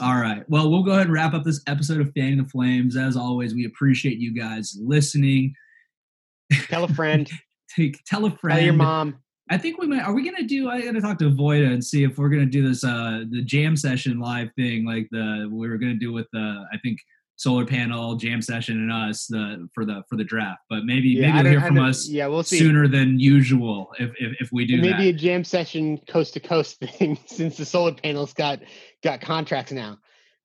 All 0.00 0.16
right. 0.16 0.48
Well, 0.48 0.70
we'll 0.70 0.82
go 0.82 0.92
ahead 0.92 1.06
and 1.06 1.12
wrap 1.12 1.34
up 1.34 1.44
this 1.44 1.62
episode 1.66 2.00
of 2.00 2.12
Fanning 2.14 2.38
the 2.38 2.48
Flames. 2.48 2.96
As 2.96 3.16
always, 3.16 3.54
we 3.54 3.66
appreciate 3.66 4.18
you 4.18 4.34
guys 4.34 4.76
listening. 4.80 5.54
Tell 6.68 6.84
a 6.84 6.88
friend. 6.88 7.30
Take, 7.76 8.02
tell 8.04 8.24
a 8.24 8.30
friend. 8.30 8.58
Tell 8.58 8.64
your 8.64 8.74
mom. 8.74 9.18
I 9.50 9.58
think 9.58 9.78
we 9.78 9.86
might. 9.86 10.02
Are 10.02 10.14
we 10.14 10.24
gonna 10.24 10.46
do? 10.46 10.70
I 10.70 10.80
gotta 10.82 11.00
talk 11.00 11.18
to 11.18 11.30
Voida 11.30 11.72
and 11.72 11.84
see 11.84 12.04
if 12.04 12.16
we're 12.16 12.28
gonna 12.28 12.46
do 12.46 12.66
this 12.66 12.84
uh 12.84 13.24
the 13.30 13.42
jam 13.42 13.76
session 13.76 14.18
live 14.18 14.48
thing 14.56 14.84
like 14.86 15.08
the 15.10 15.48
we 15.50 15.68
were 15.68 15.78
gonna 15.78 15.94
do 15.94 16.12
with 16.12 16.26
the 16.32 16.64
I 16.72 16.78
think 16.78 16.98
solar 17.42 17.66
panel 17.66 18.14
jam 18.14 18.40
session 18.40 18.78
and 18.78 18.92
us 18.92 19.26
the 19.26 19.68
for 19.74 19.84
the 19.84 20.04
for 20.08 20.16
the 20.16 20.22
draft. 20.22 20.60
But 20.70 20.84
maybe 20.84 21.08
yeah, 21.08 21.32
maybe 21.32 21.50
you'll 21.50 21.60
hear 21.60 21.68
from 21.68 21.78
us 21.78 22.08
yeah, 22.08 22.28
we'll 22.28 22.44
see. 22.44 22.58
sooner 22.58 22.86
than 22.86 23.18
usual 23.18 23.90
if 23.98 24.10
if, 24.20 24.36
if 24.40 24.52
we 24.52 24.64
do 24.64 24.80
maybe 24.80 24.92
that. 24.92 25.00
a 25.08 25.12
jam 25.12 25.42
session 25.42 25.98
coast 26.08 26.34
to 26.34 26.40
coast 26.40 26.78
thing 26.80 27.18
since 27.26 27.56
the 27.56 27.64
solar 27.64 27.94
panels 27.94 28.32
got 28.32 28.60
got 29.02 29.20
contracts 29.20 29.72
now. 29.72 29.98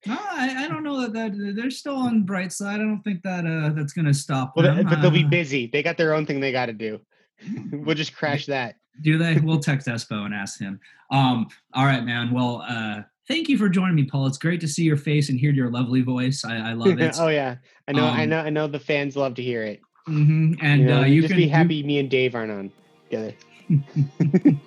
No, 0.06 0.18
I, 0.18 0.66
I 0.66 0.68
don't 0.68 0.84
know 0.84 1.02
that, 1.02 1.14
that 1.14 1.54
they're 1.56 1.70
still 1.70 1.96
on 1.96 2.24
bright 2.24 2.52
side. 2.52 2.76
I 2.76 2.84
don't 2.84 3.02
think 3.04 3.22
that 3.22 3.46
uh 3.46 3.74
that's 3.76 3.94
gonna 3.94 4.14
stop. 4.14 4.54
Well, 4.56 4.66
them. 4.66 4.86
but 4.86 5.02
they'll 5.02 5.12
be 5.12 5.24
uh, 5.24 5.30
busy. 5.30 5.68
They 5.68 5.84
got 5.84 5.98
their 5.98 6.16
own 6.16 6.26
thing 6.26 6.40
they 6.40 6.52
got 6.52 6.66
to 6.66 6.74
do. 6.74 7.00
we'll 7.72 7.96
just 7.96 8.16
crash 8.16 8.48
that. 8.48 8.76
Do 9.02 9.20
they? 9.20 9.36
We'll 9.38 9.60
text 9.60 9.88
Espo 9.88 10.26
and 10.26 10.34
ask 10.34 10.60
him. 10.60 10.80
Um. 11.12 11.48
All 11.74 11.86
right, 11.86 12.04
man. 12.04 12.34
Well, 12.34 12.64
uh, 12.68 13.02
thank 13.28 13.50
you 13.50 13.58
for 13.58 13.70
joining 13.70 13.96
me, 13.96 14.06
Paul. 14.06 14.28
It's 14.28 14.38
great 14.38 14.62
to 14.62 14.68
see 14.68 14.84
your 14.84 14.98
face 14.98 15.30
and 15.30 15.40
hear 15.40 15.52
your 15.52 15.70
lovely 15.70 16.02
voice. 16.02 16.44
I, 16.46 16.70
I 16.70 16.74
love 16.74 17.00
it. 17.00 17.16
oh 17.20 17.28
yeah, 17.28 17.56
I 17.88 17.92
know. 17.92 18.06
Um, 18.06 18.16
I 18.16 18.26
know. 18.26 18.40
I 18.40 18.50
know. 18.50 18.68
The 18.68 18.80
fans 18.80 19.16
love 19.16 19.36
to 19.36 19.44
hear 19.44 19.64
it. 19.64 19.82
Mm-hmm. 20.08 20.54
And 20.62 20.82
you, 20.82 20.88
know, 20.88 21.02
uh, 21.02 21.06
you 21.06 21.22
just 21.22 21.34
can, 21.34 21.38
be 21.38 21.48
happy. 21.48 21.76
You, 21.76 21.84
me 21.84 22.00
and 22.00 22.10
Dave 22.10 22.34
aren't 22.34 22.52
on 22.52 22.72
together. 23.04 23.34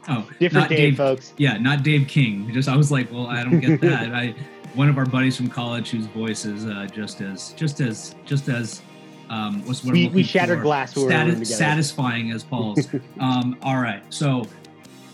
oh, 0.08 0.28
different 0.38 0.68
Dave, 0.68 0.78
Dave, 0.78 0.96
folks. 0.96 1.32
Yeah, 1.38 1.56
not 1.56 1.82
Dave 1.82 2.06
King. 2.08 2.52
Just 2.52 2.68
I 2.68 2.76
was 2.76 2.92
like, 2.92 3.10
well, 3.10 3.26
I 3.26 3.42
don't 3.42 3.60
get 3.60 3.80
that. 3.80 4.14
I 4.14 4.34
one 4.74 4.88
of 4.88 4.98
our 4.98 5.06
buddies 5.06 5.36
from 5.36 5.48
college 5.48 5.90
whose 5.90 6.06
voice 6.06 6.44
is 6.44 6.66
uh, 6.66 6.86
just 6.92 7.20
as 7.20 7.52
just 7.54 7.80
as 7.80 8.14
just 8.24 8.48
as 8.48 8.82
um, 9.30 9.64
what's 9.66 9.84
what 9.84 9.94
we, 9.94 10.08
we 10.08 10.22
shattered 10.22 10.58
for. 10.58 10.64
glass. 10.64 10.92
Stati- 10.92 11.46
satisfying 11.46 12.32
as 12.32 12.44
Paul's. 12.44 12.86
um, 13.20 13.56
all 13.62 13.78
right, 13.78 14.02
so 14.10 14.46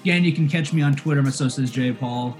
again, 0.02 0.24
you 0.24 0.32
can 0.32 0.48
catch 0.48 0.72
me 0.72 0.82
on 0.82 0.96
Twitter. 0.96 1.22
My 1.22 1.30
so 1.30 1.44
is 1.44 1.70
Jay 1.70 1.92
Paul. 1.92 2.36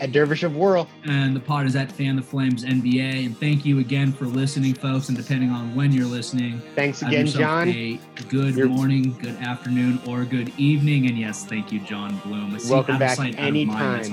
At 0.00 0.12
Dervish 0.12 0.42
of 0.42 0.56
Whirl. 0.56 0.88
And 1.04 1.34
the 1.34 1.40
pod 1.40 1.66
is 1.66 1.76
at 1.76 1.90
Fan 1.90 2.16
the 2.16 2.22
Flames 2.22 2.64
NBA. 2.64 3.26
And 3.26 3.38
thank 3.38 3.64
you 3.64 3.78
again 3.78 4.12
for 4.12 4.26
listening, 4.26 4.74
folks. 4.74 5.08
And 5.08 5.16
depending 5.16 5.50
on 5.50 5.74
when 5.74 5.92
you're 5.92 6.06
listening, 6.06 6.60
thanks 6.74 7.02
again, 7.02 7.26
John. 7.26 7.68
A 7.68 7.98
good 8.28 8.54
you're... 8.54 8.68
morning, 8.68 9.16
good 9.20 9.36
afternoon, 9.36 10.00
or 10.06 10.24
good 10.24 10.52
evening. 10.58 11.06
And 11.06 11.18
yes, 11.18 11.44
thank 11.44 11.72
you, 11.72 11.80
John 11.80 12.16
Bloom. 12.18 12.58
Welcome 12.68 12.98
back 12.98 13.18
anytime. 13.18 14.04